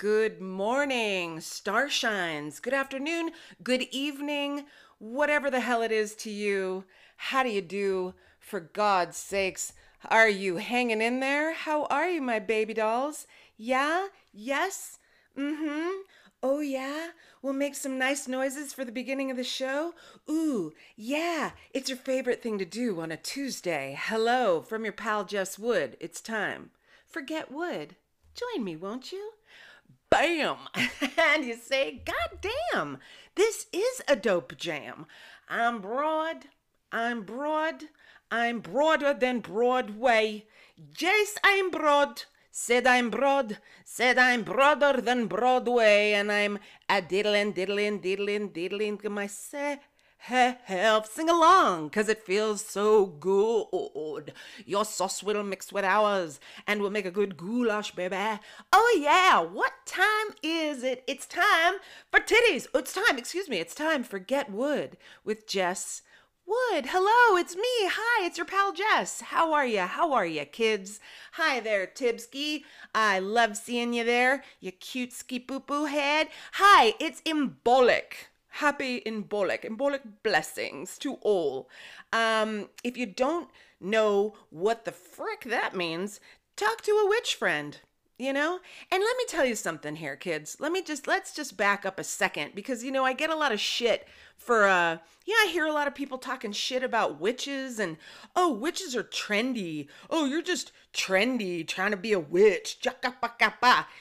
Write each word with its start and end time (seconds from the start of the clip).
Good 0.00 0.40
morning, 0.40 1.40
starshines. 1.40 2.62
Good 2.62 2.72
afternoon, 2.72 3.32
good 3.62 3.82
evening, 3.90 4.64
whatever 4.98 5.50
the 5.50 5.60
hell 5.60 5.82
it 5.82 5.92
is 5.92 6.14
to 6.14 6.30
you. 6.30 6.84
How 7.18 7.42
do 7.42 7.50
you 7.50 7.60
do? 7.60 8.14
For 8.38 8.60
God's 8.60 9.18
sakes, 9.18 9.74
are 10.06 10.26
you 10.26 10.56
hanging 10.56 11.02
in 11.02 11.20
there? 11.20 11.52
How 11.52 11.84
are 11.90 12.08
you, 12.08 12.22
my 12.22 12.38
baby 12.38 12.72
dolls? 12.72 13.26
Yeah? 13.58 14.06
Yes? 14.32 15.00
Mm 15.36 15.56
hmm. 15.58 15.90
Oh, 16.42 16.60
yeah? 16.60 17.08
We'll 17.42 17.52
make 17.52 17.74
some 17.74 17.98
nice 17.98 18.26
noises 18.26 18.72
for 18.72 18.86
the 18.86 18.92
beginning 18.92 19.30
of 19.30 19.36
the 19.36 19.44
show? 19.44 19.92
Ooh, 20.30 20.72
yeah, 20.96 21.50
it's 21.74 21.90
your 21.90 21.98
favorite 21.98 22.42
thing 22.42 22.58
to 22.58 22.64
do 22.64 23.02
on 23.02 23.12
a 23.12 23.18
Tuesday. 23.18 23.98
Hello, 24.00 24.62
from 24.62 24.84
your 24.84 24.94
pal 24.94 25.26
Jess 25.26 25.58
Wood. 25.58 25.98
It's 26.00 26.22
time. 26.22 26.70
Forget 27.06 27.52
Wood. 27.52 27.96
Join 28.34 28.64
me, 28.64 28.76
won't 28.76 29.12
you? 29.12 29.32
Bam! 30.10 30.56
and 31.18 31.44
you 31.44 31.56
say, 31.56 32.02
God 32.04 32.40
damn, 32.72 32.98
this 33.36 33.66
is 33.72 34.02
a 34.08 34.16
dope 34.16 34.56
jam. 34.56 35.06
I'm 35.48 35.80
broad, 35.80 36.46
I'm 36.92 37.22
broad, 37.22 37.84
I'm 38.30 38.60
broader 38.60 39.14
than 39.14 39.40
Broadway. 39.40 40.46
Yes, 40.98 41.36
I'm 41.44 41.70
broad. 41.70 42.24
Said 42.52 42.86
I'm 42.86 43.10
broad, 43.10 43.58
said 43.84 44.18
I'm 44.18 44.42
broader 44.42 45.00
than 45.00 45.28
Broadway, 45.28 46.12
and 46.12 46.32
I'm 46.32 46.58
a 46.88 47.00
diddling, 47.00 47.52
diddling, 47.52 48.00
diddling, 48.00 48.48
diddling 48.48 48.98
to 48.98 49.08
myself. 50.28 51.10
Sing 51.12 51.28
along, 51.28 51.90
cause 51.90 52.08
it 52.08 52.22
feels 52.22 52.64
so 52.64 53.06
good. 53.06 54.32
Your 54.66 54.84
sauce 54.84 55.22
will 55.22 55.42
mix 55.42 55.72
with 55.72 55.84
ours, 55.84 56.40
and 56.66 56.80
we'll 56.80 56.90
make 56.90 57.06
a 57.06 57.10
good 57.10 57.36
goulash, 57.36 57.92
baby. 57.92 58.40
Oh 58.72 58.98
yeah, 59.00 59.40
what 59.40 59.72
time 59.86 60.34
is 60.42 60.82
it? 60.82 61.04
It's 61.06 61.26
time 61.26 61.74
for 62.10 62.20
titties. 62.20 62.66
Oh, 62.74 62.80
it's 62.80 62.92
time, 62.92 63.18
excuse 63.18 63.48
me, 63.48 63.58
it's 63.58 63.74
time 63.74 64.02
for 64.04 64.18
Get 64.18 64.50
Wood 64.50 64.96
with 65.24 65.46
Jess 65.46 66.02
Wood, 66.50 66.86
hello, 66.86 67.36
it's 67.38 67.54
me. 67.54 67.62
Hi, 67.62 68.26
it's 68.26 68.36
your 68.36 68.44
pal 68.44 68.72
Jess. 68.72 69.20
How 69.20 69.52
are 69.52 69.64
you? 69.64 69.82
How 69.82 70.12
are 70.12 70.26
you, 70.26 70.44
kids? 70.44 70.98
Hi 71.34 71.60
there, 71.60 71.86
Tibski. 71.86 72.64
I 72.92 73.20
love 73.20 73.56
seeing 73.56 73.92
you 73.92 74.02
there, 74.02 74.42
you 74.58 74.72
cute 74.72 75.12
ski 75.12 75.38
poo 75.38 75.60
poo 75.60 75.84
head. 75.84 76.26
Hi, 76.54 76.94
it's 76.98 77.20
Imbolc. 77.20 78.29
Happy 78.50 79.00
Imbolc. 79.06 79.64
Imbolc 79.64 80.00
blessings 80.22 80.98
to 80.98 81.14
all. 81.22 81.68
Um, 82.12 82.68
if 82.84 82.96
you 82.96 83.06
don't 83.06 83.48
know 83.80 84.34
what 84.50 84.84
the 84.84 84.92
frick 84.92 85.44
that 85.44 85.74
means, 85.74 86.20
talk 86.56 86.82
to 86.82 86.92
a 86.92 87.08
witch 87.08 87.34
friend 87.34 87.78
you 88.20 88.34
know? 88.34 88.60
And 88.92 89.02
let 89.02 89.16
me 89.16 89.24
tell 89.26 89.46
you 89.46 89.54
something 89.54 89.96
here 89.96 90.14
kids. 90.14 90.58
Let 90.60 90.72
me 90.72 90.82
just 90.82 91.06
let's 91.06 91.34
just 91.34 91.56
back 91.56 91.86
up 91.86 91.98
a 91.98 92.04
second 92.04 92.54
because 92.54 92.84
you 92.84 92.92
know 92.92 93.04
i 93.04 93.14
get 93.14 93.30
a 93.30 93.34
lot 93.34 93.50
of 93.50 93.58
shit 93.58 94.06
for 94.36 94.66
uh 94.66 94.98
yeah 95.24 95.34
i 95.42 95.48
hear 95.50 95.66
a 95.66 95.72
lot 95.72 95.88
of 95.88 95.94
people 95.94 96.18
talking 96.18 96.52
shit 96.52 96.82
about 96.82 97.18
witches 97.18 97.78
and 97.78 97.96
oh 98.36 98.52
witches 98.52 98.94
are 98.94 99.02
trendy. 99.02 99.88
Oh 100.10 100.26
you're 100.26 100.42
just 100.42 100.70
trendy 100.92 101.66
trying 101.66 101.92
to 101.92 101.96
be 101.96 102.12
a 102.12 102.20
witch. 102.20 102.78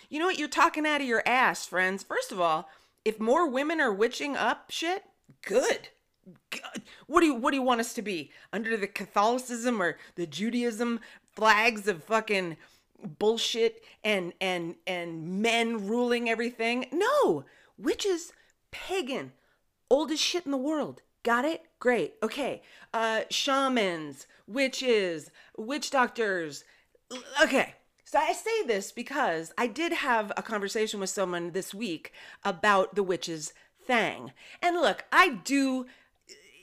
You 0.09 0.19
know 0.19 0.25
what? 0.25 0.37
You're 0.37 0.49
talking 0.49 0.85
out 0.85 1.01
of 1.01 1.07
your 1.07 1.23
ass 1.25 1.65
friends. 1.65 2.03
First 2.03 2.33
of 2.33 2.41
all 2.41 2.69
if 3.09 3.19
more 3.19 3.47
women 3.47 3.81
are 3.81 3.93
witching 3.93 4.37
up 4.37 4.69
shit 4.69 5.03
good 5.45 5.89
God. 6.51 6.81
what 7.07 7.21
do 7.21 7.25
you 7.25 7.33
what 7.33 7.51
do 7.51 7.57
you 7.57 7.63
want 7.63 7.81
us 7.81 7.93
to 7.93 8.01
be 8.01 8.31
under 8.53 8.77
the 8.77 8.87
catholicism 8.87 9.81
or 9.81 9.97
the 10.15 10.27
judaism 10.27 10.99
flags 11.35 11.87
of 11.87 12.03
fucking 12.03 12.57
bullshit 13.03 13.83
and 14.03 14.33
and 14.41 14.75
and 14.85 15.41
men 15.41 15.87
ruling 15.87 16.29
everything. 16.29 16.85
No, 16.91 17.45
witches, 17.77 18.33
pagan, 18.71 19.33
oldest 19.89 20.23
shit 20.23 20.45
in 20.45 20.51
the 20.51 20.57
world. 20.57 21.01
Got 21.23 21.45
it? 21.45 21.63
Great. 21.79 22.15
Okay. 22.23 22.61
Uh, 22.93 23.21
shamans, 23.29 24.27
witches, 24.47 25.31
witch 25.57 25.91
doctors. 25.91 26.63
Okay. 27.41 27.75
So 28.11 28.17
I 28.17 28.33
say 28.33 28.63
this 28.65 28.91
because 28.91 29.53
I 29.55 29.67
did 29.67 29.93
have 29.93 30.31
a 30.35 30.41
conversation 30.41 30.99
with 30.99 31.11
someone 31.11 31.51
this 31.51 31.75
week 31.75 32.11
about 32.43 32.95
the 32.95 33.03
witch's 33.03 33.53
thing. 33.85 34.33
And 34.63 34.77
look, 34.77 35.05
I 35.11 35.29
do, 35.43 35.85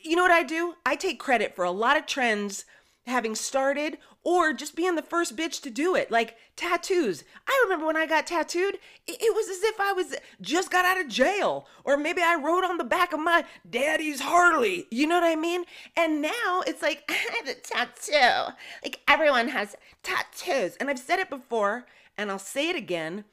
you 0.03 0.17
know 0.17 0.23
what 0.23 0.33
I 0.33 0.43
do? 0.43 0.75
I 0.85 0.97
take 0.97 1.21
credit 1.21 1.55
for 1.55 1.65
a 1.65 1.71
lot 1.71 1.97
of 1.97 2.05
trends 2.05 2.65
having 3.07 3.35
started 3.35 3.99
or 4.25 4.53
just 4.53 4.75
being 4.75 4.97
the 4.97 5.03
first 5.03 5.37
bitch 5.37 5.63
to 5.63 5.71
do 5.71 5.95
it. 5.95 6.11
Like 6.11 6.37
tattoos. 6.57 7.23
I 7.47 7.61
remember 7.65 7.87
when 7.87 7.97
I 7.97 8.07
got 8.07 8.27
tattooed, 8.27 8.79
it, 9.07 9.35
was 9.35 9.49
as 9.49 9.63
if 9.63 9.79
I 9.79 9.93
was 9.93 10.17
just 10.41 10.71
got 10.71 10.85
out 10.85 11.01
of 11.01 11.09
jail. 11.09 11.67
Or 11.85 11.97
maybe 11.97 12.23
I 12.23 12.35
rode 12.35 12.65
on 12.65 12.79
the 12.79 12.85
back 12.85 13.13
of 13.13 13.21
my 13.21 13.45
daddy's 13.69 14.21
Harley. 14.21 14.87
You 14.91 15.07
know 15.07 15.21
what 15.21 15.25
I 15.25 15.37
mean? 15.37 15.65
And 15.97 16.21
now 16.21 16.63
it's 16.67 16.83
like, 16.83 17.05
I 17.09 17.15
have 17.15 17.49
a 17.49 17.55
tattoo. 17.55 18.55
Like 18.83 19.01
everyone 19.07 19.49
has 19.49 19.77
tattoos. 20.03 20.77
And 20.77 20.91
I've 20.91 20.99
said 20.99 21.21
it 21.21 21.31
before, 21.31 21.87
and 22.19 22.31
I'll 22.31 22.39
say 22.39 22.69
it 22.69 22.77
again. 22.77 23.25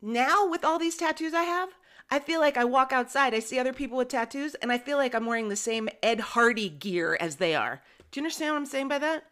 Now, 0.00 0.48
with 0.48 0.64
all 0.64 0.78
these 0.78 0.96
tattoos 0.96 1.34
I 1.34 1.44
have, 1.44 1.70
I 2.10 2.18
feel 2.18 2.40
like 2.40 2.56
I 2.56 2.64
walk 2.64 2.92
outside, 2.92 3.34
I 3.34 3.38
see 3.38 3.58
other 3.58 3.72
people 3.72 3.96
with 3.96 4.08
tattoos, 4.08 4.54
and 4.56 4.70
I 4.70 4.78
feel 4.78 4.98
like 4.98 5.14
I'm 5.14 5.26
wearing 5.26 5.48
the 5.48 5.56
same 5.56 5.88
Ed 6.02 6.20
Hardy 6.20 6.68
gear 6.68 7.16
as 7.20 7.36
they 7.36 7.54
are. 7.54 7.82
Do 8.12 8.20
you 8.20 8.24
understand 8.24 8.52
what 8.52 8.58
I'm 8.58 8.66
saying 8.66 8.88
by 8.88 8.98
that? 8.98 9.24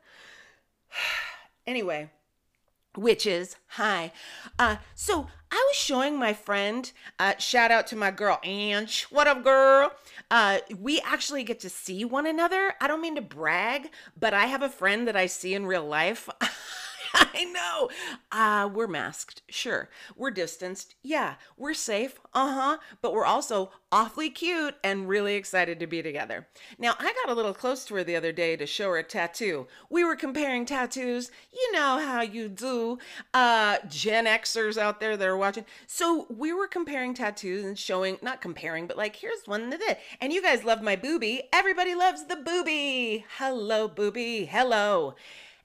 anyway, 1.66 2.08
witches, 2.96 3.56
hi. 3.68 4.10
Uh, 4.58 4.76
so 4.94 5.26
I 5.50 5.66
was 5.68 5.76
showing 5.76 6.18
my 6.18 6.32
friend, 6.32 6.90
uh, 7.18 7.36
shout 7.36 7.70
out 7.70 7.86
to 7.88 7.96
my 7.96 8.10
girl 8.10 8.40
Ange. 8.42 9.02
What 9.10 9.26
up, 9.26 9.44
girl? 9.44 9.92
Uh, 10.30 10.60
we 10.78 10.98
actually 11.00 11.44
get 11.44 11.60
to 11.60 11.68
see 11.68 12.06
one 12.06 12.24
another. 12.24 12.72
I 12.80 12.88
don't 12.88 13.02
mean 13.02 13.16
to 13.16 13.22
brag, 13.22 13.90
but 14.18 14.32
I 14.32 14.46
have 14.46 14.62
a 14.62 14.70
friend 14.70 15.06
that 15.06 15.16
I 15.16 15.26
see 15.26 15.52
in 15.54 15.66
real 15.66 15.84
life. 15.84 16.30
I 17.14 17.44
know. 17.44 17.90
Uh, 18.30 18.68
we're 18.72 18.86
masked, 18.86 19.42
sure. 19.48 19.88
We're 20.16 20.30
distanced, 20.30 20.94
yeah. 21.02 21.34
We're 21.56 21.74
safe, 21.74 22.20
uh 22.34 22.54
huh. 22.54 22.78
But 23.02 23.12
we're 23.12 23.24
also 23.24 23.70
awfully 23.92 24.30
cute 24.30 24.76
and 24.84 25.08
really 25.08 25.34
excited 25.34 25.80
to 25.80 25.86
be 25.86 26.02
together. 26.02 26.46
Now, 26.78 26.94
I 26.98 27.12
got 27.12 27.32
a 27.32 27.34
little 27.34 27.54
close 27.54 27.84
to 27.86 27.94
her 27.96 28.04
the 28.04 28.16
other 28.16 28.32
day 28.32 28.56
to 28.56 28.66
show 28.66 28.90
her 28.90 28.98
a 28.98 29.02
tattoo. 29.02 29.66
We 29.88 30.04
were 30.04 30.16
comparing 30.16 30.64
tattoos. 30.64 31.30
You 31.52 31.72
know 31.72 31.98
how 31.98 32.22
you 32.22 32.48
do. 32.48 32.98
Uh, 33.34 33.78
Gen 33.88 34.26
Xers 34.26 34.76
out 34.78 35.00
there 35.00 35.16
that 35.16 35.26
are 35.26 35.36
watching. 35.36 35.64
So 35.86 36.26
we 36.28 36.52
were 36.52 36.68
comparing 36.68 37.14
tattoos 37.14 37.64
and 37.64 37.78
showing, 37.78 38.18
not 38.22 38.40
comparing, 38.40 38.86
but 38.86 38.96
like, 38.96 39.16
here's 39.16 39.46
one 39.46 39.70
that 39.70 39.80
it. 39.80 39.98
And 40.20 40.32
you 40.32 40.42
guys 40.42 40.64
love 40.64 40.82
my 40.82 40.96
booby. 40.96 41.42
Everybody 41.52 41.94
loves 41.94 42.26
the 42.26 42.36
booby. 42.36 43.24
Hello, 43.38 43.88
booby. 43.88 44.44
Hello. 44.44 45.14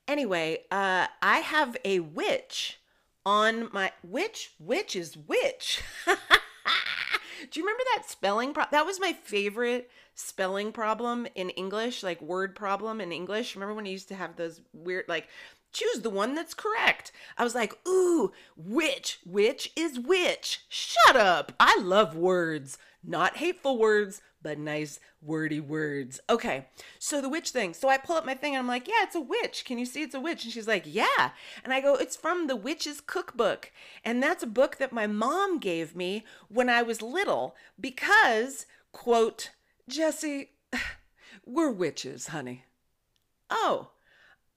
Anyway, 0.07 0.63
uh, 0.71 1.07
I 1.21 1.39
have 1.39 1.77
a 1.83 1.99
witch 1.99 2.79
on 3.25 3.69
my 3.73 3.91
which 4.03 4.53
which 4.59 4.95
is 4.95 5.17
which. 5.17 5.81
Do 6.05 7.59
you 7.59 7.65
remember 7.65 7.83
that 7.95 8.09
spelling 8.09 8.53
pro- 8.53 8.65
that 8.71 8.85
was 8.85 8.99
my 8.99 9.13
favorite 9.13 9.89
spelling 10.13 10.71
problem 10.71 11.27
in 11.35 11.49
English, 11.51 12.03
like 12.03 12.21
word 12.21 12.55
problem 12.55 13.01
in 13.01 13.11
English. 13.11 13.55
Remember 13.55 13.73
when 13.73 13.85
I 13.85 13.89
used 13.89 14.07
to 14.09 14.15
have 14.15 14.35
those 14.35 14.61
weird 14.73 15.05
like 15.07 15.27
choose 15.73 16.01
the 16.01 16.09
one 16.09 16.35
that's 16.35 16.53
correct. 16.53 17.11
I 17.37 17.43
was 17.43 17.55
like, 17.55 17.77
"Ooh, 17.87 18.31
which 18.55 19.19
which 19.25 19.71
is 19.75 19.99
which?" 19.99 20.61
Shut 20.69 21.15
up. 21.15 21.51
I 21.59 21.77
love 21.81 22.15
words, 22.15 22.77
not 23.03 23.37
hateful 23.37 23.77
words, 23.77 24.21
but 24.45 24.59
nice 24.59 24.99
wordy 25.23 25.59
words. 25.59 26.19
Okay, 26.29 26.67
so 26.99 27.19
the 27.19 27.27
witch 27.27 27.49
thing. 27.49 27.73
So 27.73 27.89
I 27.89 27.97
pull 27.97 28.15
up 28.15 28.27
my 28.27 28.35
thing 28.35 28.53
and 28.53 28.59
I'm 28.59 28.67
like, 28.67 28.87
yeah, 28.87 29.01
it's 29.01 29.15
a 29.15 29.19
witch. 29.19 29.65
Can 29.65 29.79
you 29.79 29.87
see 29.87 30.03
it's 30.03 30.13
a 30.13 30.19
witch? 30.19 30.43
And 30.43 30.53
she's 30.53 30.67
like, 30.67 30.83
yeah. 30.85 31.31
And 31.63 31.73
I 31.73 31.81
go, 31.81 31.95
it's 31.95 32.15
from 32.15 32.45
the 32.45 32.55
Witch's 32.55 33.01
Cookbook. 33.01 33.71
And 34.03 34.21
that's 34.21 34.43
a 34.43 34.47
book 34.47 34.77
that 34.77 34.93
my 34.93 35.07
mom 35.07 35.57
gave 35.57 35.95
me 35.95 36.25
when 36.47 36.69
I 36.69 36.83
was 36.83 37.01
little 37.01 37.55
because, 37.79 38.67
quote, 38.91 39.49
Jesse, 39.89 40.51
we're 41.47 41.71
witches, 41.71 42.27
honey. 42.27 42.65
Oh, 43.49 43.89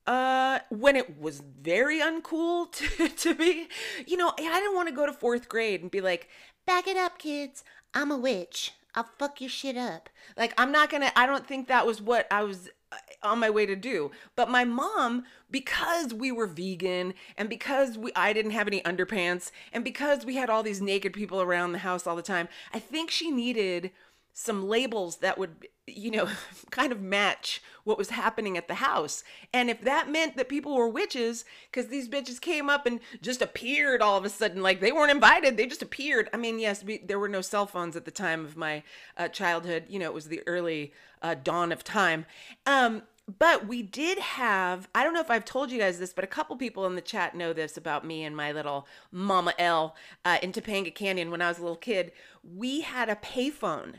uh, 0.06 0.58
when 0.69 0.96
it 0.96 1.19
was 1.19 1.41
very 1.41 1.99
uncool 2.00 2.70
to, 2.99 3.08
to 3.08 3.34
be, 3.34 3.69
you 4.06 4.19
know, 4.19 4.34
I 4.38 4.61
didn't 4.61 4.75
want 4.75 4.91
to 4.91 4.94
go 4.94 5.06
to 5.06 5.14
fourth 5.14 5.49
grade 5.49 5.81
and 5.81 5.91
be 5.91 6.02
like, 6.02 6.29
back 6.67 6.87
it 6.87 6.99
up, 6.99 7.19
kids. 7.19 7.64
I'm 7.94 8.11
a 8.11 8.19
witch. 8.19 8.73
I'll 8.99 9.09
fuck 9.17 9.41
your 9.41 9.49
shit 9.49 9.77
up. 9.77 10.11
Like, 10.37 10.53
I'm 10.59 10.73
not 10.73 10.91
gonna, 10.91 11.12
I 11.15 11.25
don't 11.25 11.47
think 11.47 11.69
that 11.69 11.87
was 11.87 12.03
what 12.03 12.27
I 12.33 12.43
was 12.43 12.69
uh, 12.91 12.97
on 13.23 13.39
my 13.39 13.49
way 13.49 13.65
to 13.65 13.77
do. 13.77 14.11
But 14.35 14.50
my 14.50 14.65
mom, 14.65 15.23
because 15.49 16.12
we 16.12 16.33
were 16.33 16.49
vegan 16.49 17.15
and 17.37 17.49
because 17.49 17.97
we 17.97 18.11
I 18.17 18.33
didn't 18.33 18.50
have 18.50 18.67
any 18.67 18.81
underpants 18.81 19.53
and 19.73 19.85
because 19.85 20.27
we 20.27 20.35
had 20.35 20.50
all 20.50 20.65
these 20.65 20.83
naked 20.83 21.12
people 21.12 21.41
around 21.41 21.71
the 21.71 21.79
house 21.79 22.09
all 22.09 22.17
the 22.17 22.23
time, 22.23 22.49
I 22.75 22.81
think 22.81 23.12
she 23.12 23.31
needed 23.31 23.93
some 24.40 24.69
labels 24.69 25.17
that 25.17 25.37
would, 25.37 25.67
you 25.85 26.12
know, 26.12 26.29
kind 26.70 26.93
of 26.93 27.02
match 27.02 27.61
what 27.82 27.99
was 27.99 28.11
happening 28.11 28.56
at 28.56 28.69
the 28.69 28.75
house. 28.75 29.25
And 29.52 29.69
if 29.69 29.81
that 29.81 30.08
meant 30.08 30.37
that 30.37 30.49
people 30.49 30.76
were 30.76 30.88
witches, 30.88 31.44
because 31.69 31.88
these 31.88 32.08
bitches 32.08 32.40
came 32.40 32.70
up 32.70 32.87
and 32.87 33.00
just 33.20 33.43
appeared 33.43 34.00
all 34.00 34.17
of 34.17 34.25
a 34.25 34.29
sudden, 34.29 34.62
like 34.62 34.79
they 34.79 34.93
weren't 34.93 35.11
invited, 35.11 35.56
they 35.56 35.67
just 35.67 35.82
appeared. 35.82 36.31
I 36.32 36.37
mean, 36.37 36.61
yes, 36.61 36.85
we, 36.85 36.99
there 36.99 37.19
were 37.19 37.29
no 37.29 37.40
cell 37.40 37.67
phones 37.67 37.96
at 37.96 38.05
the 38.05 38.12
time 38.12 38.44
of 38.44 38.56
my 38.56 38.85
uh, 39.17 39.26
childhood. 39.26 39.87
You 39.88 39.99
know, 39.99 40.06
it 40.06 40.14
was 40.14 40.29
the 40.29 40.43
early 40.46 40.93
uh, 41.20 41.34
dawn 41.34 41.73
of 41.73 41.82
time. 41.82 42.25
Um, 42.64 43.02
but 43.38 43.69
we 43.69 43.82
did 43.82 44.19
have 44.19 44.88
i 44.94 45.05
don't 45.05 45.12
know 45.12 45.20
if 45.20 45.31
i've 45.31 45.44
told 45.44 45.70
you 45.70 45.79
guys 45.79 45.99
this 45.99 46.14
but 46.14 46.25
a 46.25 46.26
couple 46.26 46.56
people 46.56 46.87
in 46.87 46.94
the 46.94 47.02
chat 47.02 47.34
know 47.34 47.52
this 47.52 47.76
about 47.76 48.02
me 48.02 48.25
and 48.25 48.34
my 48.34 48.52
little 48.52 48.87
mama 49.12 49.52
l 49.58 49.94
uh, 50.25 50.38
in 50.41 50.50
topanga 50.50 50.94
canyon 50.94 51.31
when 51.31 51.43
i 51.43 51.49
was 51.49 51.58
a 51.58 51.61
little 51.61 51.76
kid 51.76 52.11
we 52.43 52.81
had 52.81 53.11
a 53.11 53.14
payphone 53.17 53.96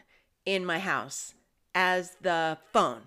in 0.54 0.66
my 0.66 0.80
house 0.80 1.34
as 1.76 2.18
the 2.22 2.58
phone 2.72 3.04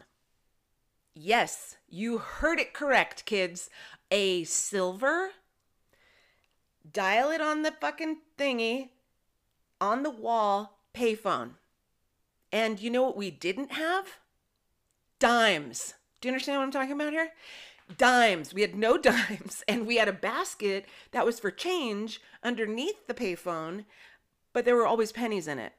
yes 1.14 1.76
you 1.88 2.18
heard 2.18 2.58
it 2.58 2.72
correct 2.72 3.24
kids 3.24 3.68
a 4.10 4.44
silver 4.44 5.30
dial 6.92 7.30
it 7.30 7.40
on 7.40 7.62
the 7.62 7.72
fucking 7.80 8.18
thingy 8.38 8.90
on 9.80 10.02
the 10.02 10.10
wall 10.10 10.78
payphone 10.94 11.50
and 12.52 12.80
you 12.80 12.90
know 12.90 13.02
what 13.02 13.16
we 13.16 13.30
didn't 13.30 13.72
have 13.72 14.18
dimes 15.18 15.94
do 16.22 16.28
you 16.28 16.32
understand 16.32 16.58
what 16.58 16.64
I'm 16.64 16.70
talking 16.70 16.92
about 16.92 17.12
here? 17.12 17.32
Dimes. 17.98 18.54
We 18.54 18.62
had 18.62 18.76
no 18.76 18.96
dimes, 18.98 19.64
and 19.66 19.86
we 19.86 19.96
had 19.96 20.08
a 20.08 20.12
basket 20.12 20.86
that 21.10 21.26
was 21.26 21.40
for 21.40 21.50
change 21.50 22.22
underneath 22.42 23.06
the 23.08 23.14
payphone, 23.14 23.84
but 24.52 24.64
there 24.64 24.76
were 24.76 24.86
always 24.86 25.12
pennies 25.12 25.48
in 25.48 25.58
it. 25.58 25.72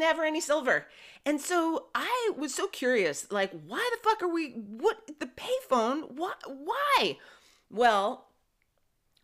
Never 0.00 0.24
any 0.24 0.40
silver. 0.40 0.86
And 1.26 1.38
so 1.38 1.88
I 1.94 2.32
was 2.34 2.54
so 2.54 2.68
curious, 2.68 3.30
like, 3.30 3.52
why 3.66 3.86
the 3.92 4.02
fuck 4.02 4.22
are 4.22 4.32
we, 4.32 4.52
what, 4.52 4.96
the 5.20 5.26
payphone? 5.26 6.12
Why? 6.12 6.32
Why? 6.46 7.18
Well, 7.70 8.28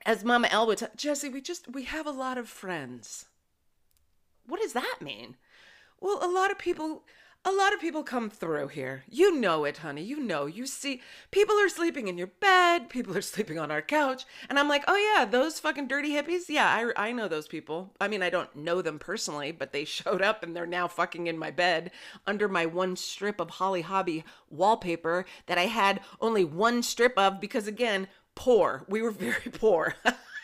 as 0.04 0.22
Mama 0.22 0.48
L 0.50 0.66
would 0.66 0.76
tell, 0.76 0.90
Jesse, 0.94 1.30
we 1.30 1.40
just, 1.40 1.72
we 1.72 1.84
have 1.84 2.06
a 2.06 2.10
lot 2.10 2.36
of 2.36 2.50
friends. 2.50 3.24
What 4.46 4.60
does 4.60 4.74
that 4.74 4.98
mean? 5.00 5.36
Well, 5.98 6.18
a 6.22 6.28
lot 6.28 6.50
of 6.50 6.58
people 6.58 7.04
a 7.46 7.52
lot 7.52 7.72
of 7.72 7.80
people 7.80 8.02
come 8.02 8.28
through 8.28 8.66
here. 8.66 9.04
You 9.08 9.36
know 9.36 9.64
it, 9.64 9.78
honey. 9.78 10.02
You 10.02 10.18
know. 10.18 10.46
You 10.46 10.66
see, 10.66 11.00
people 11.30 11.54
are 11.54 11.68
sleeping 11.68 12.08
in 12.08 12.18
your 12.18 12.26
bed. 12.26 12.90
People 12.90 13.16
are 13.16 13.22
sleeping 13.22 13.56
on 13.56 13.70
our 13.70 13.80
couch. 13.80 14.24
And 14.50 14.58
I'm 14.58 14.68
like, 14.68 14.82
oh, 14.88 14.96
yeah, 14.96 15.24
those 15.24 15.60
fucking 15.60 15.86
dirty 15.86 16.10
hippies. 16.10 16.48
Yeah, 16.48 16.66
I, 16.66 17.08
I 17.08 17.12
know 17.12 17.28
those 17.28 17.46
people. 17.46 17.94
I 18.00 18.08
mean, 18.08 18.20
I 18.20 18.30
don't 18.30 18.54
know 18.56 18.82
them 18.82 18.98
personally, 18.98 19.52
but 19.52 19.72
they 19.72 19.84
showed 19.86 20.22
up 20.22 20.42
and 20.42 20.56
they're 20.56 20.66
now 20.66 20.88
fucking 20.88 21.28
in 21.28 21.38
my 21.38 21.52
bed 21.52 21.92
under 22.26 22.48
my 22.48 22.66
one 22.66 22.96
strip 22.96 23.40
of 23.40 23.50
Holly 23.50 23.82
Hobbie 23.82 24.24
wallpaper 24.50 25.24
that 25.46 25.56
I 25.56 25.66
had 25.66 26.00
only 26.20 26.42
one 26.42 26.82
strip 26.82 27.16
of 27.16 27.40
because, 27.40 27.68
again, 27.68 28.08
poor. 28.34 28.84
We 28.88 29.02
were 29.02 29.10
very 29.12 29.52
poor. 29.52 29.94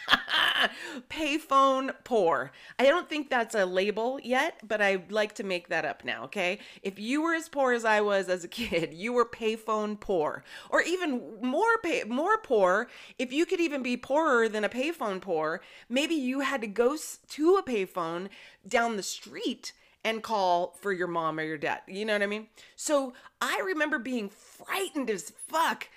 Payphone 1.10 1.94
poor. 2.04 2.52
I 2.78 2.84
don't 2.84 3.08
think 3.08 3.30
that's 3.30 3.54
a 3.54 3.66
label 3.66 4.20
yet, 4.22 4.60
but 4.66 4.80
I'd 4.80 5.12
like 5.12 5.34
to 5.34 5.44
make 5.44 5.68
that 5.68 5.84
up 5.84 6.04
now, 6.04 6.24
okay? 6.24 6.58
If 6.82 6.98
you 6.98 7.22
were 7.22 7.34
as 7.34 7.48
poor 7.48 7.72
as 7.72 7.84
I 7.84 8.00
was 8.00 8.28
as 8.28 8.44
a 8.44 8.48
kid, 8.48 8.94
you 8.94 9.12
were 9.12 9.24
payphone 9.24 9.98
poor. 9.98 10.44
Or 10.70 10.82
even 10.82 11.38
more 11.40 11.78
pay, 11.82 12.04
more 12.04 12.38
poor, 12.38 12.88
if 13.18 13.32
you 13.32 13.46
could 13.46 13.60
even 13.60 13.82
be 13.82 13.96
poorer 13.96 14.48
than 14.48 14.64
a 14.64 14.68
payphone 14.68 15.20
poor, 15.20 15.60
maybe 15.88 16.14
you 16.14 16.40
had 16.40 16.60
to 16.60 16.66
go 16.66 16.96
to 17.30 17.56
a 17.56 17.62
payphone 17.62 18.28
down 18.66 18.96
the 18.96 19.02
street 19.02 19.72
and 20.04 20.22
call 20.22 20.76
for 20.80 20.92
your 20.92 21.06
mom 21.06 21.38
or 21.38 21.44
your 21.44 21.58
dad. 21.58 21.80
You 21.86 22.04
know 22.04 22.14
what 22.14 22.22
I 22.22 22.26
mean? 22.26 22.48
So 22.76 23.12
I 23.40 23.60
remember 23.64 23.98
being 23.98 24.28
frightened 24.28 25.10
as 25.10 25.30
fuck 25.30 25.88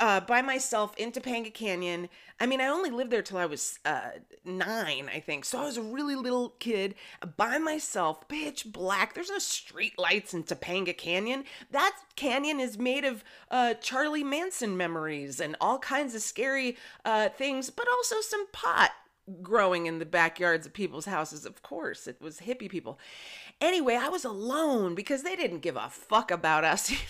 uh, 0.00 0.20
by 0.20 0.42
myself 0.42 0.96
in 0.96 1.12
Topanga 1.12 1.52
Canyon. 1.52 2.08
I 2.40 2.46
mean, 2.46 2.60
I 2.60 2.66
only 2.66 2.90
lived 2.90 3.10
there 3.10 3.22
till 3.22 3.38
I 3.38 3.46
was 3.46 3.78
uh, 3.84 4.10
nine, 4.44 5.10
I 5.12 5.20
think. 5.20 5.44
So 5.44 5.60
I 5.60 5.64
was 5.64 5.76
a 5.76 5.82
really 5.82 6.14
little 6.14 6.50
kid 6.58 6.94
by 7.36 7.58
myself, 7.58 8.28
pitch 8.28 8.66
black. 8.72 9.14
There's 9.14 9.30
no 9.30 9.38
street 9.38 9.98
lights 9.98 10.34
in 10.34 10.44
Topanga 10.44 10.96
Canyon. 10.96 11.44
That 11.70 11.96
canyon 12.16 12.60
is 12.60 12.78
made 12.78 13.04
of 13.04 13.24
uh, 13.50 13.74
Charlie 13.74 14.24
Manson 14.24 14.76
memories 14.76 15.40
and 15.40 15.56
all 15.60 15.78
kinds 15.78 16.14
of 16.14 16.22
scary 16.22 16.76
uh, 17.04 17.28
things, 17.28 17.70
but 17.70 17.86
also 17.88 18.20
some 18.20 18.46
pot 18.52 18.92
growing 19.42 19.86
in 19.86 19.98
the 19.98 20.06
backyards 20.06 20.66
of 20.66 20.72
people's 20.72 21.06
houses. 21.06 21.44
Of 21.44 21.62
course, 21.62 22.06
it 22.06 22.20
was 22.20 22.40
hippie 22.40 22.68
people. 22.68 22.98
Anyway, 23.60 23.96
I 23.96 24.08
was 24.08 24.24
alone 24.24 24.94
because 24.94 25.22
they 25.22 25.36
didn't 25.36 25.60
give 25.60 25.76
a 25.76 25.88
fuck 25.90 26.30
about 26.30 26.64
us. 26.64 26.92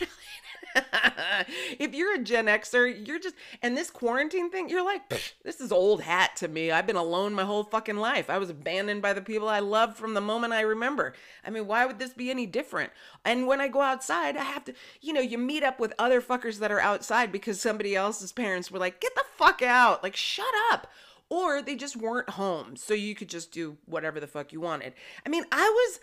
if 1.79 1.95
you're 1.95 2.15
a 2.15 2.19
Gen 2.19 2.47
Xer, 2.47 3.07
you're 3.07 3.19
just, 3.19 3.35
and 3.63 3.77
this 3.77 3.91
quarantine 3.91 4.51
thing, 4.51 4.69
you're 4.69 4.85
like, 4.85 5.09
this 5.45 5.61
is 5.61 5.73
old 5.73 6.03
hat 6.03 6.37
to 6.37 6.49
me. 6.49 6.71
I've 6.71 6.87
been 6.87 6.97
alone 6.97 7.35
my 7.35 7.45
whole 7.45 7.65
fucking 7.65 7.97
life. 7.97 8.31
I 8.31 8.39
was 8.39 8.51
abandoned 8.51 9.03
by 9.03 9.13
the 9.13 9.21
people 9.21 9.49
I 9.49 9.61
loved 9.61 9.97
from 9.97 10.15
the 10.15 10.21
moment 10.21 10.53
I 10.53 10.63
remember. 10.63 11.15
I 11.45 11.51
mean, 11.51 11.67
why 11.67 11.87
would 11.87 11.99
this 11.99 12.13
be 12.13 12.31
any 12.31 12.47
different? 12.47 12.93
And 13.25 13.47
when 13.47 13.61
I 13.61 13.69
go 13.69 13.81
outside, 13.81 14.37
I 14.37 14.45
have 14.45 14.65
to, 14.67 14.75
you 15.01 15.13
know, 15.13 15.21
you 15.21 15.39
meet 15.39 15.63
up 15.63 15.81
with 15.81 15.95
other 15.99 16.21
fuckers 16.21 16.59
that 16.59 16.73
are 16.73 16.81
outside 16.81 17.33
because 17.33 17.61
somebody 17.61 17.95
else's 17.95 18.33
parents 18.33 18.71
were 18.71 18.79
like, 18.79 19.01
get 19.01 19.15
the 19.15 19.25
fuck 19.37 19.63
out. 19.63 20.03
Like, 20.03 20.17
shut 20.17 20.47
up 20.71 20.89
or 21.31 21.63
they 21.63 21.75
just 21.75 21.97
weren't 21.97 22.31
home 22.31 22.77
so 22.77 22.95
you 22.95 23.15
could 23.15 23.29
just 23.29 23.53
do 23.53 23.77
whatever 23.85 24.21
the 24.21 24.27
fuck 24.27 24.53
you 24.53 24.61
wanted. 24.61 24.95
I 25.27 25.29
mean, 25.29 25.45
I 25.53 25.69
was 25.69 26.01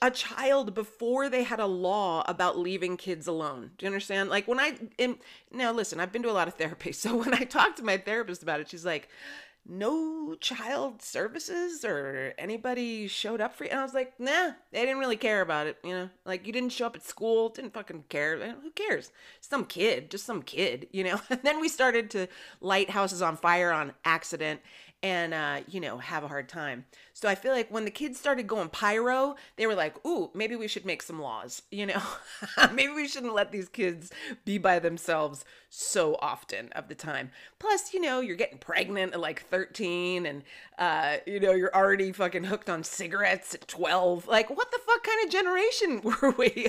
a 0.00 0.10
child 0.10 0.74
before 0.74 1.28
they 1.28 1.42
had 1.42 1.60
a 1.60 1.66
law 1.66 2.24
about 2.26 2.58
leaving 2.58 2.96
kids 2.96 3.26
alone. 3.26 3.72
Do 3.76 3.84
you 3.84 3.88
understand? 3.88 4.30
Like 4.30 4.48
when 4.48 4.60
I 4.60 4.78
am 4.98 5.18
now 5.50 5.72
listen, 5.72 6.00
I've 6.00 6.12
been 6.12 6.22
to 6.22 6.30
a 6.30 6.32
lot 6.32 6.48
of 6.48 6.54
therapy. 6.58 6.92
So 6.92 7.16
when 7.16 7.34
I 7.34 7.44
talked 7.44 7.78
to 7.78 7.84
my 7.84 7.98
therapist 7.98 8.42
about 8.42 8.60
it, 8.60 8.70
she's 8.70 8.84
like, 8.84 9.08
no 9.66 10.34
child 10.40 11.02
services 11.02 11.84
or 11.84 12.34
anybody 12.36 13.06
showed 13.06 13.40
up 13.40 13.54
for 13.54 13.64
you. 13.64 13.70
And 13.70 13.80
I 13.80 13.84
was 13.84 13.94
like, 13.94 14.18
nah, 14.18 14.52
they 14.72 14.80
didn't 14.80 14.98
really 14.98 15.16
care 15.16 15.40
about 15.40 15.66
it. 15.66 15.78
You 15.84 15.92
know, 15.92 16.10
like 16.24 16.46
you 16.46 16.52
didn't 16.52 16.72
show 16.72 16.86
up 16.86 16.96
at 16.96 17.04
school, 17.04 17.48
didn't 17.48 17.74
fucking 17.74 18.04
care. 18.08 18.56
Who 18.62 18.70
cares? 18.70 19.12
Some 19.40 19.64
kid, 19.64 20.10
just 20.10 20.26
some 20.26 20.42
kid, 20.42 20.88
you 20.92 21.04
know? 21.04 21.20
And 21.30 21.40
then 21.42 21.60
we 21.60 21.68
started 21.68 22.10
to 22.10 22.28
light 22.60 22.90
houses 22.90 23.22
on 23.22 23.36
fire 23.36 23.72
on 23.72 23.94
accident 24.04 24.60
and 25.02 25.34
uh, 25.34 25.60
you 25.68 25.80
know 25.80 25.98
have 25.98 26.24
a 26.24 26.28
hard 26.28 26.48
time. 26.48 26.84
So 27.14 27.28
i 27.28 27.34
feel 27.34 27.52
like 27.52 27.70
when 27.70 27.84
the 27.84 27.90
kids 27.90 28.18
started 28.18 28.46
going 28.46 28.68
pyro 28.68 29.36
they 29.56 29.66
were 29.66 29.74
like 29.74 29.94
ooh 30.06 30.30
maybe 30.34 30.56
we 30.56 30.66
should 30.66 30.86
make 30.86 31.02
some 31.02 31.20
laws 31.20 31.62
you 31.70 31.86
know? 31.86 32.02
Maybe 32.72 32.92
we 32.92 33.08
shouldn't 33.08 33.34
let 33.34 33.52
these 33.52 33.68
kids 33.68 34.10
be 34.44 34.58
by 34.58 34.78
themselves 34.78 35.44
so 35.68 36.16
often 36.20 36.70
of 36.72 36.88
the 36.88 36.94
time. 36.94 37.30
Plus 37.58 37.92
you 37.94 38.00
know 38.00 38.20
you're 38.20 38.36
getting 38.36 38.58
pregnant 38.58 39.14
at 39.14 39.20
like 39.20 39.46
13 39.46 40.26
and 40.26 40.42
uh, 40.78 41.16
you 41.26 41.40
know 41.40 41.52
you're 41.52 41.74
already 41.74 42.12
fucking 42.12 42.44
hooked 42.44 42.70
on 42.70 42.84
cigarettes 42.84 43.54
at 43.54 43.66
12 43.68 44.26
like 44.26 44.50
what 44.50 44.70
the 44.70 44.78
fuck 44.86 45.02
kind 45.02 45.24
of 45.26 45.32
generation 45.32 46.00
were 46.22 46.30
we 46.38 46.68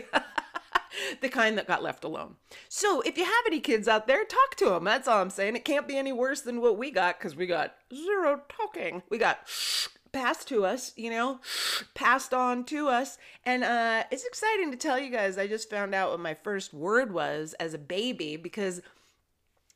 the 1.22 1.30
kind 1.30 1.58
that 1.58 1.68
got 1.68 1.84
left 1.84 2.04
alone. 2.04 2.36
So 2.70 3.02
if 3.02 3.18
you 3.18 3.26
have 3.26 3.46
any 3.46 3.60
kids 3.60 3.88
out 3.88 4.08
there, 4.08 4.24
talk 4.26 4.56
to 4.58 4.66
them. 4.66 4.84
That's 4.84 5.08
all 5.08 5.22
I'm 5.22 5.30
saying. 5.30 5.56
It 5.56 5.66
can't 5.66 5.88
be 5.88 5.98
any 5.98 6.12
worse 6.12 6.42
than 6.42 6.62
what 6.62 6.78
we 6.78 6.92
got 6.92 7.20
because 7.20 7.36
we 7.36 7.48
got 7.48 7.76
zero 7.94 8.42
talking. 8.50 9.04
We 9.10 9.18
got 9.18 9.40
passed 10.12 10.48
to 10.50 10.66
us, 10.66 10.94
you 10.96 11.10
know, 11.10 11.40
passed 11.94 12.34
on 12.34 12.64
to 12.66 12.88
us. 12.88 13.18
And 13.46 13.64
uh, 13.64 14.04
it's 14.12 14.26
exciting 14.26 14.72
to 14.72 14.78
tell 14.78 15.00
you 15.00 15.10
guys, 15.10 15.38
I 15.38 15.48
just 15.48 15.70
found 15.70 15.94
out 15.94 16.12
what 16.12 16.20
my 16.20 16.34
first 16.34 16.74
word 16.74 17.14
was 17.14 17.54
as 17.60 17.74
a 17.74 17.80
baby 17.80 18.38
because 18.38 18.82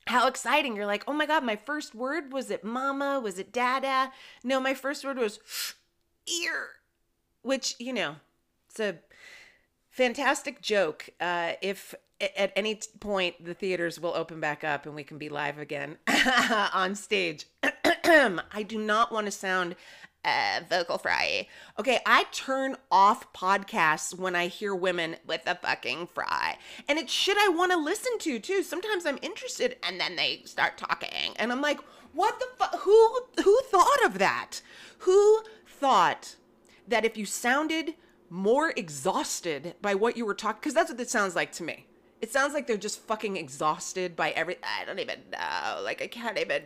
how 0.08 0.28
exciting. 0.28 0.76
You're 0.76 0.86
like, 0.86 1.04
oh 1.08 1.14
my 1.14 1.26
God, 1.26 1.44
my 1.44 1.56
first 1.56 1.94
word 1.94 2.32
was 2.32 2.50
it 2.50 2.64
mama? 2.64 3.20
Was 3.20 3.40
it 3.40 3.52
dada? 3.52 4.12
No, 4.44 4.60
my 4.60 4.74
first 4.74 5.04
word 5.04 5.18
was 5.18 5.40
ear, 6.44 6.68
which, 7.42 7.76
you 7.80 7.94
know, 7.94 8.16
it's 8.70 8.80
a 8.80 9.00
fantastic 9.98 10.62
joke. 10.62 11.10
Uh, 11.20 11.54
if 11.62 11.96
at 12.22 12.54
any 12.56 12.80
point 13.00 13.44
the 13.44 13.56
theaters 13.56 14.00
will 14.00 14.14
open 14.14 14.40
back 14.40 14.64
up 14.64 14.86
and 14.86 14.94
we 14.94 15.04
can 15.04 15.18
be 15.18 15.28
live 15.28 15.58
again 15.58 15.98
on 16.74 16.94
stage, 16.94 17.48
I 17.64 18.64
do 18.66 18.78
not 18.78 19.12
want 19.12 19.26
to 19.26 19.32
sound 19.32 19.76
uh, 20.24 20.60
vocal 20.70 21.00
fry. 21.00 21.48
Okay, 21.80 22.00
I 22.06 22.26
turn 22.32 22.76
off 22.92 23.34
podcasts 23.34 24.18
when 24.18 24.36
I 24.36 24.48
hear 24.48 24.76
women 24.76 25.16
with 25.26 25.42
a 25.48 25.56
fucking 25.56 26.08
fry. 26.08 26.58
And 26.88 27.00
it's 27.00 27.12
shit 27.12 27.38
I 27.38 27.50
want 27.50 27.72
to 27.72 27.78
listen 27.78 28.20
to 28.20 28.40
too. 28.40 28.62
Sometimes 28.62 29.06
I'm 29.08 29.18
interested 29.24 29.78
and 29.82 30.00
then 30.00 30.16
they 30.16 30.44
start 30.46 30.78
talking 30.78 31.34
and 31.38 31.52
I'm 31.52 31.62
like, 31.62 31.80
what 32.14 32.40
the 32.40 32.48
fuck? 32.58 32.82
Who, 32.82 33.22
who 33.44 33.60
thought 33.72 34.06
of 34.06 34.20
that? 34.20 34.62
Who 35.00 35.42
thought 35.66 36.36
that 36.88 37.04
if 37.04 37.18
you 37.18 37.26
sounded 37.26 37.96
more 38.30 38.74
exhausted 38.76 39.76
by 39.82 39.96
what 39.96 40.18
you 40.18 40.26
were 40.26 40.34
talking 40.34 40.60
because 40.60 40.74
that's 40.74 40.92
what 40.92 41.00
it 41.00 41.10
sounds 41.10 41.36
like 41.36 41.52
to 41.52 41.64
me 41.64 41.86
it 42.22 42.32
sounds 42.32 42.54
like 42.54 42.68
they're 42.68 42.78
just 42.78 43.00
fucking 43.02 43.38
exhausted 43.38 44.16
by 44.16 44.32
every 44.32 44.58
i 44.64 44.84
don't 44.86 45.00
even 45.00 45.20
know 45.32 45.82
like 45.84 46.02
i 46.02 46.08
can't 46.08 46.38
even 46.38 46.64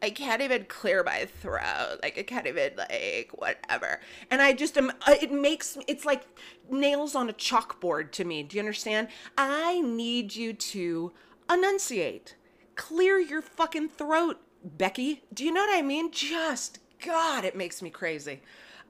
I 0.00 0.10
can't 0.10 0.40
even 0.42 0.66
clear 0.66 1.02
my 1.02 1.24
throat. 1.24 1.98
Like 2.02 2.16
I 2.18 2.22
can't 2.22 2.46
even 2.46 2.70
like 2.76 3.30
whatever. 3.34 4.00
And 4.30 4.40
I 4.40 4.52
just 4.52 4.78
am. 4.78 4.90
uh, 5.08 5.16
It 5.20 5.32
makes 5.32 5.76
it's 5.88 6.04
like 6.04 6.22
nails 6.70 7.16
on 7.16 7.28
a 7.28 7.32
chalkboard 7.32 8.12
to 8.12 8.24
me. 8.24 8.44
Do 8.44 8.56
you 8.56 8.60
understand? 8.60 9.08
I 9.36 9.80
need 9.80 10.36
you 10.36 10.52
to 10.52 11.12
enunciate, 11.50 12.36
clear 12.76 13.18
your 13.18 13.42
fucking 13.42 13.88
throat, 13.88 14.40
Becky. 14.62 15.24
Do 15.34 15.44
you 15.44 15.50
know 15.52 15.62
what 15.66 15.76
I 15.76 15.82
mean? 15.82 16.12
Just 16.12 16.78
God, 17.04 17.44
it 17.44 17.56
makes 17.56 17.82
me 17.82 17.90
crazy. 17.90 18.40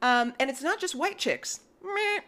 Um, 0.02 0.34
and 0.38 0.50
it's 0.50 0.62
not 0.62 0.78
just 0.78 0.94
white 0.94 1.16
chicks. 1.18 1.60
Meh. 1.82 2.20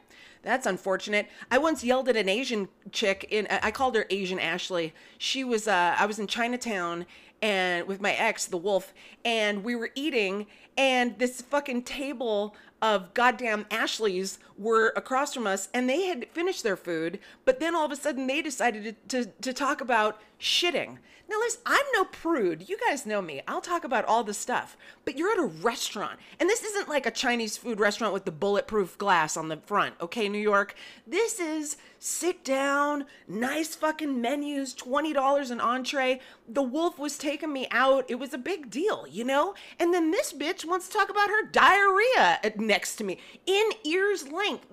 That's 0.42 0.66
unfortunate. 0.66 1.28
I 1.50 1.58
once 1.58 1.84
yelled 1.84 2.08
at 2.08 2.16
an 2.16 2.28
Asian 2.28 2.68
chick 2.92 3.26
in 3.30 3.46
I 3.50 3.70
called 3.70 3.94
her 3.94 4.06
Asian 4.10 4.38
Ashley. 4.38 4.94
She 5.18 5.44
was 5.44 5.68
uh 5.68 5.96
I 5.98 6.06
was 6.06 6.18
in 6.18 6.26
Chinatown 6.26 7.06
and 7.42 7.86
with 7.86 8.00
my 8.00 8.12
ex, 8.12 8.46
the 8.46 8.56
wolf, 8.56 8.92
and 9.24 9.64
we 9.64 9.74
were 9.74 9.90
eating 9.94 10.46
and 10.76 11.18
this 11.18 11.40
fucking 11.42 11.82
table 11.82 12.54
of 12.82 13.12
goddamn 13.12 13.66
Ashleys 13.70 14.38
were 14.56 14.92
across 14.96 15.34
from 15.34 15.46
us 15.46 15.68
and 15.74 15.88
they 15.88 16.06
had 16.06 16.28
finished 16.30 16.62
their 16.62 16.76
food, 16.76 17.18
but 17.44 17.60
then 17.60 17.74
all 17.74 17.84
of 17.84 17.92
a 17.92 17.96
sudden 17.96 18.26
they 18.26 18.40
decided 18.40 18.96
to, 19.08 19.24
to, 19.24 19.30
to 19.42 19.52
talk 19.52 19.80
about 19.80 20.20
shitting. 20.40 20.98
Now, 21.30 21.38
listen, 21.38 21.60
I'm 21.64 21.84
no 21.94 22.06
prude. 22.06 22.68
You 22.68 22.76
guys 22.88 23.06
know 23.06 23.22
me. 23.22 23.40
I'll 23.46 23.60
talk 23.60 23.84
about 23.84 24.04
all 24.04 24.24
the 24.24 24.34
stuff. 24.34 24.76
But 25.04 25.16
you're 25.16 25.30
at 25.30 25.38
a 25.38 25.44
restaurant, 25.44 26.18
and 26.40 26.50
this 26.50 26.64
isn't 26.64 26.88
like 26.88 27.06
a 27.06 27.12
Chinese 27.12 27.56
food 27.56 27.78
restaurant 27.78 28.12
with 28.12 28.24
the 28.24 28.32
bulletproof 28.32 28.98
glass 28.98 29.36
on 29.36 29.46
the 29.46 29.58
front, 29.58 29.94
okay, 30.00 30.28
New 30.28 30.40
York? 30.40 30.74
This 31.06 31.38
is 31.38 31.76
sit 32.00 32.42
down, 32.42 33.04
nice 33.28 33.76
fucking 33.76 34.20
menus, 34.20 34.74
$20 34.74 35.52
an 35.52 35.60
entree. 35.60 36.20
The 36.48 36.62
wolf 36.62 36.98
was 36.98 37.16
taking 37.16 37.52
me 37.52 37.68
out. 37.70 38.06
It 38.08 38.16
was 38.16 38.34
a 38.34 38.38
big 38.38 38.68
deal, 38.68 39.06
you 39.08 39.22
know? 39.22 39.54
And 39.78 39.94
then 39.94 40.10
this 40.10 40.32
bitch 40.32 40.64
wants 40.64 40.88
to 40.88 40.98
talk 40.98 41.10
about 41.10 41.28
her 41.28 41.46
diarrhea 41.46 42.40
uh, 42.42 42.50
next 42.56 42.96
to 42.96 43.04
me 43.04 43.18
in 43.46 43.70
ears 43.84 44.26
length. 44.32 44.66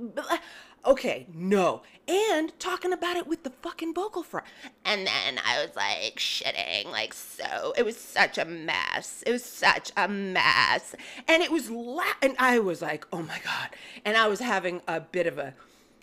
Okay, 0.87 1.27
no. 1.33 1.81
And 2.07 2.57
talking 2.59 2.93
about 2.93 3.17
it 3.17 3.27
with 3.27 3.43
the 3.43 3.49
fucking 3.49 3.93
vocal 3.93 4.23
fry. 4.23 4.43
And 4.85 5.05
then 5.05 5.37
I 5.45 5.61
was 5.65 5.75
like 5.75 6.15
shitting, 6.15 6.85
like 6.85 7.13
so. 7.13 7.73
It 7.77 7.83
was 7.83 7.97
such 7.97 8.37
a 8.37 8.45
mess. 8.45 9.21
It 9.27 9.33
was 9.33 9.43
such 9.43 9.91
a 9.97 10.07
mess. 10.07 10.95
And 11.27 11.43
it 11.43 11.51
was 11.51 11.69
la- 11.69 12.15
and 12.21 12.37
I 12.39 12.59
was 12.59 12.81
like, 12.81 13.05
oh 13.11 13.21
my 13.21 13.39
God. 13.43 13.69
And 14.05 14.15
I 14.15 14.27
was 14.27 14.39
having 14.39 14.81
a 14.87 15.01
bit 15.01 15.27
of 15.27 15.37
a 15.37 15.55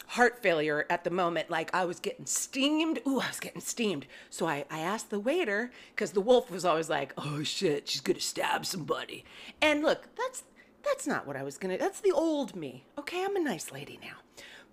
heart 0.08 0.42
failure 0.42 0.84
at 0.90 1.02
the 1.02 1.10
moment. 1.10 1.48
Like 1.48 1.74
I 1.74 1.86
was 1.86 1.98
getting 1.98 2.26
steamed. 2.26 2.98
Ooh, 3.06 3.20
I 3.20 3.28
was 3.28 3.40
getting 3.40 3.62
steamed. 3.62 4.04
So 4.28 4.46
I, 4.46 4.66
I 4.70 4.80
asked 4.80 5.08
the 5.08 5.18
waiter, 5.18 5.70
because 5.94 6.10
the 6.10 6.20
wolf 6.20 6.50
was 6.50 6.66
always 6.66 6.90
like, 6.90 7.14
oh 7.16 7.42
shit, 7.42 7.88
she's 7.88 8.02
gonna 8.02 8.20
stab 8.20 8.66
somebody. 8.66 9.24
And 9.62 9.80
look, 9.82 10.08
that's 10.14 10.42
that's 10.82 11.06
not 11.06 11.26
what 11.26 11.36
I 11.36 11.42
was 11.42 11.56
gonna 11.56 11.78
that's 11.78 12.00
the 12.00 12.12
old 12.12 12.54
me. 12.54 12.84
Okay, 12.98 13.24
I'm 13.24 13.34
a 13.34 13.40
nice 13.40 13.72
lady 13.72 13.98
now. 14.02 14.18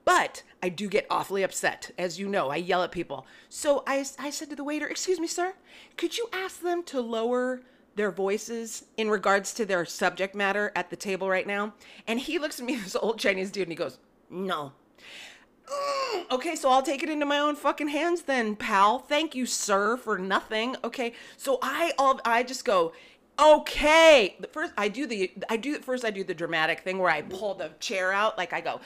But 0.05 0.43
I 0.63 0.69
do 0.69 0.87
get 0.87 1.05
awfully 1.09 1.43
upset. 1.43 1.91
As 1.97 2.19
you 2.19 2.27
know, 2.27 2.49
I 2.49 2.55
yell 2.57 2.83
at 2.83 2.91
people. 2.91 3.25
So 3.49 3.83
I, 3.85 4.05
I 4.19 4.29
said 4.29 4.49
to 4.49 4.55
the 4.55 4.63
waiter, 4.63 4.87
Excuse 4.87 5.19
me, 5.19 5.27
sir, 5.27 5.53
could 5.97 6.17
you 6.17 6.27
ask 6.33 6.61
them 6.61 6.83
to 6.83 7.01
lower 7.01 7.61
their 7.95 8.11
voices 8.11 8.85
in 8.97 9.09
regards 9.09 9.53
to 9.53 9.65
their 9.65 9.85
subject 9.85 10.33
matter 10.33 10.71
at 10.75 10.89
the 10.89 10.95
table 10.95 11.29
right 11.29 11.47
now? 11.47 11.73
And 12.07 12.19
he 12.19 12.39
looks 12.39 12.59
at 12.59 12.65
me, 12.65 12.75
this 12.83 12.95
old 12.95 13.19
Chinese 13.19 13.51
dude, 13.51 13.63
and 13.63 13.71
he 13.71 13.75
goes, 13.75 13.99
No. 14.29 14.73
"Mm, 15.67 16.25
Okay, 16.31 16.55
so 16.55 16.69
I'll 16.69 16.81
take 16.81 17.03
it 17.03 17.09
into 17.09 17.25
my 17.25 17.39
own 17.39 17.55
fucking 17.55 17.89
hands 17.89 18.23
then, 18.23 18.55
pal. 18.55 18.99
Thank 18.99 19.35
you, 19.35 19.45
sir, 19.45 19.97
for 19.97 20.17
nothing. 20.17 20.75
Okay, 20.83 21.13
so 21.37 21.59
I 21.61 21.93
all 21.97 22.19
I 22.25 22.43
just 22.43 22.63
go, 22.65 22.93
okay. 23.39 24.37
First 24.51 24.73
I 24.77 24.87
do 24.87 25.05
the 25.05 25.31
I 25.49 25.57
do 25.57 25.79
first 25.79 26.05
I 26.05 26.11
do 26.11 26.23
the 26.23 26.33
dramatic 26.33 26.81
thing 26.81 26.97
where 26.99 27.11
I 27.11 27.21
pull 27.21 27.55
the 27.55 27.71
chair 27.79 28.11
out, 28.11 28.37
like 28.37 28.53
I 28.53 28.61
go, 28.61 28.79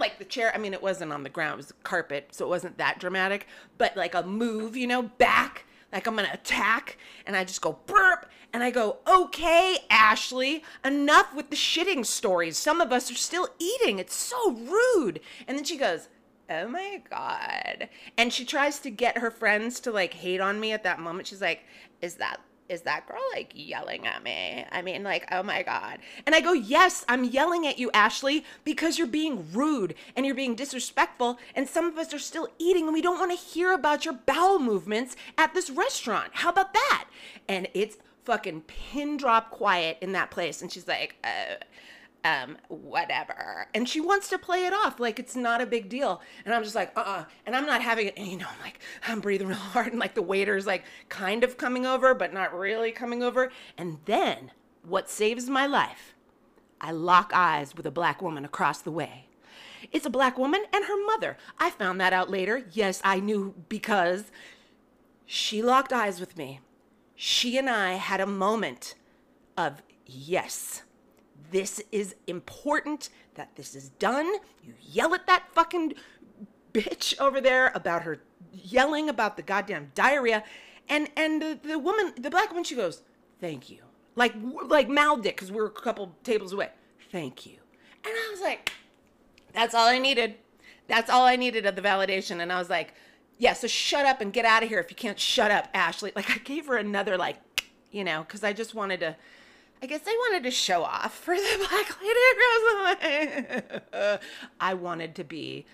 like 0.00 0.18
the 0.18 0.24
chair. 0.24 0.52
I 0.54 0.58
mean, 0.58 0.74
it 0.74 0.82
wasn't 0.82 1.12
on 1.12 1.22
the 1.22 1.28
ground; 1.28 1.54
it 1.54 1.56
was 1.56 1.72
carpet, 1.82 2.28
so 2.32 2.44
it 2.44 2.48
wasn't 2.48 2.78
that 2.78 2.98
dramatic. 2.98 3.46
But 3.78 3.96
like 3.96 4.14
a 4.14 4.22
move, 4.22 4.76
you 4.76 4.86
know, 4.86 5.02
back, 5.02 5.64
like 5.92 6.06
I'm 6.06 6.16
gonna 6.16 6.30
attack, 6.32 6.98
and 7.26 7.36
I 7.36 7.44
just 7.44 7.60
go 7.60 7.78
burp, 7.86 8.30
and 8.52 8.62
I 8.62 8.70
go, 8.70 8.98
okay, 9.06 9.78
Ashley, 9.90 10.62
enough 10.84 11.34
with 11.34 11.50
the 11.50 11.56
shitting 11.56 12.06
stories. 12.06 12.56
Some 12.56 12.80
of 12.80 12.92
us 12.92 13.10
are 13.10 13.16
still 13.16 13.48
eating. 13.58 13.98
It's 13.98 14.14
so 14.14 14.52
rude. 14.52 15.20
And 15.46 15.56
then 15.56 15.64
she 15.64 15.76
goes. 15.76 16.08
Oh 16.48 16.68
my 16.68 17.02
god. 17.10 17.88
And 18.16 18.32
she 18.32 18.44
tries 18.44 18.78
to 18.78 18.90
get 18.90 19.18
her 19.18 19.32
friends 19.32 19.80
to 19.80 19.90
like 19.90 20.14
hate 20.14 20.40
on 20.40 20.60
me 20.60 20.70
at 20.70 20.84
that 20.84 21.00
moment. 21.00 21.26
She's 21.26 21.40
like, 21.40 21.64
"Is 22.00 22.14
that 22.16 22.40
is 22.68 22.82
that 22.82 23.06
girl 23.06 23.22
like 23.32 23.52
yelling 23.54 24.06
at 24.06 24.22
me? 24.22 24.64
I 24.70 24.82
mean, 24.82 25.02
like, 25.02 25.26
oh 25.32 25.42
my 25.42 25.62
God. 25.62 25.98
And 26.24 26.34
I 26.34 26.40
go, 26.40 26.52
yes, 26.52 27.04
I'm 27.08 27.24
yelling 27.24 27.66
at 27.66 27.78
you, 27.78 27.90
Ashley, 27.92 28.44
because 28.64 28.98
you're 28.98 29.06
being 29.06 29.46
rude 29.52 29.94
and 30.16 30.26
you're 30.26 30.34
being 30.34 30.54
disrespectful. 30.54 31.38
And 31.54 31.68
some 31.68 31.86
of 31.86 31.98
us 31.98 32.12
are 32.12 32.18
still 32.18 32.48
eating 32.58 32.84
and 32.84 32.92
we 32.92 33.02
don't 33.02 33.18
want 33.18 33.30
to 33.30 33.44
hear 33.44 33.72
about 33.72 34.04
your 34.04 34.14
bowel 34.14 34.58
movements 34.58 35.16
at 35.38 35.54
this 35.54 35.70
restaurant. 35.70 36.30
How 36.34 36.50
about 36.50 36.72
that? 36.72 37.06
And 37.48 37.68
it's 37.74 37.96
fucking 38.24 38.62
pin 38.62 39.16
drop 39.16 39.50
quiet 39.50 39.98
in 40.00 40.12
that 40.12 40.30
place. 40.30 40.60
And 40.60 40.72
she's 40.72 40.88
like, 40.88 41.16
uh, 41.24 41.54
um, 42.26 42.56
whatever. 42.68 43.68
And 43.74 43.88
she 43.88 44.00
wants 44.00 44.28
to 44.30 44.38
play 44.38 44.66
it 44.66 44.72
off 44.72 44.98
like 44.98 45.18
it's 45.18 45.36
not 45.36 45.60
a 45.60 45.66
big 45.66 45.88
deal. 45.88 46.20
And 46.44 46.54
I'm 46.54 46.62
just 46.62 46.74
like, 46.74 46.92
uh 46.96 47.00
uh 47.00 47.24
And 47.46 47.54
I'm 47.54 47.66
not 47.66 47.82
having 47.82 48.08
it. 48.08 48.14
And, 48.16 48.26
you 48.26 48.36
know, 48.36 48.46
I'm 48.48 48.60
like, 48.60 48.80
I'm 49.06 49.20
breathing 49.20 49.48
real 49.48 49.56
hard. 49.56 49.88
And 49.88 49.98
like 49.98 50.14
the 50.14 50.22
waiter's 50.22 50.66
like 50.66 50.84
kind 51.08 51.44
of 51.44 51.56
coming 51.56 51.86
over, 51.86 52.14
but 52.14 52.32
not 52.32 52.56
really 52.56 52.92
coming 52.92 53.22
over. 53.22 53.50
And 53.78 53.98
then 54.04 54.50
what 54.82 55.08
saves 55.08 55.48
my 55.48 55.66
life? 55.66 56.14
I 56.80 56.90
lock 56.92 57.32
eyes 57.34 57.74
with 57.74 57.86
a 57.86 57.90
black 57.90 58.20
woman 58.20 58.44
across 58.44 58.80
the 58.80 58.90
way. 58.90 59.28
It's 59.92 60.06
a 60.06 60.10
black 60.10 60.36
woman 60.36 60.64
and 60.72 60.84
her 60.84 61.06
mother. 61.06 61.36
I 61.58 61.70
found 61.70 62.00
that 62.00 62.12
out 62.12 62.30
later. 62.30 62.64
Yes, 62.72 63.00
I 63.04 63.20
knew 63.20 63.54
because 63.68 64.30
she 65.24 65.62
locked 65.62 65.92
eyes 65.92 66.20
with 66.20 66.36
me. 66.36 66.60
She 67.14 67.56
and 67.56 67.70
I 67.70 67.94
had 67.94 68.20
a 68.20 68.26
moment 68.26 68.94
of 69.56 69.82
yes 70.04 70.82
this 71.50 71.82
is 71.92 72.14
important 72.26 73.10
that 73.34 73.54
this 73.56 73.74
is 73.74 73.90
done. 73.90 74.26
You 74.62 74.74
yell 74.80 75.14
at 75.14 75.26
that 75.26 75.44
fucking 75.52 75.94
bitch 76.72 77.18
over 77.20 77.40
there 77.40 77.72
about 77.74 78.02
her 78.02 78.20
yelling 78.52 79.08
about 79.08 79.36
the 79.36 79.42
goddamn 79.42 79.92
diarrhea. 79.94 80.44
And 80.88 81.08
and 81.16 81.42
the, 81.42 81.58
the 81.62 81.78
woman, 81.78 82.12
the 82.18 82.30
black 82.30 82.50
woman, 82.50 82.64
she 82.64 82.76
goes, 82.76 83.02
"Thank 83.40 83.70
you." 83.70 83.82
Like 84.14 84.34
like 84.66 84.88
mouthed 84.88 85.26
it 85.26 85.36
because 85.36 85.50
we 85.50 85.58
were 85.58 85.66
a 85.66 85.70
couple 85.70 86.14
tables 86.22 86.52
away. 86.52 86.70
Thank 87.10 87.46
you. 87.46 87.58
And 88.04 88.14
I 88.14 88.28
was 88.30 88.40
like, 88.40 88.72
"That's 89.52 89.74
all 89.74 89.86
I 89.86 89.98
needed. 89.98 90.36
That's 90.86 91.10
all 91.10 91.24
I 91.24 91.36
needed 91.36 91.66
of 91.66 91.76
the 91.76 91.82
validation." 91.82 92.40
And 92.40 92.52
I 92.52 92.58
was 92.58 92.70
like, 92.70 92.94
"Yeah, 93.38 93.52
so 93.52 93.66
shut 93.66 94.06
up 94.06 94.20
and 94.20 94.32
get 94.32 94.44
out 94.44 94.62
of 94.62 94.68
here 94.68 94.78
if 94.78 94.90
you 94.90 94.96
can't 94.96 95.18
shut 95.18 95.50
up, 95.50 95.68
Ashley." 95.74 96.12
Like 96.14 96.30
I 96.30 96.38
gave 96.38 96.66
her 96.66 96.76
another 96.76 97.16
like, 97.16 97.38
you 97.90 98.04
know, 98.04 98.22
because 98.22 98.44
I 98.44 98.52
just 98.52 98.74
wanted 98.74 99.00
to. 99.00 99.16
I 99.82 99.86
guess 99.86 100.00
I 100.06 100.16
wanted 100.30 100.44
to 100.44 100.50
show 100.50 100.82
off 100.82 101.14
for 101.14 101.34
the 101.34 101.66
black 101.68 102.00
lady. 103.92 104.20
I 104.60 104.74
wanted 104.74 105.14
to 105.16 105.24
be 105.24 105.66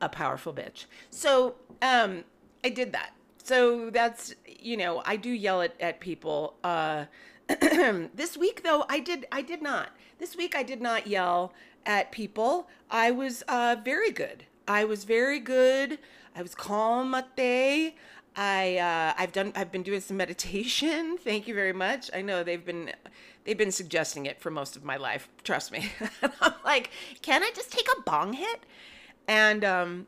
a 0.00 0.08
powerful 0.08 0.52
bitch. 0.52 0.86
So 1.10 1.56
um, 1.82 2.24
I 2.64 2.70
did 2.70 2.92
that. 2.92 3.12
So 3.42 3.90
that's 3.90 4.34
you 4.46 4.76
know 4.76 5.02
I 5.04 5.16
do 5.16 5.30
yell 5.30 5.62
at, 5.62 5.78
at 5.80 6.00
people. 6.00 6.54
Uh, 6.64 7.04
this 7.48 8.36
week 8.38 8.62
though 8.62 8.84
I 8.88 9.00
did 9.00 9.26
I 9.30 9.42
did 9.42 9.60
not. 9.60 9.90
This 10.18 10.36
week 10.36 10.56
I 10.56 10.62
did 10.62 10.80
not 10.80 11.06
yell 11.06 11.52
at 11.84 12.10
people. 12.10 12.68
I 12.90 13.10
was 13.10 13.42
uh, 13.48 13.76
very 13.84 14.10
good. 14.10 14.44
I 14.66 14.84
was 14.84 15.04
very 15.04 15.40
good. 15.40 15.98
I 16.34 16.42
was 16.42 16.54
calm 16.54 17.10
mate. 17.10 17.94
I 18.36 18.78
uh, 18.78 19.20
I've 19.20 19.32
done 19.32 19.52
I've 19.54 19.70
been 19.70 19.82
doing 19.82 20.00
some 20.00 20.16
meditation. 20.16 21.18
Thank 21.22 21.46
you 21.46 21.54
very 21.54 21.74
much. 21.74 22.10
I 22.14 22.22
know 22.22 22.42
they've 22.42 22.64
been 22.64 22.92
they've 23.44 23.58
been 23.58 23.72
suggesting 23.72 24.26
it 24.26 24.40
for 24.40 24.50
most 24.50 24.76
of 24.76 24.84
my 24.84 24.96
life. 24.96 25.28
Trust 25.42 25.72
me. 25.72 25.90
I'm 26.40 26.54
like, 26.64 26.90
can 27.22 27.42
I 27.42 27.50
just 27.54 27.72
take 27.72 27.88
a 27.96 28.02
bong 28.02 28.32
hit? 28.34 28.64
And 29.28 29.64
um, 29.64 30.06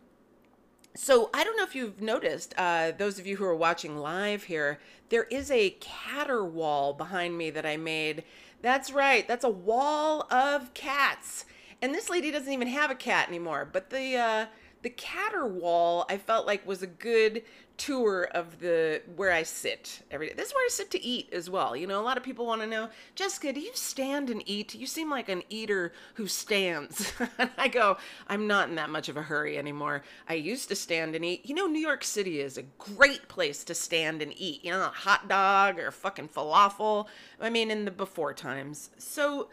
so 0.95 1.31
I 1.33 1.45
don't 1.45 1.57
know 1.57 1.65
if 1.65 1.75
you've 1.75 2.01
noticed, 2.01 2.55
uh, 2.57 2.93
those 2.93 3.19
of 3.19 3.27
you 3.27 3.37
who 3.37 3.45
are 3.45 3.55
watching 3.55 3.99
live 3.99 4.45
here, 4.45 4.79
there 5.09 5.25
is 5.25 5.51
a 5.51 5.77
caterwaul 5.81 6.97
behind 6.97 7.37
me 7.37 7.51
that 7.51 7.67
I 7.67 7.77
made. 7.77 8.25
That's 8.63 8.91
right, 8.91 9.27
that's 9.29 9.45
a 9.45 9.51
wall 9.51 10.27
of 10.33 10.73
cats. 10.75 11.45
And 11.83 11.95
this 11.95 12.09
lady 12.09 12.31
doesn't 12.31 12.53
even 12.53 12.69
have 12.69 12.91
a 12.91 12.95
cat 12.95 13.29
anymore, 13.29 13.69
but 13.71 13.91
the 13.91 14.17
uh, 14.17 14.47
the 14.83 14.91
Caterwaul 14.91 16.05
I 16.09 16.19
felt 16.19 16.47
like 16.47 16.67
was 16.67 16.83
a 16.83 16.87
good 16.87 17.43
tour 17.77 18.25
of 18.33 18.61
the 18.61 19.03
where 19.17 19.33
I 19.33 19.43
sit 19.43 20.03
every 20.11 20.29
day. 20.29 20.35
This 20.35 20.49
is 20.49 20.55
where 20.55 20.65
I 20.65 20.69
sit 20.71 20.91
to 20.93 21.03
eat 21.03 21.29
as 21.33 21.51
well. 21.51 21.77
You 21.77 21.87
know, 21.87 22.01
a 22.01 22.03
lot 22.03 22.17
of 22.17 22.23
people 22.23 22.47
want 22.47 22.63
to 22.63 22.67
know, 22.67 22.89
Jessica, 23.15 23.53
do 23.53 23.61
you 23.61 23.73
stand 23.75 24.31
and 24.31 24.43
eat? 24.47 24.75
You 24.75 24.87
seem 24.87 25.11
like 25.11 25.29
an 25.29 25.43
eater 25.49 25.93
who 26.15 26.27
stands. 26.27 27.13
and 27.39 27.51
I 27.59 27.69
go, 27.69 27.99
I'm 28.29 28.47
not 28.47 28.69
in 28.69 28.77
that 28.77 28.91
much 28.91 29.09
of 29.09 29.17
a 29.17 29.23
hurry 29.23 29.59
anymore. 29.59 30.03
I 30.29 30.35
used 30.35 30.69
to 30.69 30.77
stand 30.77 31.15
and 31.15 31.25
eat. 31.25 31.47
You 31.47 31.55
know, 31.55 31.67
New 31.67 31.81
York 31.81 32.05
City 32.05 32.41
is 32.41 32.59
a 32.59 32.63
great 32.79 33.29
place 33.29 33.65
to 33.65 33.75
stand 33.75 34.23
and 34.23 34.33
eat. 34.37 34.65
You 34.65 34.73
know, 34.73 34.83
a 34.83 34.89
hot 34.89 35.29
dog 35.29 35.79
or 35.79 35.91
fucking 35.91 36.29
falafel. 36.29 37.07
I 37.41 37.51
mean, 37.51 37.71
in 37.71 37.85
the 37.85 37.91
before 37.91 38.35
times. 38.35 38.91
So, 38.99 39.49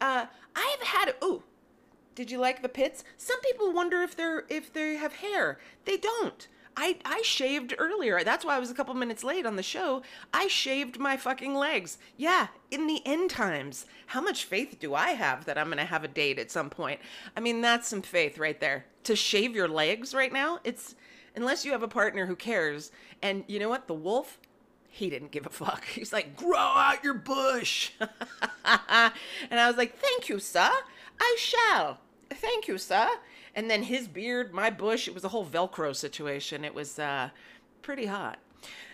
uh, 0.00 0.26
I 0.54 0.76
have 0.78 0.88
had. 0.88 1.14
Oh, 1.20 1.42
did 2.16 2.30
you 2.30 2.38
like 2.38 2.62
the 2.62 2.68
pits? 2.68 3.04
Some 3.16 3.40
people 3.42 3.72
wonder 3.72 4.02
if 4.02 4.16
they're 4.16 4.44
if 4.48 4.72
they 4.72 4.96
have 4.96 5.12
hair. 5.12 5.60
They 5.84 5.98
don't. 5.98 6.48
I, 6.78 6.98
I 7.04 7.22
shaved 7.22 7.74
earlier. 7.78 8.22
That's 8.22 8.44
why 8.44 8.56
I 8.56 8.58
was 8.58 8.70
a 8.70 8.74
couple 8.74 8.94
minutes 8.94 9.24
late 9.24 9.46
on 9.46 9.56
the 9.56 9.62
show. 9.62 10.02
I 10.34 10.46
shaved 10.48 10.98
my 10.98 11.16
fucking 11.16 11.54
legs. 11.54 11.96
Yeah, 12.18 12.48
in 12.70 12.86
the 12.86 13.00
end 13.06 13.30
times. 13.30 13.86
How 14.06 14.20
much 14.20 14.44
faith 14.44 14.76
do 14.78 14.94
I 14.94 15.10
have 15.10 15.46
that 15.46 15.56
I'm 15.56 15.66
going 15.66 15.78
to 15.78 15.84
have 15.84 16.04
a 16.04 16.08
date 16.08 16.38
at 16.38 16.50
some 16.50 16.68
point? 16.68 17.00
I 17.34 17.40
mean, 17.40 17.62
that's 17.62 17.88
some 17.88 18.02
faith 18.02 18.36
right 18.38 18.60
there. 18.60 18.84
To 19.04 19.16
shave 19.16 19.54
your 19.54 19.68
legs 19.68 20.14
right 20.14 20.32
now, 20.32 20.58
it's 20.64 20.94
unless 21.34 21.64
you 21.64 21.72
have 21.72 21.82
a 21.82 21.88
partner 21.88 22.26
who 22.26 22.36
cares. 22.36 22.92
And 23.22 23.44
you 23.46 23.58
know 23.58 23.70
what? 23.70 23.86
The 23.86 23.94
wolf, 23.94 24.38
he 24.88 25.08
didn't 25.08 25.30
give 25.30 25.46
a 25.46 25.50
fuck. 25.50 25.84
He's 25.94 26.12
like, 26.12 26.36
grow 26.36 26.58
out 26.58 27.02
your 27.02 27.14
bush. 27.14 27.92
and 28.00 28.10
I 28.64 29.66
was 29.66 29.76
like, 29.78 29.98
thank 29.98 30.28
you, 30.28 30.38
sir. 30.38 30.70
I 31.18 31.36
shall. 31.38 32.00
Thank 32.30 32.68
you, 32.68 32.78
sir 32.78 33.08
and 33.56 33.70
then 33.70 33.84
his 33.84 34.06
beard, 34.06 34.52
my 34.52 34.68
bush. 34.68 35.08
It 35.08 35.14
was 35.14 35.24
a 35.24 35.28
whole 35.28 35.46
Velcro 35.46 35.96
situation. 35.96 36.64
It 36.64 36.74
was 36.74 36.98
uh, 36.98 37.30
pretty 37.80 38.06
hot. 38.06 38.38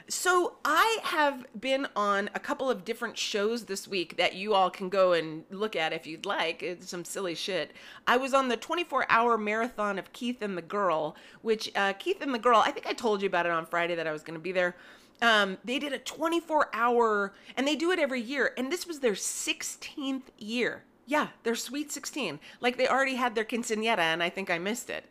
So 0.09 0.57
I 0.65 0.99
have 1.03 1.47
been 1.59 1.89
on 1.97 2.31
a 2.35 2.41
couple 2.41 2.71
of 2.71 2.85
different 2.85 3.19
shows 3.19 3.65
this 3.65 3.89
week 3.89 4.17
that 4.19 4.35
you 4.35 4.55
all 4.55 4.71
can 4.71 4.89
go 4.89 5.12
and 5.12 5.45
look 5.51 5.75
at 5.75 5.93
if 5.93 6.07
you'd 6.07 6.27
like. 6.27 6.62
It's 6.62 6.89
some 6.89 7.05
silly 7.05 7.35
shit. 7.35 7.73
I 8.07 8.17
was 8.17 8.35
on 8.35 8.49
the 8.49 8.57
24-hour 8.57 9.37
marathon 9.39 9.99
of 9.99 10.12
Keith 10.12 10.43
and 10.43 10.57
the 10.57 10.62
Girl, 10.62 11.17
which 11.41 11.71
uh, 11.75 11.93
Keith 11.95 12.21
and 12.21 12.35
the 12.35 12.39
Girl. 12.39 12.62
I 12.65 12.71
think 12.71 12.87
I 12.87 12.93
told 12.93 13.23
you 13.23 13.27
about 13.27 13.47
it 13.47 13.53
on 13.53 13.67
Friday 13.67 13.95
that 13.97 14.07
I 14.07 14.12
was 14.12 14.23
going 14.23 14.39
to 14.39 14.43
be 14.43 14.53
there. 14.53 14.77
Um, 15.21 15.59
they 15.65 15.79
did 15.79 15.93
a 15.93 15.99
24-hour, 16.01 17.33
and 17.57 17.67
they 17.67 17.77
do 17.77 17.93
it 17.93 17.99
every 18.01 18.21
year, 18.21 18.53
and 18.57 18.73
this 18.73 18.87
was 18.87 19.01
their 19.01 19.12
16th 19.12 20.23
year. 20.37 20.83
Yeah, 21.06 21.28
they're 21.42 21.54
sweet 21.54 21.90
16. 21.90 22.38
Like 22.61 22.76
they 22.76 22.88
already 22.88 23.16
had 23.16 23.35
their 23.35 23.44
quinceanera 23.44 23.99
and 23.99 24.23
I 24.23 24.30
think 24.30 24.50
I 24.50 24.59
missed 24.59 24.90
it. 24.90 25.04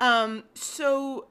Um, 0.00 0.44
so 0.54 1.26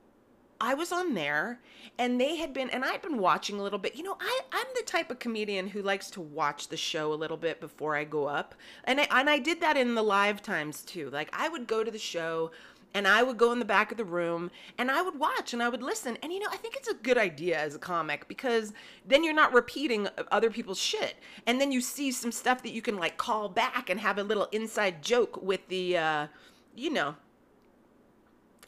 I 0.60 0.74
was 0.74 0.92
on 0.92 1.14
there 1.14 1.60
and 1.98 2.20
they 2.20 2.36
had 2.36 2.54
been, 2.54 2.70
and 2.70 2.86
I'd 2.86 3.02
been 3.02 3.18
watching 3.18 3.60
a 3.60 3.64
little 3.64 3.80
bit. 3.80 3.96
You 3.96 4.04
know, 4.04 4.18
I, 4.20 4.40
I'm 4.52 4.68
the 4.76 4.84
type 4.84 5.12
of 5.12 5.20
comedian 5.20 5.68
who 5.68 5.82
likes 5.82 6.10
to 6.12 6.22
watch 6.22 6.68
the 6.68 6.78
show 6.78 7.14
a 7.14 7.16
little 7.16 7.38
bit 7.38 7.60
before 7.60 7.96
I 7.96 8.04
go 8.04 8.26
up. 8.26 8.56
And 8.84 9.02
I, 9.02 9.08
and 9.12 9.30
I 9.30 9.40
did 9.40 9.62
that 9.62 9.78
in 9.78 9.96
the 9.96 10.04
live 10.04 10.42
times 10.42 10.84
too. 10.84 11.10
Like 11.10 11.30
I 11.34 11.50
would 11.50 11.68
go 11.68 11.84
to 11.84 11.92
the 11.92 12.00
show, 12.00 12.52
and 12.94 13.08
I 13.08 13.24
would 13.24 13.38
go 13.38 13.52
in 13.52 13.60
the 13.60 13.66
back 13.66 13.92
of 13.92 13.98
the 13.98 14.06
room 14.06 14.52
and 14.78 14.92
I 14.92 15.02
would 15.02 15.18
watch 15.18 15.54
and 15.54 15.64
I 15.64 15.70
would 15.70 15.82
listen. 15.82 16.18
And 16.22 16.34
you 16.34 16.40
know, 16.40 16.50
I 16.52 16.58
think 16.58 16.76
it's 16.76 16.90
a 16.90 16.94
good 16.94 17.18
idea 17.18 17.58
as 17.58 17.76
a 17.76 17.80
comic 17.80 18.28
because 18.28 18.74
then 19.06 19.24
you're 19.24 19.34
not 19.34 19.54
repeating 19.54 20.08
other 20.32 20.50
people's 20.50 20.80
shit. 20.80 21.16
And 21.48 21.62
then 21.62 21.72
you 21.72 21.82
see 21.82 22.12
some 22.12 22.32
stuff 22.32 22.64
that 22.64 22.74
you 22.74 22.82
can 22.82 22.98
like 22.98 23.18
call 23.18 23.48
back 23.50 23.90
and 23.90 24.00
have 24.00 24.18
a 24.18 24.24
little 24.24 24.48
inside 24.52 25.02
joke 25.02 25.42
with 25.42 25.68
the 25.70 25.98
uh, 25.98 26.28
you 26.76 26.90
know, 26.90 27.16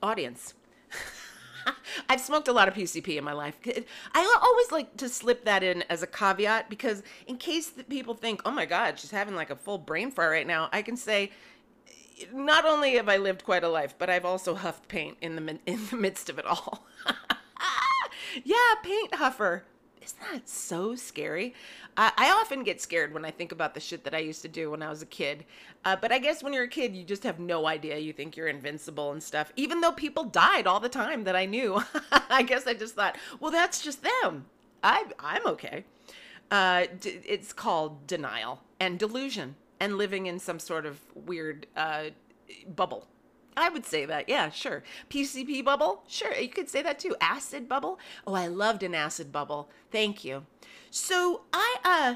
audience. 0.01 0.53
I've 2.09 2.19
smoked 2.19 2.47
a 2.47 2.53
lot 2.53 2.67
of 2.67 2.73
PCP 2.73 3.17
in 3.17 3.23
my 3.23 3.33
life. 3.33 3.57
I 4.13 4.37
always 4.41 4.71
like 4.71 4.97
to 4.97 5.07
slip 5.07 5.45
that 5.45 5.63
in 5.63 5.83
as 5.89 6.03
a 6.03 6.07
caveat 6.07 6.69
because 6.69 7.03
in 7.27 7.37
case 7.37 7.71
people 7.89 8.13
think, 8.13 8.41
"Oh 8.45 8.51
my 8.51 8.65
god, 8.65 8.99
she's 8.99 9.11
having 9.11 9.35
like 9.35 9.49
a 9.49 9.55
full 9.55 9.77
brain 9.77 10.11
fart 10.11 10.31
right 10.31 10.47
now," 10.47 10.69
I 10.73 10.81
can 10.81 10.97
say 10.97 11.31
not 12.33 12.65
only 12.65 12.93
have 12.95 13.09
I 13.09 13.17
lived 13.17 13.43
quite 13.43 13.63
a 13.63 13.69
life, 13.69 13.95
but 13.97 14.09
I've 14.09 14.25
also 14.25 14.55
huffed 14.55 14.87
paint 14.87 15.17
in 15.21 15.35
the 15.35 15.59
in 15.65 15.87
the 15.89 15.97
midst 15.97 16.29
of 16.29 16.39
it 16.39 16.45
all. 16.45 16.85
yeah, 18.43 18.75
paint 18.83 19.13
huffer. 19.13 19.63
Isn't 20.01 20.19
that 20.31 20.49
so 20.49 20.95
scary? 20.95 21.53
I 21.95 22.31
often 22.41 22.63
get 22.63 22.81
scared 22.81 23.13
when 23.13 23.23
I 23.23 23.31
think 23.31 23.51
about 23.51 23.73
the 23.73 23.79
shit 23.79 24.03
that 24.03 24.15
I 24.15 24.17
used 24.17 24.41
to 24.41 24.47
do 24.47 24.71
when 24.71 24.81
I 24.81 24.89
was 24.89 25.01
a 25.01 25.05
kid. 25.05 25.45
Uh, 25.85 25.95
but 25.95 26.11
I 26.11 26.17
guess 26.17 26.41
when 26.41 26.51
you're 26.51 26.63
a 26.63 26.67
kid, 26.67 26.95
you 26.95 27.03
just 27.03 27.23
have 27.23 27.39
no 27.39 27.67
idea. 27.67 27.97
You 27.99 28.13
think 28.13 28.35
you're 28.35 28.47
invincible 28.47 29.11
and 29.11 29.21
stuff. 29.21 29.53
Even 29.55 29.79
though 29.79 29.91
people 29.91 30.23
died 30.23 30.65
all 30.65 30.79
the 30.79 30.89
time 30.89 31.23
that 31.25 31.35
I 31.35 31.45
knew, 31.45 31.83
I 32.29 32.41
guess 32.41 32.65
I 32.65 32.73
just 32.73 32.95
thought, 32.95 33.17
well, 33.39 33.51
that's 33.51 33.81
just 33.81 34.03
them. 34.03 34.45
I 34.83 35.05
I'm 35.19 35.45
okay. 35.47 35.85
Uh, 36.49 36.85
d- 36.99 37.21
it's 37.25 37.53
called 37.53 38.07
denial 38.07 38.61
and 38.79 38.97
delusion 38.99 39.55
and 39.83 39.97
living 39.97 40.27
in 40.27 40.39
some 40.39 40.59
sort 40.59 40.85
of 40.85 41.01
weird 41.13 41.67
uh, 41.75 42.05
bubble. 42.73 43.05
I 43.57 43.67
would 43.67 43.85
say 43.85 44.05
that. 44.05 44.29
Yeah, 44.29 44.49
sure. 44.49 44.81
PCP 45.09 45.63
bubble? 45.63 46.03
Sure, 46.07 46.33
you 46.33 46.47
could 46.47 46.69
say 46.69 46.81
that 46.81 46.99
too. 46.99 47.17
Acid 47.19 47.67
bubble? 47.67 47.99
Oh, 48.25 48.33
I 48.33 48.47
loved 48.47 48.81
an 48.81 48.95
acid 48.95 49.31
bubble. 49.31 49.69
Thank 49.91 50.23
you. 50.23 50.45
So, 50.89 51.41
I 51.51 51.75
uh 51.83 52.15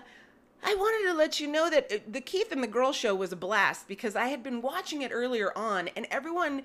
I 0.64 0.74
wanted 0.74 1.12
to 1.12 1.14
let 1.14 1.40
you 1.40 1.48
know 1.48 1.70
that 1.70 1.92
uh, 1.92 1.98
the 2.08 2.22
Keith 2.22 2.52
and 2.52 2.64
the 2.64 2.68
Girl 2.68 2.92
show 2.92 3.14
was 3.14 3.32
a 3.32 3.36
blast 3.36 3.88
because 3.88 4.16
I 4.16 4.28
had 4.28 4.42
been 4.42 4.62
watching 4.62 5.04
it 5.04 5.12
earlier 5.14 5.56
on 5.56 5.90
and 5.90 6.08
everyone 6.10 6.64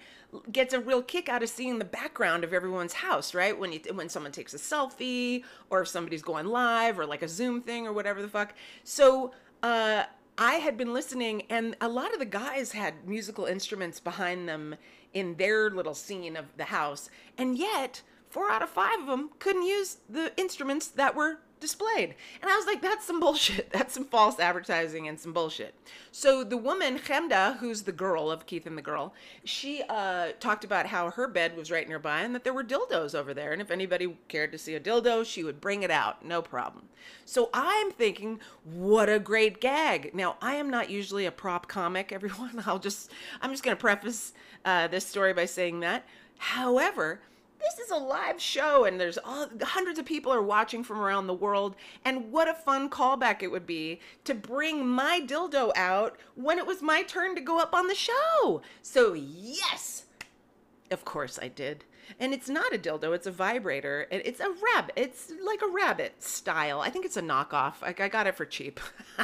gets 0.50 0.72
a 0.72 0.80
real 0.80 1.02
kick 1.02 1.28
out 1.28 1.42
of 1.42 1.50
seeing 1.50 1.78
the 1.78 1.84
background 1.84 2.42
of 2.42 2.54
everyone's 2.54 2.94
house, 2.94 3.34
right? 3.34 3.58
When 3.58 3.72
you 3.72 3.80
when 3.92 4.08
someone 4.08 4.32
takes 4.32 4.54
a 4.54 4.58
selfie 4.58 5.42
or 5.68 5.82
if 5.82 5.88
somebody's 5.88 6.22
going 6.22 6.46
live 6.46 6.98
or 6.98 7.04
like 7.04 7.22
a 7.22 7.28
Zoom 7.28 7.60
thing 7.60 7.86
or 7.86 7.92
whatever 7.92 8.22
the 8.22 8.28
fuck. 8.28 8.54
So, 8.84 9.32
uh 9.62 10.04
I 10.38 10.54
had 10.54 10.76
been 10.76 10.94
listening, 10.94 11.42
and 11.50 11.76
a 11.80 11.88
lot 11.88 12.12
of 12.12 12.18
the 12.18 12.24
guys 12.24 12.72
had 12.72 13.06
musical 13.06 13.44
instruments 13.44 14.00
behind 14.00 14.48
them 14.48 14.76
in 15.12 15.36
their 15.36 15.70
little 15.70 15.94
scene 15.94 16.36
of 16.36 16.56
the 16.56 16.64
house, 16.64 17.10
and 17.36 17.58
yet 17.58 18.02
four 18.30 18.50
out 18.50 18.62
of 18.62 18.70
five 18.70 19.00
of 19.00 19.06
them 19.06 19.30
couldn't 19.38 19.66
use 19.66 19.98
the 20.08 20.32
instruments 20.38 20.88
that 20.88 21.14
were 21.14 21.40
displayed. 21.62 22.14
And 22.42 22.50
I 22.50 22.56
was 22.56 22.66
like, 22.66 22.82
that's 22.82 23.06
some 23.06 23.20
bullshit. 23.20 23.72
That's 23.72 23.94
some 23.94 24.04
false 24.04 24.38
advertising 24.38 25.08
and 25.08 25.18
some 25.18 25.32
bullshit. 25.32 25.74
So 26.10 26.44
the 26.44 26.56
woman, 26.56 26.98
Chemda, 26.98 27.56
who's 27.58 27.82
the 27.82 27.92
girl 27.92 28.30
of 28.30 28.44
Keith 28.44 28.66
and 28.66 28.76
the 28.76 28.82
Girl, 28.82 29.14
she 29.44 29.82
uh, 29.88 30.32
talked 30.40 30.64
about 30.64 30.86
how 30.86 31.10
her 31.10 31.26
bed 31.26 31.56
was 31.56 31.70
right 31.70 31.88
nearby 31.88 32.20
and 32.20 32.34
that 32.34 32.44
there 32.44 32.52
were 32.52 32.64
dildos 32.64 33.14
over 33.14 33.32
there. 33.32 33.52
And 33.52 33.62
if 33.62 33.70
anybody 33.70 34.14
cared 34.28 34.52
to 34.52 34.58
see 34.58 34.74
a 34.74 34.80
dildo, 34.80 35.24
she 35.24 35.44
would 35.44 35.60
bring 35.60 35.82
it 35.82 35.90
out. 35.90 36.24
No 36.24 36.42
problem. 36.42 36.88
So 37.24 37.48
I'm 37.54 37.92
thinking, 37.92 38.40
what 38.64 39.08
a 39.08 39.18
great 39.18 39.60
gag. 39.60 40.10
Now, 40.14 40.36
I 40.42 40.56
am 40.56 40.68
not 40.68 40.90
usually 40.90 41.24
a 41.24 41.32
prop 41.32 41.68
comic, 41.68 42.12
everyone. 42.12 42.62
I'll 42.66 42.78
just, 42.78 43.10
I'm 43.40 43.50
just 43.50 43.62
going 43.62 43.76
to 43.76 43.80
preface 43.80 44.34
uh, 44.64 44.88
this 44.88 45.06
story 45.06 45.32
by 45.32 45.46
saying 45.46 45.80
that. 45.80 46.04
However, 46.38 47.20
is 47.84 47.90
a 47.90 47.96
live 47.96 48.40
show 48.40 48.84
and 48.84 49.00
there's 49.00 49.18
all 49.18 49.48
hundreds 49.62 49.98
of 49.98 50.04
people 50.04 50.32
are 50.32 50.42
watching 50.42 50.84
from 50.84 50.98
around 51.00 51.26
the 51.26 51.34
world 51.34 51.74
and 52.04 52.30
what 52.30 52.48
a 52.48 52.54
fun 52.54 52.88
callback 52.88 53.42
it 53.42 53.50
would 53.50 53.66
be 53.66 54.00
to 54.24 54.34
bring 54.34 54.86
my 54.86 55.20
dildo 55.20 55.72
out 55.76 56.16
when 56.34 56.58
it 56.58 56.66
was 56.66 56.82
my 56.82 57.02
turn 57.02 57.34
to 57.34 57.40
go 57.40 57.58
up 57.58 57.74
on 57.74 57.86
the 57.86 57.94
show. 57.94 58.62
So 58.82 59.14
yes 59.14 60.06
of 60.90 61.04
course 61.04 61.38
i 61.40 61.48
did 61.48 61.84
and 62.18 62.32
it's 62.32 62.48
not 62.48 62.74
a 62.74 62.78
dildo 62.78 63.14
it's 63.14 63.26
a 63.26 63.30
vibrator. 63.30 64.06
It's 64.10 64.40
a 64.40 64.52
rabbit 64.74 64.94
it's 64.96 65.32
like 65.44 65.62
a 65.62 65.68
rabbit 65.68 66.22
style. 66.22 66.80
I 66.80 66.90
think 66.90 67.04
it's 67.04 67.16
a 67.16 67.22
knockoff. 67.22 67.74
I, 67.82 67.94
I 67.98 68.08
got 68.08 68.26
it 68.26 68.36
for 68.36 68.44
cheap. 68.44 68.80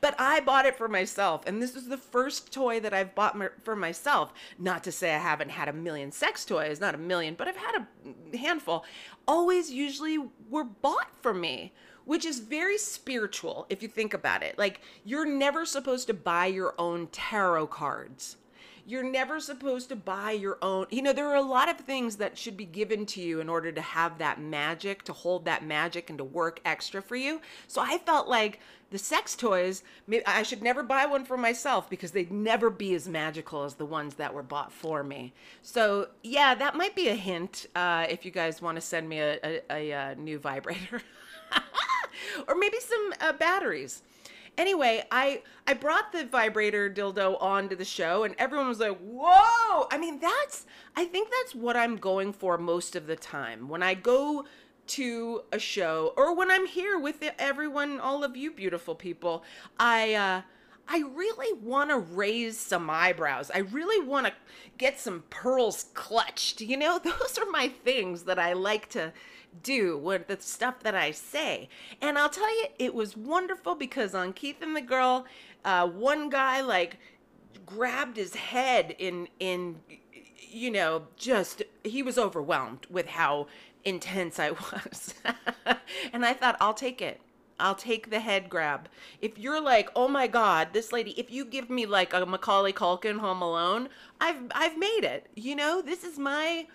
But 0.00 0.14
i 0.18 0.40
bought 0.40 0.66
it 0.66 0.76
for 0.76 0.88
myself 0.88 1.42
and 1.46 1.60
this 1.62 1.74
is 1.74 1.88
the 1.88 1.96
first 1.96 2.52
toy 2.52 2.80
that 2.80 2.94
i've 2.94 3.14
bought 3.14 3.36
for 3.64 3.76
myself. 3.76 4.32
Not 4.58 4.84
to 4.84 4.92
say 4.92 5.14
i 5.14 5.18
haven't 5.18 5.50
had 5.50 5.68
a 5.68 5.72
million 5.72 6.12
sex 6.12 6.44
toys 6.44 6.80
not 6.80 6.94
a 6.94 6.98
million 6.98 7.34
but 7.34 7.48
i've 7.48 7.56
had 7.56 7.82
a 7.82 8.36
handful. 8.36 8.84
Always 9.26 9.70
usually 9.70 10.18
were 10.48 10.64
bought 10.64 11.10
for 11.20 11.34
me 11.34 11.72
which 12.08 12.24
is 12.24 12.38
very 12.38 12.78
spiritual 12.78 13.66
if 13.68 13.82
you 13.82 13.88
think 13.88 14.14
about 14.14 14.42
it. 14.42 14.56
Like, 14.56 14.80
you're 15.04 15.26
never 15.26 15.66
supposed 15.66 16.06
to 16.06 16.14
buy 16.14 16.46
your 16.46 16.74
own 16.78 17.08
tarot 17.08 17.66
cards 17.66 18.38
you're 18.88 19.02
never 19.02 19.38
supposed 19.38 19.90
to 19.90 19.96
buy 19.96 20.30
your 20.30 20.56
own. 20.62 20.86
You 20.90 21.02
know, 21.02 21.12
there 21.12 21.28
are 21.28 21.36
a 21.36 21.42
lot 21.42 21.68
of 21.68 21.76
things 21.76 22.16
that 22.16 22.38
should 22.38 22.56
be 22.56 22.64
given 22.64 23.04
to 23.06 23.20
you 23.20 23.38
in 23.38 23.50
order 23.50 23.70
to 23.70 23.82
have 23.82 24.16
that 24.16 24.40
magic, 24.40 25.02
to 25.04 25.12
hold 25.12 25.44
that 25.44 25.62
magic, 25.62 26.08
and 26.08 26.16
to 26.16 26.24
work 26.24 26.58
extra 26.64 27.02
for 27.02 27.14
you. 27.14 27.42
So 27.66 27.82
I 27.82 27.98
felt 27.98 28.28
like 28.28 28.60
the 28.90 28.96
sex 28.96 29.36
toys, 29.36 29.82
I 30.26 30.42
should 30.42 30.62
never 30.62 30.82
buy 30.82 31.04
one 31.04 31.26
for 31.26 31.36
myself 31.36 31.90
because 31.90 32.12
they'd 32.12 32.32
never 32.32 32.70
be 32.70 32.94
as 32.94 33.06
magical 33.06 33.64
as 33.64 33.74
the 33.74 33.84
ones 33.84 34.14
that 34.14 34.32
were 34.32 34.42
bought 34.42 34.72
for 34.72 35.04
me. 35.04 35.34
So, 35.60 36.08
yeah, 36.22 36.54
that 36.54 36.74
might 36.74 36.96
be 36.96 37.08
a 37.08 37.14
hint 37.14 37.66
uh, 37.76 38.06
if 38.08 38.24
you 38.24 38.30
guys 38.30 38.62
want 38.62 38.76
to 38.76 38.80
send 38.80 39.06
me 39.06 39.18
a, 39.18 39.38
a, 39.44 39.60
a, 39.70 39.90
a 39.90 40.14
new 40.14 40.38
vibrator 40.38 41.02
or 42.48 42.54
maybe 42.54 42.78
some 42.80 43.12
uh, 43.20 43.32
batteries. 43.34 44.02
Anyway, 44.58 45.04
I 45.12 45.42
I 45.68 45.74
brought 45.74 46.10
the 46.10 46.24
vibrator 46.24 46.90
dildo 46.90 47.40
onto 47.40 47.76
the 47.76 47.84
show 47.84 48.24
and 48.24 48.34
everyone 48.38 48.68
was 48.68 48.80
like, 48.80 48.98
"Whoa!" 48.98 49.86
I 49.90 49.96
mean, 49.98 50.18
that's 50.18 50.66
I 50.96 51.04
think 51.04 51.30
that's 51.30 51.54
what 51.54 51.76
I'm 51.76 51.96
going 51.96 52.32
for 52.32 52.58
most 52.58 52.96
of 52.96 53.06
the 53.06 53.14
time. 53.16 53.68
When 53.68 53.84
I 53.84 53.94
go 53.94 54.44
to 54.88 55.42
a 55.52 55.58
show 55.60 56.12
or 56.16 56.34
when 56.34 56.50
I'm 56.50 56.66
here 56.66 56.98
with 56.98 57.22
everyone, 57.38 58.00
all 58.00 58.24
of 58.24 58.36
you 58.36 58.50
beautiful 58.50 58.96
people, 58.96 59.44
I 59.78 60.14
uh 60.14 60.42
I 60.90 61.04
really 61.14 61.56
want 61.60 61.90
to 61.90 61.98
raise 61.98 62.58
some 62.58 62.88
eyebrows. 62.88 63.50
I 63.54 63.58
really 63.58 64.04
want 64.04 64.26
to 64.26 64.32
get 64.78 64.98
some 64.98 65.22
pearls 65.30 65.86
clutched. 65.94 66.62
You 66.62 66.78
know, 66.78 66.98
those 67.04 67.38
are 67.38 67.50
my 67.50 67.68
things 67.68 68.24
that 68.24 68.40
I 68.40 68.54
like 68.54 68.88
to 68.90 69.12
do 69.62 69.98
with 69.98 70.26
the 70.28 70.36
stuff 70.40 70.80
that 70.80 70.94
I 70.94 71.10
say. 71.10 71.68
And 72.00 72.18
I'll 72.18 72.28
tell 72.28 72.50
you, 72.60 72.66
it 72.78 72.94
was 72.94 73.16
wonderful 73.16 73.74
because 73.74 74.14
on 74.14 74.32
Keith 74.32 74.62
and 74.62 74.76
the 74.76 74.80
Girl, 74.80 75.26
uh, 75.64 75.86
one 75.86 76.28
guy 76.28 76.60
like 76.60 76.98
grabbed 77.66 78.16
his 78.16 78.34
head 78.34 78.94
in 78.98 79.28
in 79.38 79.76
you 80.50 80.70
know 80.70 81.02
just 81.16 81.62
he 81.84 82.02
was 82.02 82.16
overwhelmed 82.16 82.86
with 82.88 83.08
how 83.08 83.46
intense 83.84 84.38
I 84.38 84.50
was. 84.72 85.14
and 86.12 86.24
I 86.24 86.32
thought 86.34 86.56
I'll 86.60 86.74
take 86.74 87.02
it. 87.02 87.20
I'll 87.60 87.74
take 87.74 88.10
the 88.10 88.20
head 88.20 88.48
grab. 88.48 88.88
If 89.20 89.36
you're 89.36 89.60
like, 89.60 89.90
oh 89.96 90.06
my 90.06 90.28
God, 90.28 90.68
this 90.72 90.92
lady, 90.92 91.10
if 91.18 91.30
you 91.30 91.44
give 91.44 91.68
me 91.68 91.86
like 91.86 92.14
a 92.14 92.24
Macaulay 92.24 92.72
Culkin 92.72 93.18
Home 93.18 93.42
Alone, 93.42 93.88
I've 94.20 94.42
I've 94.52 94.78
made 94.78 95.04
it. 95.04 95.26
You 95.34 95.56
know, 95.56 95.82
this 95.82 96.04
is 96.04 96.18
my 96.18 96.66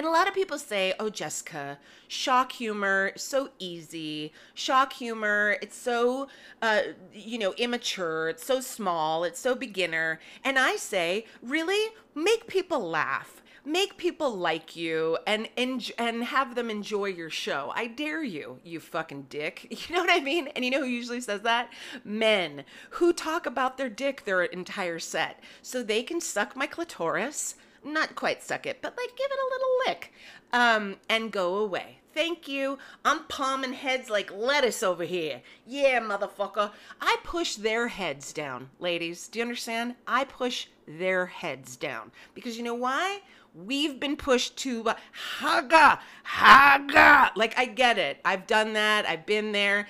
and 0.00 0.06
a 0.06 0.10
lot 0.10 0.26
of 0.26 0.32
people 0.32 0.56
say, 0.56 0.94
oh, 0.98 1.10
Jessica, 1.10 1.76
shock 2.08 2.52
humor, 2.52 3.12
so 3.16 3.50
easy. 3.58 4.32
Shock 4.54 4.94
humor, 4.94 5.58
it's 5.60 5.76
so, 5.76 6.26
uh, 6.62 6.80
you 7.12 7.38
know, 7.38 7.52
immature. 7.58 8.30
It's 8.30 8.46
so 8.46 8.62
small. 8.62 9.24
It's 9.24 9.38
so 9.38 9.54
beginner. 9.54 10.18
And 10.42 10.58
I 10.58 10.76
say, 10.76 11.26
really? 11.42 11.92
Make 12.14 12.46
people 12.46 12.80
laugh. 12.80 13.42
Make 13.66 13.98
people 13.98 14.34
like 14.34 14.74
you 14.74 15.18
and 15.26 15.50
and 15.54 15.92
and 15.98 16.24
have 16.24 16.54
them 16.54 16.70
enjoy 16.70 17.08
your 17.08 17.28
show. 17.28 17.70
I 17.76 17.86
dare 17.86 18.24
you, 18.24 18.58
you 18.64 18.80
fucking 18.80 19.26
dick. 19.28 19.66
You 19.86 19.94
know 19.94 20.00
what 20.00 20.10
I 20.10 20.20
mean? 20.20 20.48
And 20.56 20.64
you 20.64 20.70
know 20.70 20.80
who 20.80 20.86
usually 20.86 21.20
says 21.20 21.42
that? 21.42 21.70
Men 22.04 22.64
who 22.92 23.12
talk 23.12 23.44
about 23.44 23.76
their 23.76 23.90
dick 23.90 24.24
their 24.24 24.44
entire 24.44 24.98
set, 24.98 25.44
so 25.60 25.82
they 25.82 26.02
can 26.02 26.22
suck 26.22 26.56
my 26.56 26.66
clitoris 26.66 27.56
not 27.84 28.14
quite 28.14 28.42
suck 28.42 28.66
it, 28.66 28.78
but 28.82 28.96
like 28.96 29.16
give 29.16 29.30
it 29.30 29.38
a 29.38 29.52
little 29.52 29.78
lick 29.86 30.12
um, 30.52 30.96
and 31.08 31.32
go 31.32 31.56
away. 31.56 31.98
Thank 32.12 32.48
you. 32.48 32.78
I'm 33.04 33.24
palming 33.24 33.72
heads 33.72 34.10
like 34.10 34.32
lettuce 34.32 34.82
over 34.82 35.04
here. 35.04 35.42
Yeah, 35.66 36.00
motherfucker. 36.00 36.72
I 37.00 37.16
push 37.22 37.54
their 37.54 37.88
heads 37.88 38.32
down, 38.32 38.70
ladies. 38.80 39.28
Do 39.28 39.38
you 39.38 39.44
understand? 39.44 39.94
I 40.08 40.24
push 40.24 40.66
their 40.88 41.26
heads 41.26 41.76
down. 41.76 42.10
Because 42.34 42.56
you 42.56 42.64
know 42.64 42.74
why? 42.74 43.20
We've 43.54 43.98
been 43.98 44.16
pushed 44.16 44.56
to 44.58 44.90
uh, 44.90 44.94
haga, 45.12 46.00
haga. 46.24 47.32
Like, 47.36 47.56
I 47.56 47.64
get 47.64 47.98
it. 47.98 48.20
I've 48.24 48.46
done 48.46 48.72
that. 48.74 49.06
I've 49.06 49.26
been 49.26 49.52
there. 49.52 49.88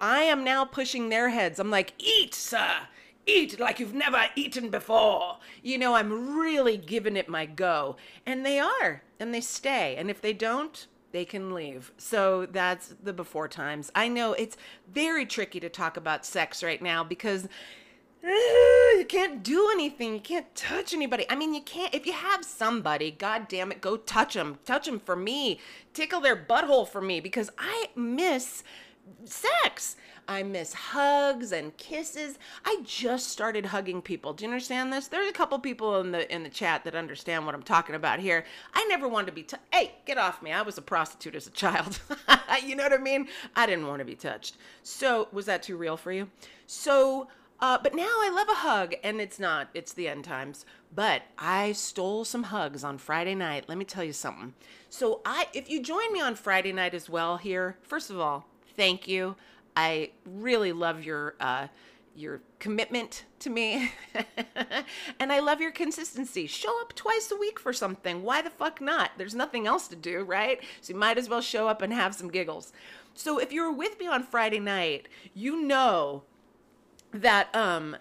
I 0.00 0.22
am 0.22 0.44
now 0.44 0.64
pushing 0.64 1.08
their 1.08 1.30
heads. 1.30 1.58
I'm 1.58 1.70
like, 1.70 1.94
eat, 1.98 2.34
sir 2.34 2.70
eat 3.26 3.58
like 3.60 3.78
you've 3.80 3.94
never 3.94 4.24
eaten 4.36 4.70
before. 4.70 5.38
You 5.62 5.78
know, 5.78 5.94
I'm 5.94 6.38
really 6.38 6.76
giving 6.76 7.16
it 7.16 7.28
my 7.28 7.46
go. 7.46 7.96
And 8.26 8.44
they 8.44 8.58
are, 8.58 9.02
and 9.20 9.32
they 9.32 9.40
stay. 9.40 9.96
And 9.96 10.10
if 10.10 10.20
they 10.20 10.32
don't, 10.32 10.86
they 11.12 11.24
can 11.24 11.54
leave. 11.54 11.92
So 11.98 12.46
that's 12.46 12.94
the 13.02 13.12
before 13.12 13.48
times. 13.48 13.90
I 13.94 14.08
know 14.08 14.32
it's 14.32 14.56
very 14.90 15.26
tricky 15.26 15.60
to 15.60 15.68
talk 15.68 15.96
about 15.96 16.26
sex 16.26 16.62
right 16.62 16.82
now 16.82 17.04
because 17.04 17.48
you 18.24 19.04
can't 19.08 19.42
do 19.42 19.68
anything. 19.72 20.14
You 20.14 20.20
can't 20.20 20.54
touch 20.54 20.94
anybody. 20.94 21.26
I 21.28 21.34
mean, 21.34 21.54
you 21.54 21.60
can't. 21.60 21.94
If 21.94 22.06
you 22.06 22.12
have 22.12 22.44
somebody, 22.44 23.10
god 23.10 23.48
damn 23.48 23.72
it, 23.72 23.80
go 23.80 23.96
touch 23.96 24.34
them. 24.34 24.58
Touch 24.64 24.86
them 24.86 25.00
for 25.00 25.16
me. 25.16 25.60
Tickle 25.92 26.20
their 26.20 26.36
butthole 26.36 26.88
for 26.88 27.00
me 27.00 27.20
because 27.20 27.50
I 27.58 27.88
miss 27.96 28.62
sex. 29.24 29.96
I 30.28 30.42
miss 30.42 30.72
hugs 30.72 31.52
and 31.52 31.76
kisses. 31.76 32.38
I 32.64 32.80
just 32.84 33.28
started 33.28 33.66
hugging 33.66 34.02
people. 34.02 34.32
Do 34.32 34.44
you 34.44 34.50
understand 34.50 34.92
this? 34.92 35.08
There's 35.08 35.28
a 35.28 35.32
couple 35.32 35.58
people 35.58 36.00
in 36.00 36.12
the 36.12 36.32
in 36.32 36.42
the 36.42 36.48
chat 36.48 36.84
that 36.84 36.94
understand 36.94 37.44
what 37.46 37.54
I'm 37.54 37.62
talking 37.62 37.94
about 37.94 38.20
here. 38.20 38.44
I 38.74 38.84
never 38.86 39.08
wanted 39.08 39.26
to 39.26 39.32
be 39.32 39.42
t- 39.42 39.56
Hey, 39.72 39.92
get 40.06 40.18
off 40.18 40.42
me. 40.42 40.52
I 40.52 40.62
was 40.62 40.78
a 40.78 40.82
prostitute 40.82 41.34
as 41.34 41.46
a 41.46 41.50
child. 41.50 42.00
you 42.64 42.76
know 42.76 42.84
what 42.84 42.92
I 42.92 42.98
mean? 42.98 43.28
I 43.56 43.66
didn't 43.66 43.86
want 43.86 43.98
to 43.98 44.04
be 44.04 44.14
touched. 44.14 44.56
So, 44.82 45.28
was 45.32 45.46
that 45.46 45.62
too 45.62 45.76
real 45.76 45.96
for 45.96 46.12
you? 46.12 46.28
So, 46.66 47.28
uh, 47.60 47.78
but 47.82 47.94
now 47.94 48.02
I 48.02 48.30
love 48.34 48.48
a 48.48 48.60
hug, 48.60 48.94
and 49.04 49.20
it's 49.20 49.38
not, 49.38 49.68
it's 49.72 49.92
the 49.92 50.08
end 50.08 50.24
times. 50.24 50.66
But 50.94 51.22
I 51.38 51.72
stole 51.72 52.24
some 52.24 52.44
hugs 52.44 52.82
on 52.82 52.98
Friday 52.98 53.34
night. 53.36 53.64
Let 53.68 53.78
me 53.78 53.84
tell 53.84 54.02
you 54.02 54.12
something. 54.12 54.54
So 54.90 55.20
I 55.24 55.46
if 55.54 55.70
you 55.70 55.82
join 55.82 56.12
me 56.12 56.20
on 56.20 56.34
Friday 56.34 56.72
night 56.72 56.92
as 56.92 57.08
well 57.08 57.36
here, 57.38 57.78
first 57.82 58.10
of 58.10 58.18
all, 58.18 58.46
thank 58.76 59.08
you. 59.08 59.36
I 59.76 60.10
really 60.24 60.72
love 60.72 61.04
your 61.04 61.34
uh, 61.40 61.68
your 62.14 62.42
commitment 62.58 63.24
to 63.38 63.50
me. 63.50 63.90
and 65.18 65.32
I 65.32 65.40
love 65.40 65.60
your 65.60 65.72
consistency. 65.72 66.46
Show 66.46 66.80
up 66.82 66.94
twice 66.94 67.30
a 67.32 67.36
week 67.36 67.58
for 67.58 67.72
something. 67.72 68.22
Why 68.22 68.42
the 68.42 68.50
fuck 68.50 68.80
not? 68.80 69.12
There's 69.16 69.34
nothing 69.34 69.66
else 69.66 69.88
to 69.88 69.96
do, 69.96 70.22
right? 70.22 70.60
So 70.80 70.92
you 70.92 70.98
might 70.98 71.18
as 71.18 71.28
well 71.28 71.40
show 71.40 71.68
up 71.68 71.80
and 71.80 71.92
have 71.92 72.14
some 72.14 72.30
giggles. 72.30 72.72
So 73.14 73.38
if 73.38 73.52
you 73.52 73.62
were 73.62 73.72
with 73.72 73.98
me 73.98 74.06
on 74.06 74.22
Friday 74.22 74.60
night, 74.60 75.08
you 75.34 75.62
know 75.62 76.24
that 77.12 77.54
um 77.54 77.96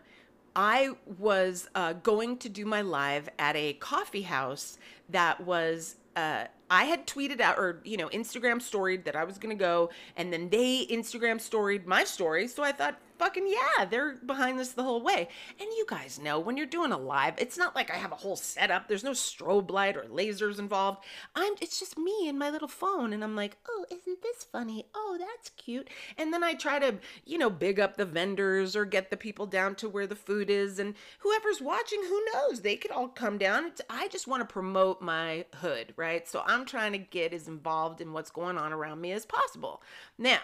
I 0.55 0.89
was 1.17 1.69
uh, 1.75 1.93
going 1.93 2.37
to 2.39 2.49
do 2.49 2.65
my 2.65 2.81
live 2.81 3.29
at 3.39 3.55
a 3.55 3.73
coffee 3.73 4.23
house 4.23 4.77
that 5.09 5.39
was 5.41 5.95
uh, 6.15 6.45
I 6.71 6.85
had 6.85 7.05
tweeted 7.05 7.41
out 7.41 7.59
or 7.59 7.81
you 7.83 7.97
know 7.97 8.07
Instagram 8.09 8.61
storied 8.61 9.03
that 9.03 9.15
I 9.15 9.25
was 9.25 9.37
gonna 9.37 9.55
go, 9.55 9.91
and 10.15 10.31
then 10.31 10.49
they 10.49 10.87
Instagram 10.87 11.39
storied 11.39 11.85
my 11.85 12.05
story. 12.05 12.47
So 12.47 12.63
I 12.63 12.71
thought, 12.71 12.97
fucking 13.21 13.47
yeah, 13.47 13.85
they're 13.85 14.15
behind 14.25 14.57
this 14.57 14.71
the 14.71 14.83
whole 14.83 15.03
way. 15.03 15.27
And 15.59 15.69
you 15.77 15.85
guys 15.87 16.19
know 16.19 16.39
when 16.39 16.57
you're 16.57 16.65
doing 16.65 16.91
a 16.91 16.97
live, 16.97 17.35
it's 17.37 17.57
not 17.57 17.75
like 17.75 17.91
I 17.91 17.97
have 17.97 18.11
a 18.11 18.15
whole 18.15 18.35
setup. 18.35 18.87
There's 18.87 19.03
no 19.03 19.11
strobe 19.11 19.69
light 19.69 19.95
or 19.95 20.05
lasers 20.05 20.57
involved. 20.57 21.03
I'm 21.35 21.53
it's 21.61 21.79
just 21.79 21.99
me 21.99 22.27
and 22.27 22.39
my 22.39 22.49
little 22.49 22.67
phone, 22.67 23.13
and 23.13 23.23
I'm 23.23 23.35
like, 23.35 23.57
oh, 23.69 23.85
isn't 23.91 24.23
this 24.23 24.43
funny? 24.43 24.87
Oh, 24.95 25.19
that's 25.19 25.51
cute. 25.51 25.87
And 26.17 26.33
then 26.33 26.43
I 26.43 26.55
try 26.55 26.79
to 26.79 26.95
you 27.23 27.37
know 27.37 27.51
big 27.51 27.79
up 27.79 27.95
the 27.95 28.05
vendors 28.05 28.75
or 28.75 28.85
get 28.85 29.11
the 29.11 29.17
people 29.17 29.45
down 29.45 29.75
to 29.75 29.87
where 29.87 30.07
the 30.07 30.15
food 30.15 30.49
is, 30.49 30.79
and 30.79 30.95
whoever's 31.19 31.61
watching, 31.61 32.01
who 32.01 32.25
knows? 32.33 32.61
They 32.61 32.75
could 32.75 32.91
all 32.91 33.07
come 33.07 33.37
down. 33.37 33.65
It's, 33.65 33.81
I 33.87 34.07
just 34.07 34.27
want 34.27 34.41
to 34.41 34.51
promote 34.51 34.99
my 34.99 35.45
hood, 35.55 35.93
right? 35.95 36.27
So 36.27 36.41
I'm 36.47 36.65
trying 36.65 36.93
to 36.93 36.97
get 36.97 37.33
as 37.33 37.47
involved 37.47 38.01
in 38.01 38.13
what's 38.13 38.31
going 38.31 38.57
on 38.57 38.73
around 38.73 38.99
me 38.99 39.11
as 39.11 39.27
possible. 39.27 39.83
Now, 40.17 40.39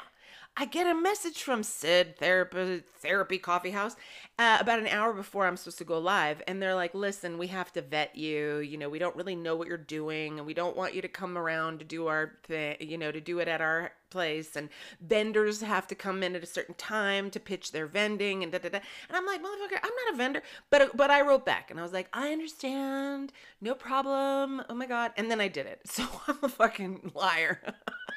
I 0.60 0.66
get 0.66 0.88
a 0.88 0.96
message 0.96 1.44
from 1.44 1.62
Sid 1.62 2.18
Therapy 2.18 2.82
Therapy 3.00 3.38
Coffee 3.38 3.70
House 3.70 3.96
uh, 4.40 4.58
about 4.60 4.80
an 4.80 4.88
hour 4.88 5.14
before 5.14 5.46
I'm 5.46 5.56
supposed 5.56 5.78
to 5.78 5.84
go 5.84 6.00
live, 6.00 6.42
and 6.48 6.60
they're 6.60 6.74
like, 6.74 6.96
"Listen, 6.96 7.38
we 7.38 7.46
have 7.48 7.72
to 7.74 7.82
vet 7.84 8.16
you. 8.16 8.58
You 8.58 8.76
know, 8.80 8.90
we 8.90 8.98
don't 8.98 9.16
really 9.16 9.36
know 9.36 9.56
what 9.56 9.68
you're 9.68 9.78
doing, 9.78 10.40
and 10.40 10.48
we 10.48 10.56
don't 10.56 10.76
want 10.76 10.96
you 10.96 11.04
to 11.04 11.08
come 11.08 11.38
around 11.38 11.78
to 11.78 11.86
do 11.86 12.08
our 12.08 12.40
thing. 12.44 12.76
You 12.80 12.98
know, 12.98 13.12
to 13.12 13.22
do 13.22 13.38
it 13.38 13.48
at 13.48 13.62
our 13.62 13.92
place. 14.10 14.56
And 14.56 14.70
vendors 15.00 15.62
have 15.62 15.86
to 15.88 15.96
come 15.96 16.24
in 16.24 16.36
at 16.36 16.42
a 16.42 16.48
certain 16.48 16.74
time 16.74 17.30
to 17.32 17.40
pitch 17.40 17.72
their 17.72 17.86
vending, 17.86 18.42
and 18.42 18.52
da 18.52 18.58
da 18.58 18.70
da. 18.70 18.80
And 19.10 19.16
I'm 19.16 19.28
like, 19.28 19.42
motherfucker, 19.42 19.78
I'm 19.84 19.92
not 20.06 20.14
a 20.16 20.18
vendor, 20.18 20.42
but 20.72 20.98
but 20.98 21.12
I 21.12 21.22
wrote 21.22 21.46
back, 21.46 21.70
and 21.70 21.80
I 21.80 21.84
was 21.84 21.94
like, 21.94 22.10
I 22.14 22.32
understand, 22.32 23.32
no 23.62 23.76
problem. 23.76 24.64
Oh 24.70 24.74
my 24.74 24.88
god, 24.88 25.12
and 25.18 25.30
then 25.30 25.40
I 25.40 25.50
did 25.50 25.68
it. 25.68 25.82
So 25.88 26.04
I'm 26.28 26.40
a 26.42 26.50
fucking 26.50 27.12
liar. 27.14 27.62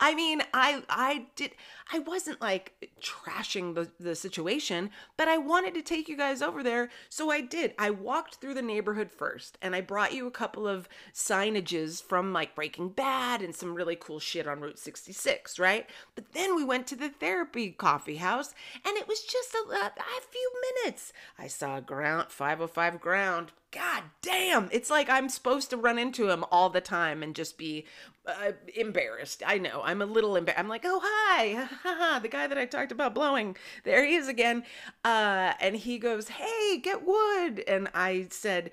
I 0.00 0.14
mean, 0.14 0.42
I 0.52 0.82
I 0.88 1.26
did 1.36 1.52
I 1.92 1.98
wasn't 1.98 2.40
like 2.40 2.90
trashing 3.02 3.74
the, 3.74 3.90
the 4.00 4.14
situation, 4.14 4.90
but 5.16 5.28
I 5.28 5.36
wanted 5.36 5.74
to 5.74 5.82
take 5.82 6.08
you 6.08 6.16
guys 6.16 6.40
over 6.40 6.62
there. 6.62 6.88
So 7.08 7.30
I 7.30 7.40
did. 7.42 7.74
I 7.78 7.90
walked 7.90 8.36
through 8.36 8.54
the 8.54 8.62
neighborhood 8.62 9.10
first 9.10 9.58
and 9.60 9.74
I 9.74 9.80
brought 9.80 10.14
you 10.14 10.26
a 10.26 10.32
couple 10.32 10.66
of 10.66 10.88
signages 11.12 12.02
from 12.02 12.32
like 12.32 12.54
Breaking 12.54 12.88
Bad 12.88 13.42
and 13.42 13.54
some 13.54 13.74
really 13.74 13.96
cool 13.96 14.18
shit 14.18 14.46
on 14.46 14.60
Route 14.60 14.78
66, 14.78 15.58
right? 15.58 15.88
But 16.14 16.32
then 16.32 16.56
we 16.56 16.64
went 16.64 16.86
to 16.88 16.96
the 16.96 17.10
therapy 17.10 17.70
coffee 17.70 18.16
house 18.16 18.54
and 18.84 18.96
it 18.96 19.06
was 19.06 19.22
just 19.22 19.54
a, 19.54 19.70
a, 19.70 19.86
a 19.86 20.22
few 20.30 20.52
minutes. 20.82 21.12
I 21.38 21.48
saw 21.48 21.80
ground 21.80 22.30
505 22.30 23.00
ground 23.00 23.52
God 23.74 24.04
damn, 24.22 24.68
it's 24.70 24.88
like 24.88 25.10
I'm 25.10 25.28
supposed 25.28 25.68
to 25.70 25.76
run 25.76 25.98
into 25.98 26.30
him 26.30 26.44
all 26.52 26.70
the 26.70 26.80
time 26.80 27.24
and 27.24 27.34
just 27.34 27.58
be 27.58 27.86
uh, 28.26 28.52
embarrassed. 28.74 29.42
I 29.46 29.58
know 29.58 29.82
I'm 29.84 30.02
a 30.02 30.06
little 30.06 30.36
embarrassed. 30.36 30.60
I'm 30.60 30.68
like, 30.68 30.84
oh 30.84 31.00
hi, 31.02 32.18
the 32.20 32.28
guy 32.28 32.46
that 32.46 32.58
I 32.58 32.64
talked 32.66 32.92
about 32.92 33.14
blowing. 33.14 33.56
There 33.84 34.04
he 34.04 34.14
is 34.14 34.28
again. 34.28 34.64
Uh, 35.04 35.54
and 35.60 35.76
he 35.76 35.98
goes, 35.98 36.28
hey, 36.28 36.78
get 36.78 37.06
wood. 37.06 37.62
And 37.66 37.88
I 37.94 38.26
said 38.30 38.70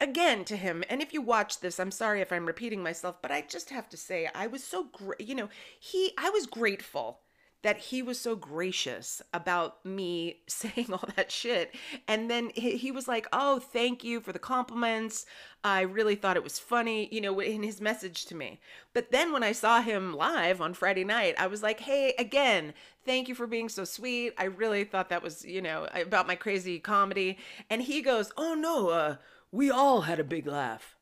again 0.00 0.44
to 0.44 0.56
him, 0.56 0.84
and 0.88 1.02
if 1.02 1.12
you 1.12 1.22
watch 1.22 1.60
this, 1.60 1.78
I'm 1.80 1.90
sorry 1.90 2.20
if 2.20 2.32
I'm 2.32 2.46
repeating 2.46 2.82
myself, 2.82 3.22
but 3.22 3.30
I 3.30 3.42
just 3.42 3.70
have 3.70 3.88
to 3.90 3.96
say 3.96 4.28
I 4.34 4.46
was 4.46 4.62
so 4.62 4.84
great. 4.92 5.20
You 5.20 5.34
know, 5.34 5.48
he, 5.78 6.12
I 6.18 6.30
was 6.30 6.46
grateful 6.46 7.20
that 7.64 7.78
he 7.78 8.02
was 8.02 8.20
so 8.20 8.36
gracious 8.36 9.22
about 9.32 9.84
me 9.86 10.36
saying 10.46 10.92
all 10.92 11.08
that 11.16 11.32
shit. 11.32 11.74
And 12.06 12.30
then 12.30 12.50
he, 12.54 12.92
was 12.92 13.08
like, 13.08 13.26
Oh, 13.32 13.58
thank 13.58 14.04
you 14.04 14.20
for 14.20 14.32
the 14.32 14.38
compliments. 14.38 15.24
I 15.64 15.80
really 15.80 16.14
thought 16.14 16.36
it 16.36 16.44
was 16.44 16.58
funny, 16.58 17.08
you 17.10 17.22
know, 17.22 17.40
in 17.40 17.62
his 17.62 17.80
message 17.80 18.26
to 18.26 18.34
me. 18.34 18.60
But 18.92 19.10
then 19.10 19.32
when 19.32 19.42
I 19.42 19.52
saw 19.52 19.80
him 19.80 20.14
live 20.14 20.60
on 20.60 20.74
Friday 20.74 21.04
night, 21.04 21.34
I 21.38 21.46
was 21.46 21.62
like, 21.62 21.80
Hey, 21.80 22.14
again, 22.18 22.74
thank 23.06 23.28
you 23.28 23.34
for 23.34 23.46
being 23.46 23.70
so 23.70 23.84
sweet. 23.84 24.34
I 24.36 24.44
really 24.44 24.84
thought 24.84 25.08
that 25.08 25.22
was, 25.22 25.42
you 25.44 25.62
know, 25.62 25.88
about 25.94 26.26
my 26.26 26.34
crazy 26.34 26.78
comedy. 26.78 27.38
And 27.70 27.80
he 27.80 28.02
goes, 28.02 28.30
Oh, 28.36 28.54
no, 28.54 28.90
uh, 28.90 29.16
we 29.50 29.70
all 29.70 30.02
had 30.02 30.20
a 30.20 30.24
big 30.24 30.46
laugh. 30.46 30.96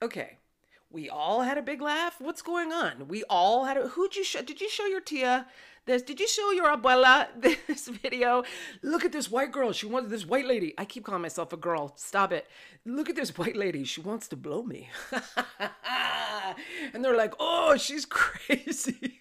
Okay 0.00 0.38
we 0.92 1.08
all 1.08 1.40
had 1.40 1.58
a 1.58 1.62
big 1.62 1.80
laugh. 1.80 2.16
What's 2.20 2.42
going 2.42 2.72
on? 2.72 3.08
We 3.08 3.24
all 3.24 3.64
had 3.64 3.76
a. 3.76 3.88
Who'd 3.88 4.14
you 4.14 4.24
show? 4.24 4.42
Did 4.42 4.60
you 4.60 4.68
show 4.68 4.86
your 4.86 5.00
tia 5.00 5.46
this? 5.86 6.02
Did 6.02 6.20
you 6.20 6.28
show 6.28 6.50
your 6.50 6.76
abuela 6.76 7.28
this 7.66 7.88
video? 7.88 8.44
Look 8.82 9.04
at 9.04 9.12
this 9.12 9.30
white 9.30 9.52
girl. 9.52 9.72
She 9.72 9.86
wants 9.86 10.10
this 10.10 10.26
white 10.26 10.46
lady. 10.46 10.74
I 10.76 10.84
keep 10.84 11.04
calling 11.04 11.22
myself 11.22 11.52
a 11.52 11.56
girl. 11.56 11.94
Stop 11.96 12.32
it. 12.32 12.46
Look 12.84 13.08
at 13.08 13.16
this 13.16 13.36
white 13.38 13.56
lady. 13.56 13.84
She 13.84 14.00
wants 14.00 14.28
to 14.28 14.36
blow 14.36 14.62
me. 14.62 14.90
and 16.92 17.04
they're 17.04 17.16
like, 17.16 17.34
oh, 17.40 17.76
she's 17.76 18.04
crazy. 18.06 19.20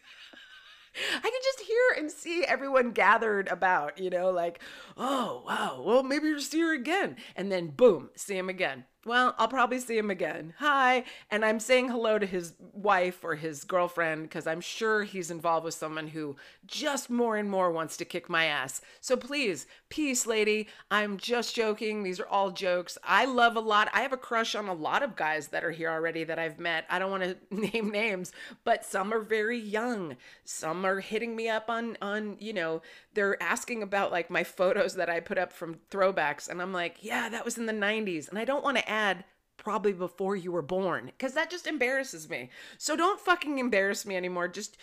I 1.16 1.22
can 1.22 1.32
just 1.44 1.62
hear 1.62 1.96
and 1.98 2.12
see 2.12 2.44
everyone 2.44 2.92
gathered 2.92 3.48
about, 3.48 3.98
you 3.98 4.10
know, 4.10 4.30
like, 4.30 4.60
oh, 4.98 5.42
wow, 5.48 5.82
well, 5.86 6.04
maybe 6.04 6.28
you'll 6.28 6.42
see 6.42 6.60
her 6.60 6.74
again. 6.74 7.16
And 7.38 7.50
then 7.50 7.68
boom, 7.68 8.10
see 8.18 8.38
him 8.38 8.50
again 8.50 8.84
well, 9.04 9.34
I'll 9.40 9.48
probably 9.48 9.80
see 9.80 9.98
him 9.98 10.12
again. 10.12 10.54
Hi. 10.60 11.06
And 11.32 11.44
I'm 11.44 11.60
saying 11.60 11.90
hello 11.90 12.20
to 12.20 12.26
his 12.28 12.54
wife 12.60 13.24
or 13.24 13.34
his 13.34 13.64
girlfriend 13.64 14.24
because 14.24 14.46
I'm 14.46 14.62
sure 14.62 15.04
he's 15.04 15.32
involved 15.32 15.66
with 15.66 15.74
someone 15.74 16.08
who 16.08 16.36
just 16.68 17.10
more 17.10 17.36
and 17.36 17.50
more 17.50 17.72
wants 17.72 17.98
to 17.98 18.06
kick 18.06 18.30
my 18.30 18.46
ass. 18.46 18.80
So 19.00 19.18
please, 19.18 19.66
peace, 19.90 20.28
lady. 20.28 20.68
I'm 20.92 21.18
just 21.18 21.56
joking. 21.56 22.04
These 22.04 22.20
are 22.20 22.28
all 22.28 22.52
jokes. 22.52 23.00
I 23.04 23.26
love 23.26 23.56
a 23.56 23.60
lot. 23.60 23.90
I 23.92 24.02
have 24.02 24.14
a 24.14 24.18
crush 24.18 24.54
on 24.54 24.68
a 24.68 24.74
lot 24.74 25.02
of 25.02 25.16
guys 25.16 25.48
that 25.48 25.64
are 25.64 25.72
here 25.72 25.90
already 25.90 26.24
that 26.26 26.38
I've 26.38 26.60
met. 26.60 26.86
I 26.88 27.00
don't 27.00 27.12
want 27.12 27.24
to 27.24 27.38
name 27.74 27.90
names, 27.90 28.32
but 28.64 28.86
some 28.86 29.12
are 29.12 29.22
very 29.22 29.58
young. 29.58 30.16
Some 30.44 30.86
are 30.86 31.00
hitting 31.00 31.36
me 31.36 31.50
up 31.50 31.72
on, 31.72 31.98
on, 32.04 32.38
you 32.40 32.54
know, 32.54 32.84
they're 33.16 33.42
asking 33.42 33.82
about 33.82 34.12
like 34.12 34.30
my 34.30 34.44
photos 34.44 34.96
that 34.96 35.10
I 35.10 35.22
put 35.22 35.40
up 35.40 35.52
from 35.52 35.80
throwbacks. 35.90 36.48
And 36.48 36.62
I'm 36.62 36.72
like, 36.72 36.98
yeah, 37.02 37.30
that 37.30 37.44
was 37.44 37.58
in 37.58 37.66
the 37.66 37.74
90s. 37.74 38.30
And 38.30 38.38
I 38.38 38.46
don't 38.46 38.64
want 38.64 38.78
to 38.78 38.91
add 38.92 39.24
probably 39.58 39.94
before 39.94 40.36
you 40.36 40.52
were 40.52 40.62
born 40.62 41.06
because 41.06 41.34
that 41.34 41.52
just 41.52 41.68
embarrasses 41.68 42.30
me. 42.30 42.50
So 42.78 42.96
don't 42.96 43.20
fucking 43.20 43.60
embarrass 43.60 44.06
me 44.06 44.18
anymore. 44.18 44.48
Just 44.48 44.78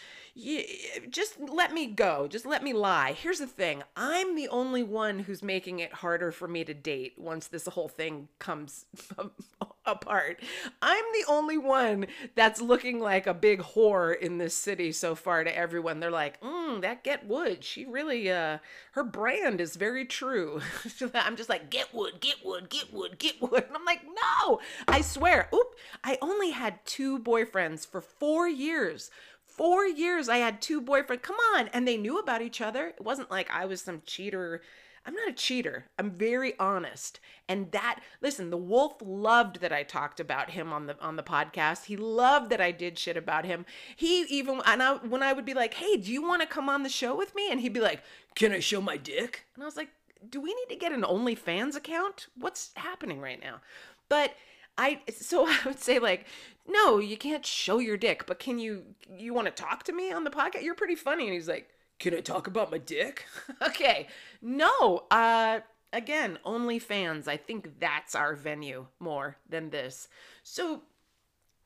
just 1.11 1.39
let 1.41 1.73
me 1.73 1.87
go. 1.87 2.29
Just 2.29 2.47
let 2.47 2.63
me 2.63 2.73
lie. 2.73 3.13
Here's 3.13 3.39
the 3.39 3.47
thing. 3.47 3.83
I'm 3.97 4.37
the 4.37 4.49
only 4.49 4.83
one 4.83 5.21
who's 5.21 5.43
making 5.43 5.81
it 5.81 5.93
harder 5.93 6.31
for 6.31 6.47
me 6.47 6.65
to 6.65 6.75
date 6.75 7.15
once 7.17 7.49
this 7.49 7.67
whole 7.67 7.89
thing 7.89 8.29
comes 8.39 8.87
apart. 9.87 10.41
I'm 10.81 11.05
the 11.13 11.33
only 11.33 11.59
one 11.59 12.07
that's 12.35 12.61
looking 12.61 13.01
like 13.01 13.27
a 13.27 13.35
big 13.35 13.61
whore 13.61 14.17
in 14.17 14.39
this 14.39 14.55
city 14.55 14.93
so 14.93 15.15
far 15.15 15.43
to 15.43 15.57
everyone. 15.57 15.99
They're 15.99 16.11
like, 16.11 16.41
mm, 16.41 16.81
that 16.83 17.03
Get 17.03 17.27
Wood, 17.27 17.65
she 17.65 17.85
really, 17.85 18.31
uh, 18.31 18.59
her 18.93 19.05
brand 19.05 19.61
is 19.61 19.77
very 19.77 20.05
true. 20.05 20.61
I'm 21.15 21.37
just 21.37 21.49
like, 21.49 21.71
get 21.71 21.93
wood, 21.93 22.21
get 22.21 22.45
wood, 22.45 22.69
get 22.71 22.93
wood, 22.93 23.19
get 23.19 23.41
wood. 23.41 23.65
And 23.67 23.77
I'm 23.77 23.85
like, 23.85 24.03
no, 24.05 24.61
I 24.87 25.01
swear. 25.01 25.49
Oop, 25.55 25.75
I 26.05 26.19
only 26.23 26.51
had 26.51 26.85
two 26.85 27.19
boyfriends 27.19 27.87
for 27.87 28.01
four 28.01 28.49
years 28.49 29.11
four 29.59 29.85
years 29.85 30.29
I 30.29 30.39
had 30.39 30.63
two 30.63 30.81
boyfriends. 30.81 31.23
Come 31.23 31.37
on. 31.55 31.69
And 31.69 31.87
they 31.87 31.99
knew 31.99 32.19
about 32.19 32.41
each 32.41 32.61
other. 32.61 32.87
It 32.87 33.03
wasn't 33.03 33.31
like 33.31 33.51
I 33.51 33.67
was 33.67 33.83
some 33.83 34.03
cheater 34.07 34.63
I'm 35.09 35.15
not 35.15 35.31
a 35.31 35.33
cheater. 35.33 35.87
I'm 35.99 36.11
very 36.11 36.53
honest. 36.59 37.19
And 37.49 37.73
that 37.73 38.01
listen, 38.21 38.51
the 38.51 38.59
wolf 38.59 38.97
loved 39.01 39.61
that 39.63 39.73
I 39.73 39.83
talked 39.83 40.21
about 40.21 40.51
him 40.51 40.71
on 40.71 40.87
the 40.87 41.01
on 41.01 41.17
the 41.17 41.23
podcast. 41.23 41.87
He 41.87 41.97
loved 41.97 42.51
that 42.51 42.61
I 42.61 42.73
did 42.73 42.99
shit 42.99 43.17
about 43.17 43.47
him. 43.47 43.65
He 43.97 44.25
even 44.25 44.61
and 44.67 44.83
I 44.83 44.97
when 44.97 45.23
I 45.23 45.33
would 45.33 45.47
be 45.47 45.55
like, 45.55 45.73
"Hey, 45.73 45.97
do 45.97 46.13
you 46.13 46.21
want 46.21 46.43
to 46.43 46.47
come 46.47 46.69
on 46.69 46.83
the 46.83 46.91
show 46.91 47.17
with 47.17 47.35
me?" 47.35 47.51
and 47.51 47.59
he'd 47.59 47.73
be 47.73 47.81
like, 47.81 48.03
"Can 48.35 48.53
I 48.53 48.61
show 48.61 48.83
my 48.83 48.99
dick?" 48.99 49.47
And 49.55 49.65
I 49.65 49.67
was 49.67 49.79
like, 49.79 49.89
"Do 50.29 50.43
we 50.43 50.53
need 50.53 50.69
to 50.69 50.77
get 50.77 50.93
an 50.93 51.03
OnlyFans 51.03 51.75
account? 51.75 52.27
What's 52.37 52.73
happening 52.77 53.19
right 53.19 53.41
now?" 53.41 53.63
But 54.11 54.35
I 54.79 55.01
so 55.21 55.47
I 55.49 55.59
would 55.67 55.81
say 55.81 55.99
like, 55.99 56.27
"No, 56.67 56.99
you 56.99 57.19
can't 57.19 57.45
show 57.45 57.79
your 57.79 57.99
dick, 57.99 58.25
but 58.27 58.39
can 58.39 58.59
you 58.59 58.85
you 59.15 59.35
want 59.35 59.47
to 59.47 59.63
talk 59.63 59.85
to 59.85 59.93
me 59.93 60.13
on 60.13 60.25
the 60.25 60.31
podcast? 60.31 60.63
You're 60.63 60.75
pretty 60.75 60.95
funny." 60.95 61.25
And 61.25 61.35
he's 61.35 61.49
like, 61.49 61.69
can 61.99 62.15
I 62.15 62.21
talk 62.21 62.47
about 62.47 62.71
my 62.71 62.79
dick? 62.79 63.27
okay. 63.63 64.07
No. 64.41 65.05
Uh 65.11 65.61
again, 65.93 66.39
OnlyFans. 66.45 67.29
I 67.29 67.37
think 67.37 67.81
that's 67.81 68.15
our 68.15 68.35
venue 68.35 68.87
more 69.01 69.37
than 69.49 69.71
this. 69.71 70.09
So 70.43 70.83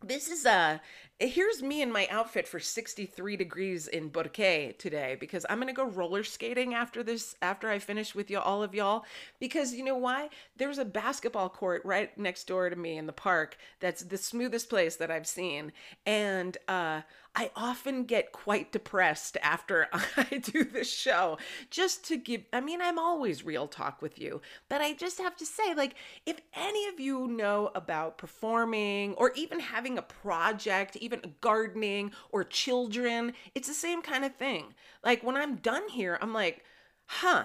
this 0.02 0.28
is 0.30 0.46
uh 0.46 0.78
here's 1.18 1.62
me 1.62 1.82
in 1.82 1.92
my 1.92 2.06
outfit 2.10 2.48
for 2.48 2.58
63 2.58 3.36
degrees 3.36 3.86
in 3.88 4.08
Burque 4.08 4.76
today 4.78 5.16
because 5.20 5.46
I'm 5.48 5.58
gonna 5.60 5.72
go 5.72 5.84
roller 5.84 6.24
skating 6.24 6.74
after 6.74 7.02
this 7.02 7.36
after 7.42 7.68
I 7.68 7.78
finish 7.78 8.14
with 8.14 8.30
you 8.30 8.38
all 8.38 8.62
of 8.62 8.74
y'all. 8.74 9.04
Because 9.38 9.74
you 9.74 9.84
know 9.84 9.96
why? 9.96 10.30
There's 10.56 10.78
a 10.78 10.84
basketball 10.84 11.48
court 11.48 11.82
right 11.84 12.16
next 12.18 12.46
door 12.46 12.70
to 12.70 12.76
me 12.76 12.96
in 12.98 13.06
the 13.06 13.12
park 13.12 13.56
that's 13.80 14.02
the 14.02 14.18
smoothest 14.18 14.68
place 14.68 14.96
that 14.96 15.10
I've 15.10 15.26
seen. 15.26 15.72
And 16.06 16.56
uh 16.68 17.02
I 17.34 17.50
often 17.56 18.04
get 18.04 18.32
quite 18.32 18.72
depressed 18.72 19.38
after 19.42 19.88
I 20.16 20.36
do 20.36 20.64
this 20.64 20.92
show 20.92 21.38
just 21.70 22.04
to 22.08 22.18
give, 22.18 22.42
I 22.52 22.60
mean, 22.60 22.82
I'm 22.82 22.98
always 22.98 23.44
real 23.44 23.66
talk 23.66 24.02
with 24.02 24.18
you, 24.18 24.42
but 24.68 24.82
I 24.82 24.92
just 24.92 25.18
have 25.18 25.36
to 25.36 25.46
say, 25.46 25.74
like, 25.74 25.94
if 26.26 26.38
any 26.54 26.88
of 26.88 27.00
you 27.00 27.28
know 27.28 27.70
about 27.74 28.18
performing 28.18 29.14
or 29.14 29.32
even 29.34 29.60
having 29.60 29.96
a 29.96 30.02
project, 30.02 30.96
even 31.02 31.34
gardening 31.40 32.12
or 32.30 32.44
children, 32.44 33.32
it's 33.54 33.68
the 33.68 33.74
same 33.74 34.02
kind 34.02 34.24
of 34.24 34.34
thing. 34.36 34.74
Like, 35.04 35.22
when 35.22 35.36
I'm 35.36 35.56
done 35.56 35.88
here, 35.88 36.18
I'm 36.20 36.32
like, 36.32 36.64
huh, 37.06 37.44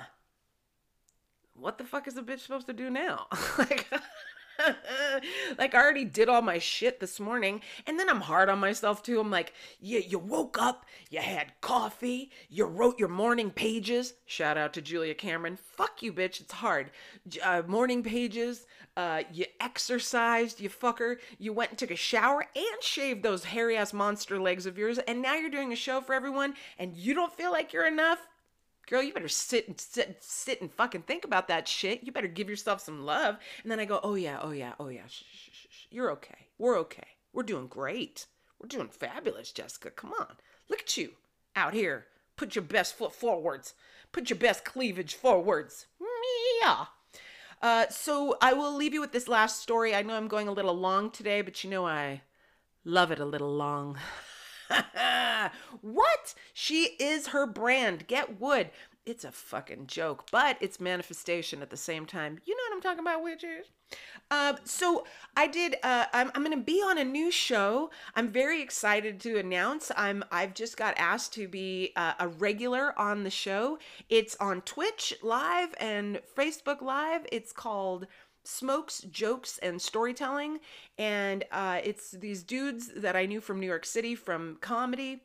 what 1.53 1.77
the 1.77 1.83
fuck 1.83 2.07
is 2.07 2.17
a 2.17 2.21
bitch 2.21 2.39
supposed 2.39 2.67
to 2.67 2.73
do 2.73 2.89
now? 2.89 3.27
like, 3.57 3.87
like 5.57 5.75
I 5.75 5.81
already 5.81 6.05
did 6.05 6.29
all 6.29 6.41
my 6.41 6.59
shit 6.59 6.99
this 6.99 7.19
morning, 7.19 7.61
and 7.85 7.99
then 7.99 8.09
I'm 8.09 8.21
hard 8.21 8.49
on 8.49 8.59
myself 8.59 9.03
too. 9.03 9.19
I'm 9.19 9.31
like, 9.31 9.53
yeah, 9.79 9.99
you 9.99 10.19
woke 10.19 10.57
up, 10.59 10.85
you 11.09 11.19
had 11.19 11.59
coffee, 11.61 12.31
you 12.49 12.65
wrote 12.65 12.99
your 12.99 13.09
morning 13.09 13.51
pages. 13.51 14.13
Shout 14.25 14.57
out 14.57 14.73
to 14.73 14.81
Julia 14.81 15.13
Cameron. 15.13 15.57
Fuck 15.57 16.01
you, 16.01 16.13
bitch. 16.13 16.41
It's 16.41 16.53
hard. 16.53 16.91
Uh, 17.43 17.63
morning 17.67 18.03
pages. 18.03 18.65
Uh, 18.95 19.23
you 19.31 19.45
exercised, 19.59 20.59
you 20.59 20.69
fucker. 20.69 21.17
You 21.37 21.53
went 21.53 21.71
and 21.71 21.77
took 21.77 21.91
a 21.91 21.95
shower 21.95 22.45
and 22.55 22.81
shaved 22.81 23.21
those 23.21 23.43
hairy 23.43 23.77
ass 23.77 23.93
monster 23.93 24.39
legs 24.39 24.65
of 24.65 24.77
yours, 24.77 24.97
and 24.97 25.21
now 25.21 25.35
you're 25.35 25.51
doing 25.51 25.71
a 25.71 25.75
show 25.75 26.01
for 26.01 26.13
everyone, 26.13 26.55
and 26.79 26.95
you 26.95 27.13
don't 27.13 27.33
feel 27.33 27.51
like 27.51 27.73
you're 27.73 27.87
enough 27.87 28.19
girl, 28.87 29.03
you 29.03 29.13
better 29.13 29.27
sit 29.27 29.67
and 29.67 29.79
sit, 29.79 30.17
sit 30.21 30.61
and 30.61 30.71
fucking 30.71 31.03
think 31.03 31.25
about 31.25 31.47
that 31.49 31.67
shit. 31.67 32.03
You 32.03 32.11
better 32.11 32.27
give 32.27 32.49
yourself 32.49 32.81
some 32.81 33.05
love. 33.05 33.37
And 33.61 33.71
then 33.71 33.79
I 33.79 33.85
go, 33.85 33.99
oh 34.01 34.15
yeah, 34.15 34.39
oh 34.41 34.51
yeah, 34.51 34.73
oh 34.79 34.87
yeah. 34.87 35.05
Shh, 35.07 35.23
shh, 35.31 35.49
shh, 35.51 35.67
shh. 35.69 35.85
You're 35.91 36.11
okay. 36.11 36.47
We're 36.57 36.79
okay. 36.79 37.07
We're 37.33 37.43
doing 37.43 37.67
great. 37.67 38.25
We're 38.59 38.67
doing 38.67 38.87
fabulous, 38.87 39.51
Jessica. 39.51 39.91
Come 39.91 40.13
on. 40.19 40.35
Look 40.69 40.79
at 40.81 40.97
you 40.97 41.11
out 41.55 41.73
here. 41.73 42.07
Put 42.35 42.55
your 42.55 42.63
best 42.63 42.97
foot 42.97 43.13
forwards. 43.13 43.73
Put 44.11 44.29
your 44.29 44.39
best 44.39 44.65
cleavage 44.65 45.13
forwards. 45.13 45.87
Yeah. 46.61 46.85
Uh, 47.61 47.87
so 47.89 48.37
I 48.41 48.53
will 48.53 48.75
leave 48.75 48.93
you 48.93 49.01
with 49.01 49.11
this 49.11 49.27
last 49.27 49.61
story. 49.61 49.93
I 49.93 50.01
know 50.01 50.15
I'm 50.15 50.27
going 50.27 50.47
a 50.47 50.53
little 50.53 50.75
long 50.75 51.11
today, 51.11 51.41
but 51.41 51.63
you 51.63 51.69
know 51.69 51.85
I 51.85 52.21
love 52.85 53.11
it 53.11 53.19
a 53.19 53.25
little 53.25 53.53
long. 53.53 53.97
what? 55.81 56.35
She 56.53 56.95
is 56.99 57.27
her 57.27 57.45
brand. 57.45 58.07
Get 58.07 58.39
wood. 58.39 58.71
It's 59.05 59.23
a 59.23 59.31
fucking 59.31 59.87
joke, 59.87 60.25
but 60.31 60.57
it's 60.59 60.81
manifestation 60.81 61.61
at 61.61 61.69
the 61.69 61.77
same 61.77 62.05
time. 62.05 62.39
You 62.45 62.55
know 62.55 62.63
what 62.67 62.75
I'm 62.75 62.81
talking 62.81 62.99
about, 62.99 63.23
witches? 63.23 63.67
Uh, 64.29 64.55
so 64.65 65.05
I 65.37 65.47
did. 65.47 65.77
Uh, 65.81 66.05
I'm, 66.11 66.29
I'm 66.35 66.43
going 66.43 66.57
to 66.57 66.63
be 66.63 66.81
on 66.81 66.97
a 66.97 67.05
new 67.05 67.31
show. 67.31 67.89
I'm 68.15 68.27
very 68.27 68.61
excited 68.61 69.21
to 69.21 69.37
announce. 69.37 69.91
I'm. 69.95 70.25
I've 70.31 70.53
just 70.53 70.75
got 70.75 70.93
asked 70.97 71.33
to 71.35 71.47
be 71.47 71.93
uh, 71.95 72.13
a 72.19 72.27
regular 72.27 72.97
on 72.99 73.23
the 73.23 73.29
show. 73.29 73.79
It's 74.09 74.35
on 74.41 74.61
Twitch 74.61 75.13
live 75.23 75.73
and 75.79 76.19
Facebook 76.37 76.81
live. 76.81 77.25
It's 77.31 77.53
called 77.53 78.07
smokes, 78.47 79.01
jokes, 79.11 79.57
and 79.59 79.81
storytelling. 79.81 80.59
And 80.97 81.43
uh, 81.51 81.81
it's 81.83 82.11
these 82.11 82.43
dudes 82.43 82.89
that 82.95 83.15
I 83.15 83.25
knew 83.25 83.41
from 83.41 83.59
New 83.59 83.67
York 83.67 83.85
City 83.85 84.15
from 84.15 84.57
comedy. 84.61 85.21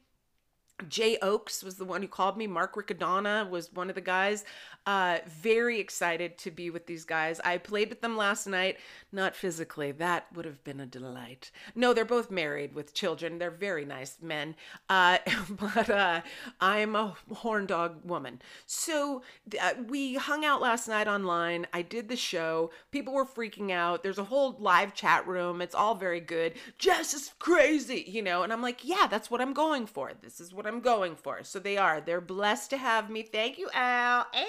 Jay 0.89 1.19
Oakes 1.23 1.63
was 1.63 1.77
the 1.77 1.85
one 1.85 2.03
who 2.03 2.09
called 2.09 2.37
me. 2.37 2.47
Mark 2.47 2.75
Riccadonna 2.75 3.49
was 3.49 3.73
one 3.73 3.89
of 3.89 3.95
the 3.95 4.01
guys. 4.01 4.45
Uh, 4.85 5.19
very 5.29 5.79
excited 5.79 6.37
to 6.39 6.51
be 6.51 6.69
with 6.69 6.87
these 6.87 7.05
guys. 7.05 7.41
I 7.45 7.59
played 7.59 7.89
with 7.89 8.01
them 8.01 8.17
last 8.17 8.49
night, 8.49 8.79
not 9.13 9.37
physically. 9.37 9.93
That 9.93 10.27
would 10.35 10.45
have 10.45 10.65
been 10.65 10.81
a 10.81 10.87
delight. 10.87 11.53
No, 11.77 11.95
they're 11.95 12.05
both 12.05 12.33
married 12.33 12.75
with 12.75 12.93
children. 12.93 13.39
They're 13.39 13.53
very 13.53 13.85
nice 13.85 14.17
men. 14.21 14.57
Uh, 14.89 15.19
but 15.51 15.89
uh, 15.89 16.23
I'm 16.61 16.97
a 16.97 17.15
horn 17.33 17.67
dog 17.67 18.05
woman. 18.05 18.43
So 18.67 19.23
uh, 19.61 19.75
we 19.87 20.15
hung 20.15 20.45
out 20.45 20.61
last 20.61 20.89
night 20.89 21.07
online. 21.07 21.69
I 21.73 21.83
did 21.83 22.09
the 22.09 22.17
show. 22.17 22.73
People 22.91 23.15
were 23.15 23.27
freaking 23.27 23.71
out. 23.71 24.03
There's 24.03 24.19
a 24.19 24.25
whole 24.25 24.57
live 24.59 24.95
chat 24.95 25.29
room. 25.29 25.63
It's 25.63 25.77
all 25.77 25.95
very 25.95 26.21
good. 26.21 26.55
Jess 26.79 27.15
is 27.15 27.33
crazy, 27.39 28.05
you 28.09 28.23
know. 28.23 28.43
And 28.43 28.53
I'm 28.53 28.63
like, 28.63 28.81
yeah, 28.83 29.07
that's 29.09 29.31
what 29.31 29.41
I'm 29.41 29.53
going 29.53 29.87
for. 29.87 30.11
This 30.21 30.41
is 30.41 30.53
what 30.53 30.67
I'm 30.67 30.72
going 30.81 31.17
for. 31.17 31.45
So 31.45 31.59
they 31.59 31.77
are. 31.77 32.01
They're 32.01 32.21
blessed 32.21 32.71
to 32.71 32.77
have 32.77 33.11
me. 33.11 33.23
Thank 33.23 33.59
you, 33.59 33.69
Al. 33.75 34.27
Al. 34.35 34.47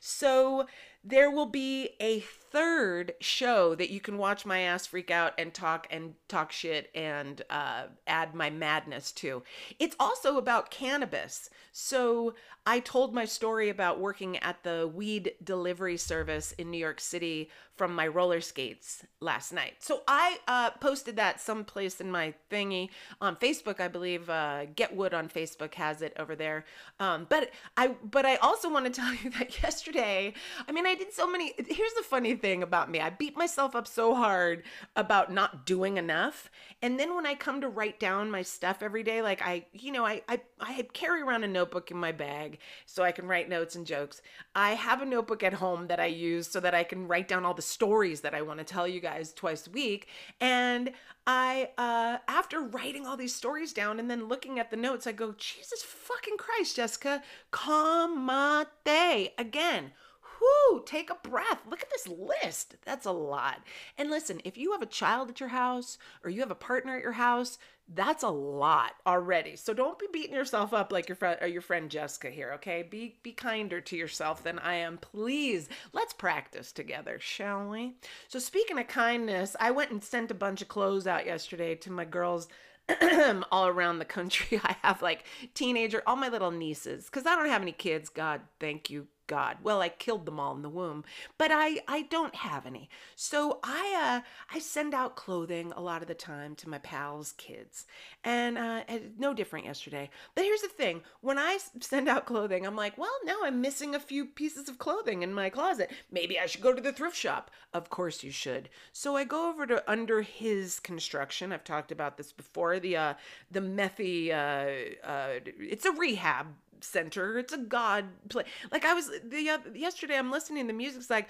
So 0.00 0.66
there 1.04 1.30
will 1.30 1.46
be 1.46 1.90
a 2.00 2.24
third 2.50 3.12
show 3.20 3.74
that 3.74 3.90
you 3.90 4.00
can 4.00 4.18
watch 4.18 4.44
my 4.44 4.60
ass 4.60 4.86
freak 4.86 5.10
out 5.10 5.32
and 5.38 5.54
talk 5.54 5.86
and 5.90 6.14
talk 6.28 6.52
shit 6.52 6.90
and 6.94 7.42
uh, 7.50 7.84
add 8.06 8.34
my 8.34 8.50
madness 8.50 9.12
to. 9.12 9.42
It's 9.78 9.96
also 10.00 10.36
about 10.36 10.70
cannabis. 10.70 11.50
So 11.72 12.34
I 12.66 12.80
told 12.80 13.14
my 13.14 13.24
story 13.24 13.68
about 13.68 14.00
working 14.00 14.36
at 14.38 14.62
the 14.64 14.90
weed 14.92 15.32
delivery 15.42 15.96
service 15.96 16.52
in 16.52 16.70
New 16.70 16.78
York 16.78 17.00
City 17.00 17.50
from 17.74 17.94
my 17.94 18.06
roller 18.06 18.42
skates 18.42 19.02
last 19.20 19.54
night. 19.54 19.76
So 19.78 20.02
I 20.06 20.38
uh, 20.46 20.70
posted 20.72 21.16
that 21.16 21.40
someplace 21.40 21.98
in 21.98 22.10
my 22.10 22.34
thingy 22.50 22.90
on 23.22 23.36
Facebook. 23.36 23.80
I 23.80 23.88
believe 23.88 24.28
uh, 24.28 24.66
Get 24.76 24.94
Wood 24.94 25.14
on 25.14 25.30
Facebook 25.30 25.72
has 25.74 26.02
it 26.02 26.12
over 26.18 26.36
there. 26.36 26.66
Um, 26.98 27.26
but 27.30 27.50
I 27.78 27.88
but 27.88 28.26
I 28.26 28.36
also 28.36 28.70
want 28.70 28.84
to 28.84 28.90
tell 28.90 29.14
you 29.24 29.30
that 29.30 29.62
yesterday. 29.62 30.34
I 30.68 30.72
mean, 30.72 30.86
I 30.86 30.94
did 30.94 31.14
so 31.14 31.30
many. 31.30 31.54
Here's 31.56 31.94
the 31.94 32.02
funny 32.02 32.34
thing 32.40 32.62
about 32.62 32.90
me. 32.90 33.00
I 33.00 33.10
beat 33.10 33.36
myself 33.36 33.76
up 33.76 33.86
so 33.86 34.14
hard 34.14 34.62
about 34.96 35.32
not 35.32 35.66
doing 35.66 35.96
enough. 35.96 36.50
And 36.82 36.98
then 36.98 37.14
when 37.14 37.26
I 37.26 37.34
come 37.34 37.60
to 37.60 37.68
write 37.68 38.00
down 38.00 38.30
my 38.30 38.42
stuff 38.42 38.82
every 38.82 39.02
day, 39.02 39.22
like 39.22 39.42
I, 39.42 39.66
you 39.72 39.92
know, 39.92 40.04
I, 40.04 40.22
I, 40.28 40.40
I 40.60 40.86
carry 40.92 41.22
around 41.22 41.44
a 41.44 41.48
notebook 41.48 41.90
in 41.90 41.96
my 41.96 42.12
bag 42.12 42.58
so 42.86 43.02
I 43.02 43.12
can 43.12 43.26
write 43.26 43.48
notes 43.48 43.76
and 43.76 43.86
jokes. 43.86 44.22
I 44.54 44.70
have 44.70 45.02
a 45.02 45.06
notebook 45.06 45.42
at 45.42 45.54
home 45.54 45.86
that 45.88 46.00
I 46.00 46.06
use 46.06 46.48
so 46.48 46.60
that 46.60 46.74
I 46.74 46.84
can 46.84 47.06
write 47.06 47.28
down 47.28 47.44
all 47.44 47.54
the 47.54 47.62
stories 47.62 48.22
that 48.22 48.34
I 48.34 48.42
want 48.42 48.58
to 48.58 48.64
tell 48.64 48.88
you 48.88 49.00
guys 49.00 49.32
twice 49.32 49.66
a 49.66 49.70
week. 49.70 50.08
And 50.40 50.92
I, 51.26 51.70
uh, 51.78 52.18
after 52.28 52.60
writing 52.60 53.06
all 53.06 53.16
these 53.16 53.34
stories 53.34 53.72
down 53.72 54.00
and 54.00 54.10
then 54.10 54.28
looking 54.28 54.58
at 54.58 54.70
the 54.70 54.76
notes, 54.76 55.06
I 55.06 55.12
go, 55.12 55.34
Jesus 55.36 55.82
fucking 55.82 56.38
Christ, 56.38 56.76
Jessica, 56.76 57.22
comate 57.52 59.32
again 59.38 59.92
whoo, 60.40 60.82
take 60.86 61.10
a 61.10 61.28
breath. 61.28 61.60
Look 61.68 61.82
at 61.82 61.90
this 61.90 62.08
list. 62.08 62.76
That's 62.84 63.06
a 63.06 63.12
lot. 63.12 63.60
And 63.98 64.10
listen, 64.10 64.40
if 64.44 64.56
you 64.56 64.72
have 64.72 64.82
a 64.82 64.86
child 64.86 65.30
at 65.30 65.40
your 65.40 65.50
house 65.50 65.98
or 66.24 66.30
you 66.30 66.40
have 66.40 66.50
a 66.50 66.56
partner 66.56 66.96
at 66.96 67.02
your 67.02 67.12
house, 67.12 67.58
that's 67.92 68.22
a 68.22 68.28
lot 68.28 68.92
already. 69.06 69.56
So 69.56 69.74
don't 69.74 69.98
be 69.98 70.06
beating 70.12 70.34
yourself 70.34 70.72
up 70.72 70.92
like 70.92 71.08
your 71.08 71.16
friend 71.16 71.38
or 71.40 71.48
your 71.48 71.62
friend 71.62 71.90
Jessica 71.90 72.30
here, 72.30 72.52
okay? 72.54 72.86
Be 72.88 73.18
be 73.22 73.32
kinder 73.32 73.80
to 73.80 73.96
yourself 73.96 74.44
than 74.44 74.58
I 74.60 74.74
am. 74.74 74.98
Please, 74.98 75.68
let's 75.92 76.12
practice 76.12 76.70
together, 76.70 77.18
shall 77.18 77.68
we? 77.68 77.96
So 78.28 78.38
speaking 78.38 78.78
of 78.78 78.86
kindness, 78.86 79.56
I 79.58 79.72
went 79.72 79.90
and 79.90 80.02
sent 80.02 80.30
a 80.30 80.34
bunch 80.34 80.62
of 80.62 80.68
clothes 80.68 81.06
out 81.08 81.26
yesterday 81.26 81.74
to 81.76 81.90
my 81.90 82.04
girls 82.04 82.48
all 83.52 83.66
around 83.66 83.98
the 83.98 84.04
country. 84.04 84.60
I 84.64 84.76
have 84.82 85.02
like 85.02 85.24
teenager, 85.54 86.02
all 86.06 86.16
my 86.16 86.28
little 86.28 86.50
nieces, 86.50 87.06
because 87.06 87.26
I 87.26 87.34
don't 87.34 87.48
have 87.48 87.62
any 87.62 87.72
kids. 87.72 88.08
God, 88.08 88.40
thank 88.60 88.90
you, 88.90 89.08
God. 89.30 89.58
Well, 89.62 89.80
I 89.80 89.90
killed 89.90 90.26
them 90.26 90.40
all 90.40 90.56
in 90.56 90.62
the 90.62 90.68
womb, 90.68 91.04
but 91.38 91.52
I 91.52 91.82
I 91.86 92.02
don't 92.02 92.34
have 92.34 92.66
any. 92.66 92.90
So 93.14 93.60
I 93.62 94.22
uh 94.24 94.26
I 94.52 94.58
send 94.58 94.92
out 94.92 95.14
clothing 95.14 95.72
a 95.76 95.80
lot 95.80 96.02
of 96.02 96.08
the 96.08 96.14
time 96.14 96.56
to 96.56 96.68
my 96.68 96.78
pals' 96.78 97.30
kids, 97.38 97.86
and 98.24 98.58
uh, 98.58 98.82
no 99.18 99.32
different 99.32 99.66
yesterday. 99.66 100.10
But 100.34 100.46
here's 100.46 100.62
the 100.62 100.68
thing: 100.68 101.02
when 101.20 101.38
I 101.38 101.58
send 101.78 102.08
out 102.08 102.26
clothing, 102.26 102.66
I'm 102.66 102.74
like, 102.74 102.98
well, 102.98 103.14
now 103.24 103.36
I'm 103.44 103.60
missing 103.60 103.94
a 103.94 104.00
few 104.00 104.26
pieces 104.26 104.68
of 104.68 104.78
clothing 104.78 105.22
in 105.22 105.32
my 105.32 105.48
closet. 105.48 105.92
Maybe 106.10 106.36
I 106.36 106.46
should 106.46 106.60
go 106.60 106.72
to 106.72 106.82
the 106.82 106.92
thrift 106.92 107.16
shop. 107.16 107.52
Of 107.72 107.88
course 107.88 108.24
you 108.24 108.32
should. 108.32 108.68
So 108.90 109.14
I 109.14 109.22
go 109.22 109.48
over 109.48 109.64
to 109.64 109.88
Under 109.88 110.22
His 110.22 110.80
Construction. 110.80 111.52
I've 111.52 111.62
talked 111.62 111.92
about 111.92 112.16
this 112.16 112.32
before. 112.32 112.80
The 112.80 112.96
uh 112.96 113.14
the 113.48 113.60
Methy 113.60 114.32
uh 114.32 115.06
uh 115.06 115.38
it's 115.60 115.84
a 115.84 115.92
rehab 115.92 116.48
center. 116.84 117.38
It's 117.38 117.52
a 117.52 117.58
God 117.58 118.06
play. 118.28 118.44
Like 118.70 118.84
I 118.84 118.94
was 118.94 119.10
the 119.24 119.50
uh, 119.50 119.58
yesterday, 119.74 120.16
I'm 120.16 120.30
listening. 120.30 120.66
The 120.66 120.72
music's 120.72 121.10
like, 121.10 121.28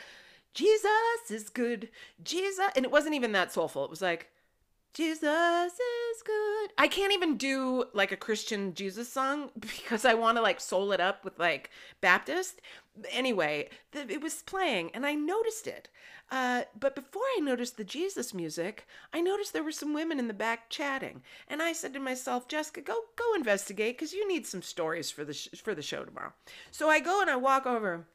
Jesus 0.55 0.91
is 1.31 1.49
good, 1.49 1.89
Jesus, 2.25 2.67
and 2.75 2.85
it 2.85 2.91
wasn't 2.91 3.15
even 3.15 3.33
that 3.33 3.53
soulful. 3.53 3.85
It 3.85 3.91
was 3.91 4.03
like, 4.03 4.31
Jesus 4.93 5.73
is 5.73 6.23
good. 6.25 6.71
I 6.77 6.89
can't 6.89 7.13
even 7.13 7.37
do 7.37 7.85
like 7.93 8.13
a 8.13 8.17
Christian 8.17 8.75
Jesus 8.75 9.13
song 9.13 9.51
because 9.61 10.05
I 10.05 10.15
want 10.15 10.37
to 10.37 10.43
like 10.43 10.61
soul 10.61 10.93
it 10.93 11.01
up 11.01 11.25
with 11.25 11.39
like 11.39 11.71
Baptist. 12.01 12.61
Anyway, 13.11 13.69
it 13.93 14.21
was 14.21 14.43
playing 14.43 14.91
and 14.93 15.07
I 15.07 15.15
noticed 15.15 15.67
it. 15.67 15.89
Uh, 16.31 16.63
but 16.79 16.95
before 16.95 17.23
I 17.37 17.41
noticed 17.41 17.77
the 17.77 17.85
Jesus 17.85 18.33
music, 18.33 18.87
I 19.13 19.21
noticed 19.21 19.53
there 19.53 19.65
were 19.65 19.73
some 19.73 19.95
women 19.95 20.21
in 20.21 20.29
the 20.29 20.35
back 20.35 20.71
chatting, 20.71 21.23
and 21.49 21.61
I 21.61 21.73
said 21.73 21.93
to 21.95 21.99
myself, 21.99 22.47
"Jessica, 22.47 22.81
go 22.83 23.01
go 23.17 23.35
investigate 23.35 23.99
because 23.99 24.13
you 24.13 24.29
need 24.29 24.47
some 24.47 24.63
stories 24.63 25.11
for 25.11 25.25
the 25.25 25.35
sh- 25.35 25.49
for 25.61 25.75
the 25.75 25.83
show 25.83 26.05
tomorrow." 26.05 26.33
So 26.71 26.89
I 26.89 27.01
go 27.01 27.21
and 27.21 27.29
I 27.29 27.35
walk 27.35 27.67
over. 27.67 28.07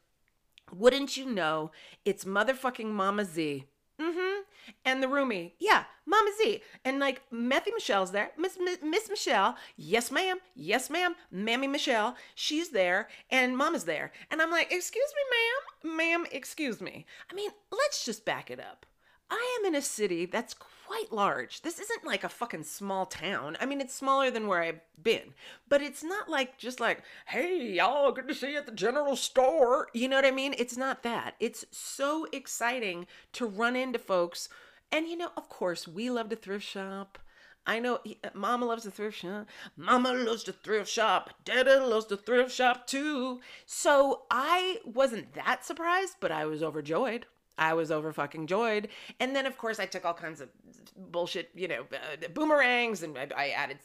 Wouldn't 0.72 1.18
you 1.18 1.26
know, 1.26 1.72
it's 2.06 2.24
motherfucking 2.24 2.86
Mama 2.86 3.26
Z. 3.26 3.66
Mm-hmm. 4.00 4.35
And 4.84 5.02
the 5.02 5.06
roomie, 5.06 5.52
yeah, 5.58 5.84
Mama 6.06 6.30
Z. 6.38 6.62
And 6.84 6.98
like 6.98 7.22
Methy 7.32 7.72
Michelle's 7.74 8.12
there. 8.12 8.30
Miss 8.38 8.58
Miss 8.82 9.08
Michelle, 9.08 9.56
yes 9.76 10.10
ma'am, 10.10 10.38
yes 10.54 10.90
ma'am, 10.90 11.14
Mammy 11.30 11.66
Michelle, 11.66 12.16
she's 12.34 12.70
there, 12.70 13.08
and 13.30 13.56
Mama's 13.56 13.84
there. 13.84 14.12
And 14.30 14.40
I'm 14.40 14.50
like, 14.50 14.72
excuse 14.72 15.12
me, 15.14 15.90
ma'am, 15.90 15.96
ma'am, 15.96 16.26
excuse 16.32 16.80
me. 16.80 17.06
I 17.30 17.34
mean, 17.34 17.50
let's 17.70 18.04
just 18.04 18.24
back 18.24 18.50
it 18.50 18.60
up. 18.60 18.86
I 19.30 19.58
am 19.58 19.66
in 19.66 19.74
a 19.74 19.82
city 19.82 20.26
that's 20.26 20.54
quite 20.86 21.12
large. 21.12 21.62
This 21.62 21.80
isn't 21.80 22.04
like 22.04 22.22
a 22.22 22.28
fucking 22.28 22.64
small 22.64 23.06
town. 23.06 23.56
I 23.60 23.66
mean, 23.66 23.80
it's 23.80 23.94
smaller 23.94 24.30
than 24.30 24.46
where 24.46 24.62
I've 24.62 24.80
been, 25.02 25.34
but 25.68 25.82
it's 25.82 26.04
not 26.04 26.28
like 26.28 26.58
just 26.58 26.78
like, 26.80 27.02
hey, 27.26 27.72
y'all, 27.72 28.12
good 28.12 28.28
to 28.28 28.34
see 28.34 28.52
you 28.52 28.58
at 28.58 28.66
the 28.66 28.72
general 28.72 29.16
store. 29.16 29.88
You 29.92 30.08
know 30.08 30.16
what 30.16 30.24
I 30.24 30.30
mean? 30.30 30.54
It's 30.58 30.76
not 30.76 31.02
that. 31.02 31.34
It's 31.40 31.64
so 31.70 32.26
exciting 32.32 33.06
to 33.32 33.46
run 33.46 33.74
into 33.74 33.98
folks. 33.98 34.48
And, 34.92 35.08
you 35.08 35.16
know, 35.16 35.30
of 35.36 35.48
course, 35.48 35.88
we 35.88 36.10
love 36.10 36.28
to 36.28 36.36
thrift 36.36 36.64
shop. 36.64 37.18
I 37.66 37.80
know 37.80 37.96
uh, 37.96 38.28
Mama 38.32 38.66
loves 38.66 38.84
the 38.84 38.92
thrift 38.92 39.18
shop. 39.18 39.48
Mama 39.76 40.12
loves 40.12 40.44
the 40.44 40.52
thrift 40.52 40.88
shop. 40.88 41.30
Dada 41.44 41.84
loves 41.84 42.06
the 42.06 42.16
thrift 42.16 42.52
shop 42.52 42.86
too. 42.86 43.40
So 43.66 44.22
I 44.30 44.78
wasn't 44.84 45.34
that 45.34 45.64
surprised, 45.64 46.16
but 46.20 46.30
I 46.30 46.46
was 46.46 46.62
overjoyed. 46.62 47.26
I 47.58 47.74
was 47.74 47.90
over 47.90 48.12
fucking 48.12 48.46
joyed. 48.46 48.88
And 49.20 49.34
then, 49.34 49.46
of 49.46 49.56
course, 49.58 49.78
I 49.78 49.86
took 49.86 50.04
all 50.04 50.14
kinds 50.14 50.40
of 50.40 50.48
bullshit, 50.96 51.50
you 51.54 51.68
know, 51.68 51.86
uh, 51.92 52.28
boomerangs, 52.34 53.02
and 53.02 53.16
I, 53.16 53.28
I, 53.36 53.48
added 53.50 53.78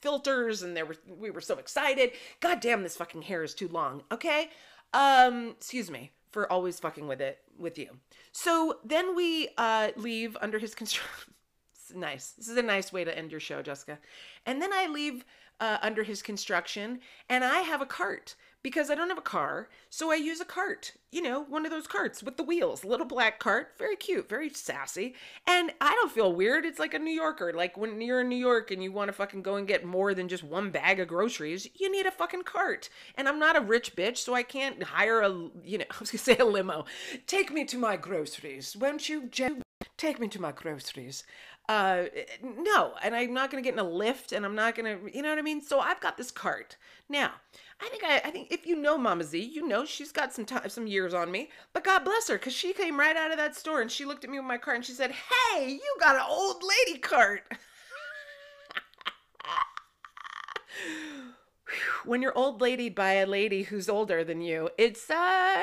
filters, 0.00 0.62
and 0.62 0.76
there 0.76 0.86
were 0.86 0.96
we 1.18 1.30
were 1.30 1.40
so 1.40 1.58
excited. 1.58 2.12
God 2.40 2.60
damn, 2.60 2.82
this 2.82 2.96
fucking 2.96 3.22
hair 3.22 3.42
is 3.42 3.54
too 3.54 3.68
long. 3.68 4.02
Okay, 4.12 4.50
um, 4.92 5.54
excuse 5.56 5.90
me 5.90 6.12
for 6.36 6.52
always 6.52 6.78
fucking 6.78 7.08
with 7.08 7.22
it 7.22 7.38
with 7.58 7.78
you. 7.78 7.88
So 8.32 8.78
then 8.84 9.16
we 9.16 9.48
uh, 9.56 9.88
leave 9.96 10.36
under 10.42 10.58
his 10.58 10.74
construction. 10.74 11.32
nice. 11.94 12.32
This 12.32 12.48
is 12.48 12.58
a 12.58 12.62
nice 12.62 12.92
way 12.92 13.04
to 13.04 13.18
end 13.18 13.30
your 13.30 13.40
show, 13.40 13.62
Jessica. 13.62 13.98
And 14.44 14.60
then 14.60 14.70
I 14.70 14.86
leave 14.86 15.24
uh, 15.60 15.78
under 15.80 16.02
his 16.02 16.20
construction, 16.20 17.00
and 17.30 17.42
I 17.42 17.60
have 17.60 17.80
a 17.80 17.86
cart 17.86 18.34
because 18.66 18.90
I 18.90 18.96
don't 18.96 19.10
have 19.10 19.16
a 19.16 19.22
car. 19.22 19.68
So 19.90 20.10
I 20.10 20.16
use 20.16 20.40
a 20.40 20.44
cart, 20.44 20.94
you 21.12 21.22
know, 21.22 21.44
one 21.44 21.64
of 21.64 21.70
those 21.70 21.86
carts 21.86 22.20
with 22.20 22.36
the 22.36 22.42
wheels, 22.42 22.84
little 22.84 23.06
black 23.06 23.38
cart, 23.38 23.74
very 23.78 23.94
cute, 23.94 24.28
very 24.28 24.50
sassy. 24.50 25.14
And 25.46 25.70
I 25.80 25.94
don't 25.94 26.10
feel 26.10 26.32
weird. 26.32 26.64
It's 26.64 26.80
like 26.80 26.92
a 26.92 26.98
New 26.98 27.12
Yorker. 27.12 27.52
Like 27.52 27.76
when 27.76 28.00
you're 28.00 28.22
in 28.22 28.28
New 28.28 28.34
York 28.34 28.72
and 28.72 28.82
you 28.82 28.90
want 28.90 29.06
to 29.06 29.12
fucking 29.12 29.42
go 29.42 29.54
and 29.54 29.68
get 29.68 29.84
more 29.84 30.14
than 30.14 30.26
just 30.26 30.42
one 30.42 30.72
bag 30.72 30.98
of 30.98 31.06
groceries, 31.06 31.68
you 31.76 31.92
need 31.92 32.06
a 32.06 32.10
fucking 32.10 32.42
cart. 32.42 32.88
And 33.14 33.28
I'm 33.28 33.38
not 33.38 33.54
a 33.54 33.60
rich 33.60 33.94
bitch, 33.94 34.16
so 34.16 34.34
I 34.34 34.42
can't 34.42 34.82
hire 34.82 35.20
a, 35.20 35.28
you 35.62 35.78
know, 35.78 35.84
I 35.90 35.96
was 36.00 36.10
going 36.10 36.18
to 36.18 36.24
say 36.24 36.36
a 36.36 36.44
limo. 36.44 36.86
Take 37.28 37.52
me 37.52 37.64
to 37.66 37.78
my 37.78 37.96
groceries. 37.96 38.76
Won't 38.76 39.08
you? 39.08 39.30
Take 39.96 40.18
me 40.18 40.26
to 40.26 40.40
my 40.42 40.50
groceries 40.50 41.22
uh 41.68 42.04
no 42.42 42.92
and 43.02 43.14
i'm 43.14 43.34
not 43.34 43.50
gonna 43.50 43.62
get 43.62 43.72
in 43.72 43.78
a 43.80 43.84
lift 43.84 44.32
and 44.32 44.44
i'm 44.44 44.54
not 44.54 44.74
gonna 44.74 44.98
you 45.12 45.20
know 45.22 45.30
what 45.30 45.38
i 45.38 45.42
mean? 45.42 45.60
So 45.60 45.80
i've 45.80 46.00
got 46.00 46.16
this 46.16 46.30
cart. 46.30 46.76
Now 47.08 47.32
i 47.80 47.88
think 47.88 48.04
i, 48.04 48.16
I 48.24 48.30
think 48.30 48.52
if 48.52 48.66
you 48.66 48.76
know 48.76 48.96
mama 48.96 49.24
z 49.24 49.38
you 49.38 49.66
know 49.66 49.84
she's 49.84 50.12
got 50.12 50.32
some 50.32 50.44
time 50.44 50.68
some 50.68 50.86
years 50.86 51.12
on 51.12 51.30
me 51.30 51.50
but 51.72 51.84
god 51.84 52.04
bless 52.04 52.28
her 52.28 52.36
because 52.36 52.52
she 52.54 52.72
came 52.72 52.98
right 52.98 53.16
out 53.16 53.30
of 53.30 53.36
that 53.36 53.54
store 53.54 53.80
and 53.80 53.90
she 53.90 54.04
looked 54.04 54.24
at 54.24 54.30
me 54.30 54.38
with 54.38 54.46
my 54.46 54.58
cart 54.58 54.76
and 54.76 54.84
she 54.84 54.92
said 54.92 55.12
hey 55.12 55.70
you 55.72 55.96
got 56.00 56.16
an 56.16 56.22
old 56.28 56.62
lady 56.62 56.98
cart 56.98 57.42
when 62.06 62.22
you're 62.22 62.36
old 62.36 62.60
lady 62.60 62.88
by 62.88 63.14
a 63.14 63.26
lady 63.26 63.62
who's 63.62 63.88
older 63.88 64.24
than 64.24 64.40
you, 64.40 64.70
it's 64.78 65.10
uh 65.10 65.62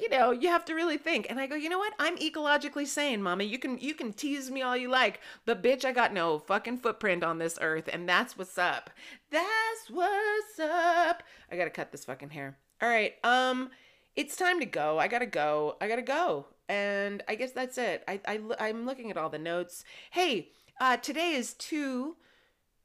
you 0.00 0.08
know, 0.08 0.30
you 0.30 0.48
have 0.48 0.64
to 0.66 0.74
really 0.74 0.98
think. 0.98 1.26
And 1.28 1.38
I 1.38 1.46
go, 1.46 1.54
"You 1.54 1.68
know 1.68 1.78
what? 1.78 1.94
I'm 1.98 2.16
ecologically 2.18 2.86
sane, 2.86 3.22
mama. 3.22 3.44
You 3.44 3.58
can 3.58 3.78
you 3.78 3.94
can 3.94 4.12
tease 4.12 4.50
me 4.50 4.62
all 4.62 4.76
you 4.76 4.88
like, 4.90 5.20
but 5.44 5.62
bitch, 5.62 5.84
I 5.84 5.92
got 5.92 6.12
no 6.12 6.38
fucking 6.38 6.78
footprint 6.78 7.22
on 7.22 7.38
this 7.38 7.58
earth, 7.60 7.88
and 7.92 8.08
that's 8.08 8.36
what's 8.36 8.58
up. 8.58 8.90
That's 9.30 9.90
what's 9.90 10.58
up. 10.58 11.22
I 11.50 11.56
got 11.56 11.64
to 11.64 11.70
cut 11.70 11.92
this 11.92 12.04
fucking 12.04 12.30
hair. 12.30 12.58
All 12.82 12.88
right. 12.88 13.14
Um 13.24 13.70
it's 14.16 14.36
time 14.36 14.58
to 14.60 14.66
go. 14.66 14.98
I 14.98 15.08
got 15.08 15.20
to 15.20 15.26
go. 15.26 15.76
I 15.80 15.88
got 15.88 15.96
to 15.96 16.02
go. 16.02 16.46
And 16.68 17.22
I 17.28 17.36
guess 17.36 17.52
that's 17.52 17.78
it. 17.78 18.02
I 18.08 18.20
I 18.26 18.40
I'm 18.58 18.86
looking 18.86 19.10
at 19.10 19.16
all 19.16 19.30
the 19.30 19.38
notes. 19.38 19.84
Hey, 20.10 20.50
uh 20.80 20.96
today 20.96 21.32
is 21.32 21.54
2 21.54 22.16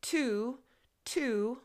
2 0.01 0.59
2 1.05 1.57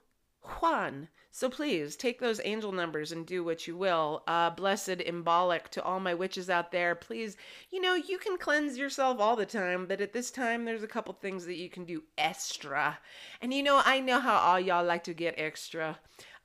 Juan. 0.43 1.09
So 1.33 1.49
please 1.49 1.95
take 1.95 2.19
those 2.19 2.41
angel 2.45 2.73
numbers 2.73 3.13
and 3.13 3.25
do 3.25 3.45
what 3.45 3.67
you 3.67 3.77
will. 3.77 4.25
Uh, 4.27 4.51
blessed 4.51 4.99
Imbolc 4.99 5.69
to 5.69 5.83
all 5.83 6.01
my 6.01 6.13
witches 6.13 6.51
out 6.51 6.73
there. 6.73 6.95
Please, 6.97 7.37
you 7.71 7.81
know, 7.81 7.95
you 7.95 8.19
can 8.19 8.37
cleanse 8.37 8.77
yourself 8.77 9.21
all 9.21 9.37
the 9.37 9.47
time, 9.47 9.87
but 9.87 10.01
at 10.01 10.13
this 10.13 10.31
time, 10.33 10.65
there's 10.65 10.83
a 10.83 10.89
couple 10.89 11.15
things 11.15 11.47
that 11.47 11.55
you 11.55 11.71
can 11.71 11.85
do 11.85 12.03
extra. 12.19 12.99
And 13.41 13.55
you 13.55 13.63
know, 13.63 13.81
I 13.85 14.01
know 14.01 14.19
how 14.19 14.39
all 14.39 14.59
y'all 14.59 14.85
like 14.85 15.05
to 15.05 15.15
get 15.15 15.35
extra. 15.39 15.99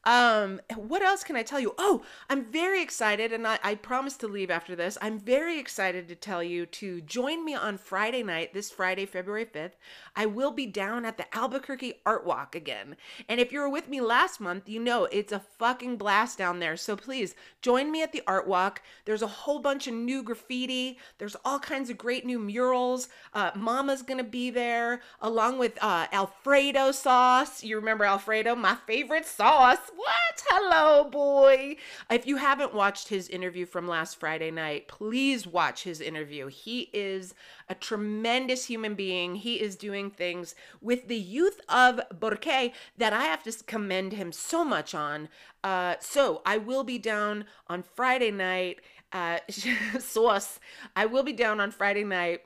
Um, 0.05 0.61
what 0.75 1.01
else 1.01 1.23
can 1.23 1.35
I 1.35 1.41
tell 1.41 1.59
you? 1.59 1.73
Oh, 1.79 2.03
I'm 2.29 2.45
very 2.45 2.81
excited, 2.81 3.33
and 3.33 3.47
I, 3.47 3.57
I 3.63 3.73
promise 3.73 4.15
to 4.17 4.27
leave 4.27 4.51
after 4.51 4.75
this. 4.75 4.99
I'm 5.01 5.17
very 5.17 5.57
excited 5.57 6.07
to 6.07 6.15
tell 6.15 6.43
you 6.43 6.67
to 6.67 7.01
join 7.01 7.43
me 7.43 7.55
on 7.55 7.79
Friday 7.79 8.21
night, 8.21 8.53
this 8.53 8.69
Friday, 8.69 9.07
February 9.07 9.45
5th. 9.45 9.71
I 10.15 10.27
will 10.27 10.51
be 10.51 10.67
down 10.67 11.05
at 11.05 11.17
the 11.17 11.35
Albuquerque 11.35 12.01
Art 12.05 12.23
Walk 12.23 12.53
again. 12.53 12.97
And 13.27 13.39
if 13.39 13.51
you 13.51 13.59
were 13.59 13.69
with 13.69 13.89
me 13.89 13.99
last 13.99 14.39
month, 14.39 14.69
you 14.69 14.79
know 14.79 15.05
it's 15.05 15.31
a 15.31 15.39
fucking 15.39 15.97
blast 15.97 16.37
down 16.37 16.59
there. 16.59 16.77
So 16.77 16.95
please 16.95 17.33
join 17.61 17.91
me 17.91 18.03
at 18.03 18.11
the 18.11 18.21
Art 18.27 18.47
Walk. 18.47 18.83
There's 19.05 19.23
a 19.23 19.27
whole 19.27 19.59
bunch 19.59 19.87
of 19.87 19.95
new 19.95 20.21
graffiti, 20.21 20.99
there's 21.17 21.35
all 21.43 21.59
kinds 21.59 21.89
of 21.89 21.97
great 21.97 22.25
new 22.25 22.37
murals. 22.37 23.09
Uh, 23.33 23.51
Mama's 23.55 24.03
gonna 24.03 24.23
be 24.23 24.51
there 24.51 25.01
along 25.19 25.57
with 25.57 25.81
uh, 25.81 26.05
Alfredo 26.11 26.91
sauce. 26.91 27.63
You 27.63 27.77
remember 27.77 28.05
Alfredo, 28.05 28.55
my 28.55 28.77
favorite 28.85 29.25
sauce 29.25 29.79
what? 29.95 30.43
Hello, 30.49 31.09
boy. 31.09 31.77
If 32.09 32.27
you 32.27 32.37
haven't 32.37 32.73
watched 32.73 33.07
his 33.07 33.29
interview 33.29 33.65
from 33.65 33.87
last 33.87 34.19
Friday 34.19 34.51
night, 34.51 34.87
please 34.87 35.47
watch 35.47 35.83
his 35.83 36.01
interview. 36.01 36.47
He 36.47 36.89
is 36.93 37.33
a 37.69 37.75
tremendous 37.75 38.65
human 38.65 38.95
being. 38.95 39.35
He 39.35 39.61
is 39.61 39.75
doing 39.75 40.09
things 40.11 40.55
with 40.81 41.07
the 41.07 41.17
youth 41.17 41.61
of 41.69 42.01
Burque 42.19 42.73
that 42.97 43.13
I 43.13 43.23
have 43.23 43.43
to 43.43 43.63
commend 43.65 44.13
him 44.13 44.31
so 44.31 44.63
much 44.65 44.93
on. 44.93 45.29
Uh, 45.63 45.95
so 45.99 46.41
I 46.45 46.57
will 46.57 46.83
be 46.83 46.97
down 46.97 47.45
on 47.67 47.83
Friday 47.83 48.31
night. 48.31 48.81
Uh, 49.11 49.39
sauce. 49.99 50.59
I 50.95 51.05
will 51.05 51.23
be 51.23 51.33
down 51.33 51.59
on 51.59 51.71
Friday 51.71 52.03
night 52.03 52.41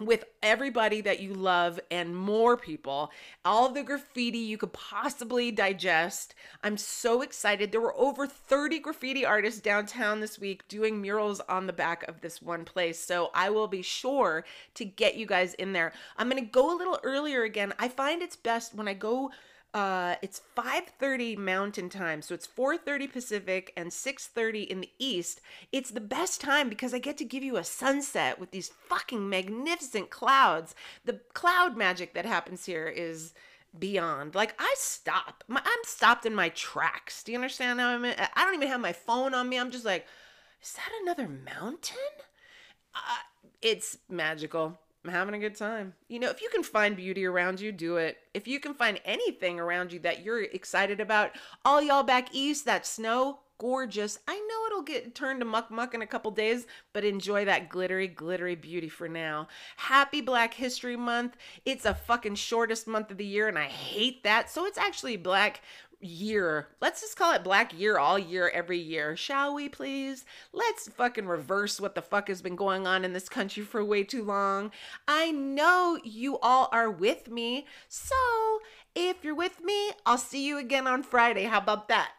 with 0.00 0.24
everybody 0.42 1.00
that 1.00 1.20
you 1.20 1.32
love 1.32 1.78
and 1.90 2.16
more 2.16 2.56
people, 2.56 3.12
all 3.44 3.68
the 3.68 3.82
graffiti 3.82 4.38
you 4.38 4.58
could 4.58 4.72
possibly 4.72 5.52
digest. 5.52 6.34
I'm 6.62 6.76
so 6.76 7.22
excited. 7.22 7.70
There 7.70 7.80
were 7.80 7.96
over 7.96 8.26
30 8.26 8.80
graffiti 8.80 9.24
artists 9.24 9.60
downtown 9.60 10.20
this 10.20 10.38
week 10.38 10.66
doing 10.68 11.00
murals 11.00 11.40
on 11.48 11.66
the 11.66 11.72
back 11.72 12.02
of 12.08 12.20
this 12.20 12.42
one 12.42 12.64
place. 12.64 12.98
So 12.98 13.30
I 13.34 13.50
will 13.50 13.68
be 13.68 13.82
sure 13.82 14.44
to 14.74 14.84
get 14.84 15.16
you 15.16 15.26
guys 15.26 15.54
in 15.54 15.72
there. 15.72 15.92
I'm 16.16 16.28
going 16.28 16.44
to 16.44 16.50
go 16.50 16.74
a 16.74 16.78
little 16.78 16.98
earlier 17.04 17.44
again. 17.44 17.72
I 17.78 17.88
find 17.88 18.20
it's 18.20 18.36
best 18.36 18.74
when 18.74 18.88
I 18.88 18.94
go 18.94 19.30
uh, 19.74 20.14
it's 20.22 20.40
5:30 20.56 21.36
Mountain 21.36 21.88
Time, 21.90 22.22
so 22.22 22.32
it's 22.32 22.46
4:30 22.46 23.12
Pacific 23.12 23.72
and 23.76 23.92
6:30 23.92 24.62
in 24.62 24.80
the 24.80 24.90
East. 25.00 25.40
It's 25.72 25.90
the 25.90 26.00
best 26.00 26.40
time 26.40 26.68
because 26.68 26.94
I 26.94 27.00
get 27.00 27.18
to 27.18 27.24
give 27.24 27.42
you 27.42 27.56
a 27.56 27.64
sunset 27.64 28.38
with 28.38 28.52
these 28.52 28.68
fucking 28.88 29.28
magnificent 29.28 30.10
clouds. 30.10 30.76
The 31.04 31.20
cloud 31.34 31.76
magic 31.76 32.14
that 32.14 32.24
happens 32.24 32.66
here 32.66 32.86
is 32.86 33.34
beyond. 33.76 34.36
Like 34.36 34.54
I 34.60 34.72
stop. 34.78 35.42
My, 35.48 35.60
I'm 35.64 35.84
stopped 35.84 36.24
in 36.24 36.36
my 36.36 36.50
tracks. 36.50 37.24
Do 37.24 37.32
you 37.32 37.38
understand 37.38 37.80
how 37.80 37.88
I'm? 37.88 38.04
I 38.04 38.44
don't 38.44 38.54
even 38.54 38.68
have 38.68 38.80
my 38.80 38.92
phone 38.92 39.34
on 39.34 39.48
me. 39.48 39.58
I'm 39.58 39.72
just 39.72 39.84
like, 39.84 40.06
is 40.62 40.74
that 40.74 40.92
another 41.02 41.28
mountain? 41.28 41.98
Uh, 42.94 43.16
it's 43.60 43.98
magical. 44.08 44.78
I'm 45.04 45.10
having 45.10 45.34
a 45.34 45.38
good 45.38 45.54
time. 45.54 45.94
You 46.08 46.18
know, 46.18 46.30
if 46.30 46.40
you 46.40 46.48
can 46.48 46.62
find 46.62 46.96
beauty 46.96 47.26
around 47.26 47.60
you, 47.60 47.72
do 47.72 47.96
it. 47.98 48.16
If 48.32 48.48
you 48.48 48.58
can 48.58 48.72
find 48.72 49.00
anything 49.04 49.60
around 49.60 49.92
you 49.92 49.98
that 50.00 50.24
you're 50.24 50.42
excited 50.42 50.98
about, 50.98 51.32
all 51.64 51.82
y'all 51.82 52.02
back 52.02 52.34
east, 52.34 52.64
that 52.64 52.86
snow, 52.86 53.40
gorgeous. 53.58 54.18
I 54.26 54.34
know 54.34 54.66
it'll 54.66 54.82
get 54.82 55.14
turned 55.14 55.40
to 55.40 55.44
muck 55.44 55.70
muck 55.70 55.92
in 55.92 56.00
a 56.00 56.06
couple 56.06 56.30
days, 56.30 56.66
but 56.94 57.04
enjoy 57.04 57.44
that 57.44 57.68
glittery, 57.68 58.08
glittery 58.08 58.54
beauty 58.54 58.88
for 58.88 59.08
now. 59.08 59.48
Happy 59.76 60.22
Black 60.22 60.54
History 60.54 60.96
Month. 60.96 61.36
It's 61.66 61.84
a 61.84 61.94
fucking 61.94 62.36
shortest 62.36 62.86
month 62.86 63.10
of 63.10 63.18
the 63.18 63.26
year, 63.26 63.46
and 63.46 63.58
I 63.58 63.66
hate 63.66 64.24
that. 64.24 64.50
So 64.50 64.64
it's 64.64 64.78
actually 64.78 65.16
Black 65.18 65.60
year. 66.04 66.68
Let's 66.80 67.00
just 67.00 67.16
call 67.16 67.32
it 67.32 67.42
Black 67.42 67.78
Year 67.78 67.98
all 67.98 68.18
year, 68.18 68.50
every 68.52 68.78
year. 68.78 69.16
Shall 69.16 69.54
we 69.54 69.68
please? 69.68 70.24
Let's 70.52 70.88
fucking 70.88 71.26
reverse 71.26 71.80
what 71.80 71.94
the 71.94 72.02
fuck 72.02 72.28
has 72.28 72.42
been 72.42 72.56
going 72.56 72.86
on 72.86 73.04
in 73.04 73.12
this 73.12 73.28
country 73.28 73.62
for 73.62 73.84
way 73.84 74.04
too 74.04 74.22
long. 74.22 74.70
I 75.08 75.30
know 75.30 75.98
you 76.04 76.38
all 76.38 76.68
are 76.72 76.90
with 76.90 77.30
me. 77.30 77.66
So 77.88 78.14
if 78.94 79.24
you're 79.24 79.34
with 79.34 79.62
me, 79.62 79.92
I'll 80.04 80.18
see 80.18 80.46
you 80.46 80.58
again 80.58 80.86
on 80.86 81.02
Friday. 81.02 81.44
How 81.44 81.58
about 81.58 81.88
that? 81.88 82.12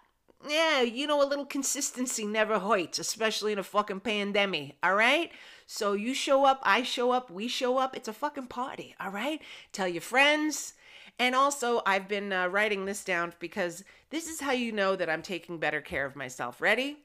Yeah, 0.48 0.82
you 0.82 1.08
know, 1.08 1.24
a 1.24 1.28
little 1.28 1.46
consistency 1.46 2.26
never 2.26 2.60
hurts, 2.60 3.00
especially 3.00 3.54
in 3.54 3.60
a 3.60 3.64
fucking 3.64 4.02
pandemic, 4.02 4.76
all 4.84 4.94
right? 4.94 5.32
So 5.66 5.94
you 5.94 6.14
show 6.14 6.46
up, 6.46 6.60
I 6.62 6.84
show 6.84 7.12
up, 7.12 7.32
we 7.32 7.48
show 7.48 7.78
up. 7.80 7.96
It's 7.96 8.08
a 8.08 8.14
fucking 8.14 8.48
party, 8.48 8.96
all 9.00 9.10
right? 9.10 9.42
Tell 9.72 9.88
your 9.88 10.02
friends 10.02 10.74
and 11.18 11.34
also, 11.34 11.82
I've 11.86 12.08
been 12.08 12.34
uh, 12.34 12.48
writing 12.48 12.86
this 12.86 13.04
down 13.04 13.34
because 13.40 13.84
this 14.10 14.28
is 14.28 14.42
how 14.42 14.52
you 14.52 14.72
know 14.72 14.96
that 14.96 15.10
I'm 15.10 15.22
taking 15.22 15.60
better 15.60 15.82
care 15.82 16.06
of 16.06 16.16
myself. 16.16 16.60
Ready? 16.62 16.98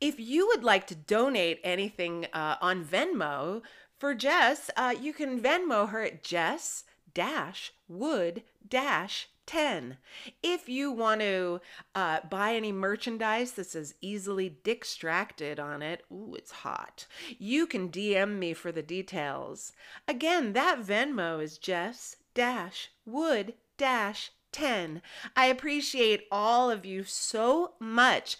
If 0.00 0.18
you 0.18 0.48
would 0.48 0.64
like 0.64 0.86
to 0.88 0.94
donate 0.94 1.60
anything 1.62 2.26
uh, 2.32 2.56
on 2.60 2.84
Venmo 2.84 3.62
for 3.96 4.14
Jess, 4.14 4.70
uh, 4.76 4.94
you 5.00 5.12
can 5.12 5.40
Venmo 5.40 5.88
her 5.90 6.02
at 6.02 6.24
Jess 6.24 6.84
dash 7.14 7.72
wood 7.88 8.42
dash 8.68 9.28
10. 9.46 9.98
If 10.42 10.68
you 10.68 10.90
want 10.90 11.20
to 11.20 11.60
uh, 11.94 12.20
buy 12.28 12.54
any 12.54 12.72
merchandise 12.72 13.52
that 13.52 13.66
says 13.66 13.94
easily 14.00 14.56
distracted 14.64 15.60
on 15.60 15.82
it, 15.82 16.02
ooh, 16.10 16.34
it's 16.36 16.50
hot, 16.50 17.06
you 17.38 17.66
can 17.66 17.90
DM 17.90 18.38
me 18.38 18.54
for 18.54 18.72
the 18.72 18.82
details. 18.82 19.72
Again, 20.08 20.54
that 20.54 20.80
Venmo 20.80 21.42
is 21.42 21.58
Jess 21.58 22.16
dash 22.34 22.90
wood 23.06 23.54
dash 23.76 24.30
10. 24.54 25.02
I 25.36 25.46
appreciate 25.46 26.26
all 26.30 26.70
of 26.70 26.86
you 26.86 27.04
so 27.04 27.72
much. 27.80 28.36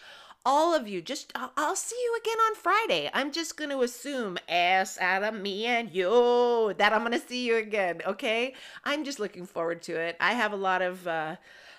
All 0.47 0.75
of 0.75 0.87
you, 0.87 1.01
just 1.01 1.33
I'll, 1.35 1.53
I'll 1.57 1.77
see 1.77 1.97
you 1.97 2.17
again 2.21 2.39
on 2.39 2.55
Friday. 2.55 3.11
I'm 3.13 3.33
just 3.33 3.57
going 3.57 3.71
to 3.71 3.81
assume, 3.81 4.39
ass 4.49 4.99
out 4.99 5.23
of 5.23 5.35
me 5.35 5.65
and 5.67 5.91
you, 5.91 6.75
that 6.77 6.93
I'm 6.93 7.01
going 7.01 7.19
to 7.19 7.27
see 7.27 7.47
you 7.47 7.57
again, 7.57 8.01
okay? 8.07 8.55
I'm 8.85 9.05
just 9.05 9.19
looking 9.19 9.47
forward 9.47 9.83
to 9.83 9.99
it. 9.99 10.17
I 10.21 10.35
have 10.35 10.53
a 10.53 10.57
lot 10.57 10.83
of 10.83 11.09
uh, 11.09 11.37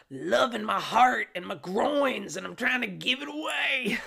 love 0.09 0.55
in 0.55 0.65
my 0.65 0.79
heart 0.79 1.27
and 1.35 1.45
my 1.45 1.55
groins, 1.55 2.35
and 2.35 2.45
I'm 2.45 2.55
trying 2.55 2.81
to 2.81 2.87
give 2.87 3.21
it 3.21 3.29
away. 3.29 3.99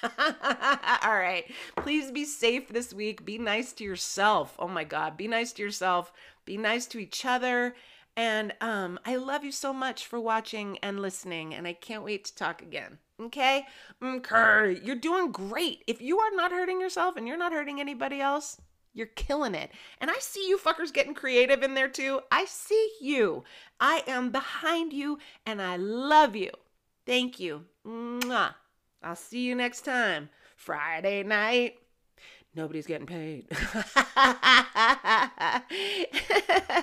All 1.02 1.16
right. 1.16 1.44
Please 1.76 2.10
be 2.12 2.24
safe 2.24 2.68
this 2.68 2.94
week. 2.94 3.24
Be 3.24 3.36
nice 3.36 3.72
to 3.74 3.84
yourself. 3.84 4.54
Oh 4.58 4.68
my 4.68 4.84
God. 4.84 5.16
Be 5.16 5.26
nice 5.26 5.52
to 5.54 5.62
yourself. 5.62 6.12
Be 6.48 6.56
nice 6.56 6.86
to 6.86 6.98
each 6.98 7.26
other. 7.26 7.76
And 8.16 8.54
um, 8.62 8.98
I 9.04 9.16
love 9.16 9.44
you 9.44 9.52
so 9.52 9.70
much 9.74 10.06
for 10.06 10.18
watching 10.18 10.78
and 10.78 10.98
listening. 10.98 11.52
And 11.52 11.66
I 11.66 11.74
can't 11.74 12.02
wait 12.02 12.24
to 12.24 12.34
talk 12.34 12.62
again. 12.62 12.96
Okay? 13.20 13.66
Okay. 14.02 14.80
You're 14.82 14.96
doing 14.96 15.30
great. 15.30 15.84
If 15.86 16.00
you 16.00 16.18
are 16.20 16.34
not 16.34 16.50
hurting 16.50 16.80
yourself 16.80 17.18
and 17.18 17.28
you're 17.28 17.36
not 17.36 17.52
hurting 17.52 17.80
anybody 17.80 18.22
else, 18.22 18.62
you're 18.94 19.08
killing 19.08 19.54
it. 19.54 19.72
And 20.00 20.10
I 20.10 20.16
see 20.20 20.48
you 20.48 20.56
fuckers 20.56 20.90
getting 20.90 21.12
creative 21.12 21.62
in 21.62 21.74
there 21.74 21.86
too. 21.86 22.22
I 22.32 22.46
see 22.46 22.92
you. 22.98 23.44
I 23.78 24.02
am 24.06 24.30
behind 24.30 24.94
you 24.94 25.18
and 25.44 25.60
I 25.60 25.76
love 25.76 26.34
you. 26.34 26.52
Thank 27.04 27.38
you. 27.38 27.66
Mwah. 27.86 28.54
I'll 29.02 29.16
see 29.16 29.40
you 29.40 29.54
next 29.54 29.82
time. 29.82 30.30
Friday 30.56 31.24
night. 31.24 31.74
Nobody's 32.58 32.88
getting 32.88 33.06
paid. 33.06 33.46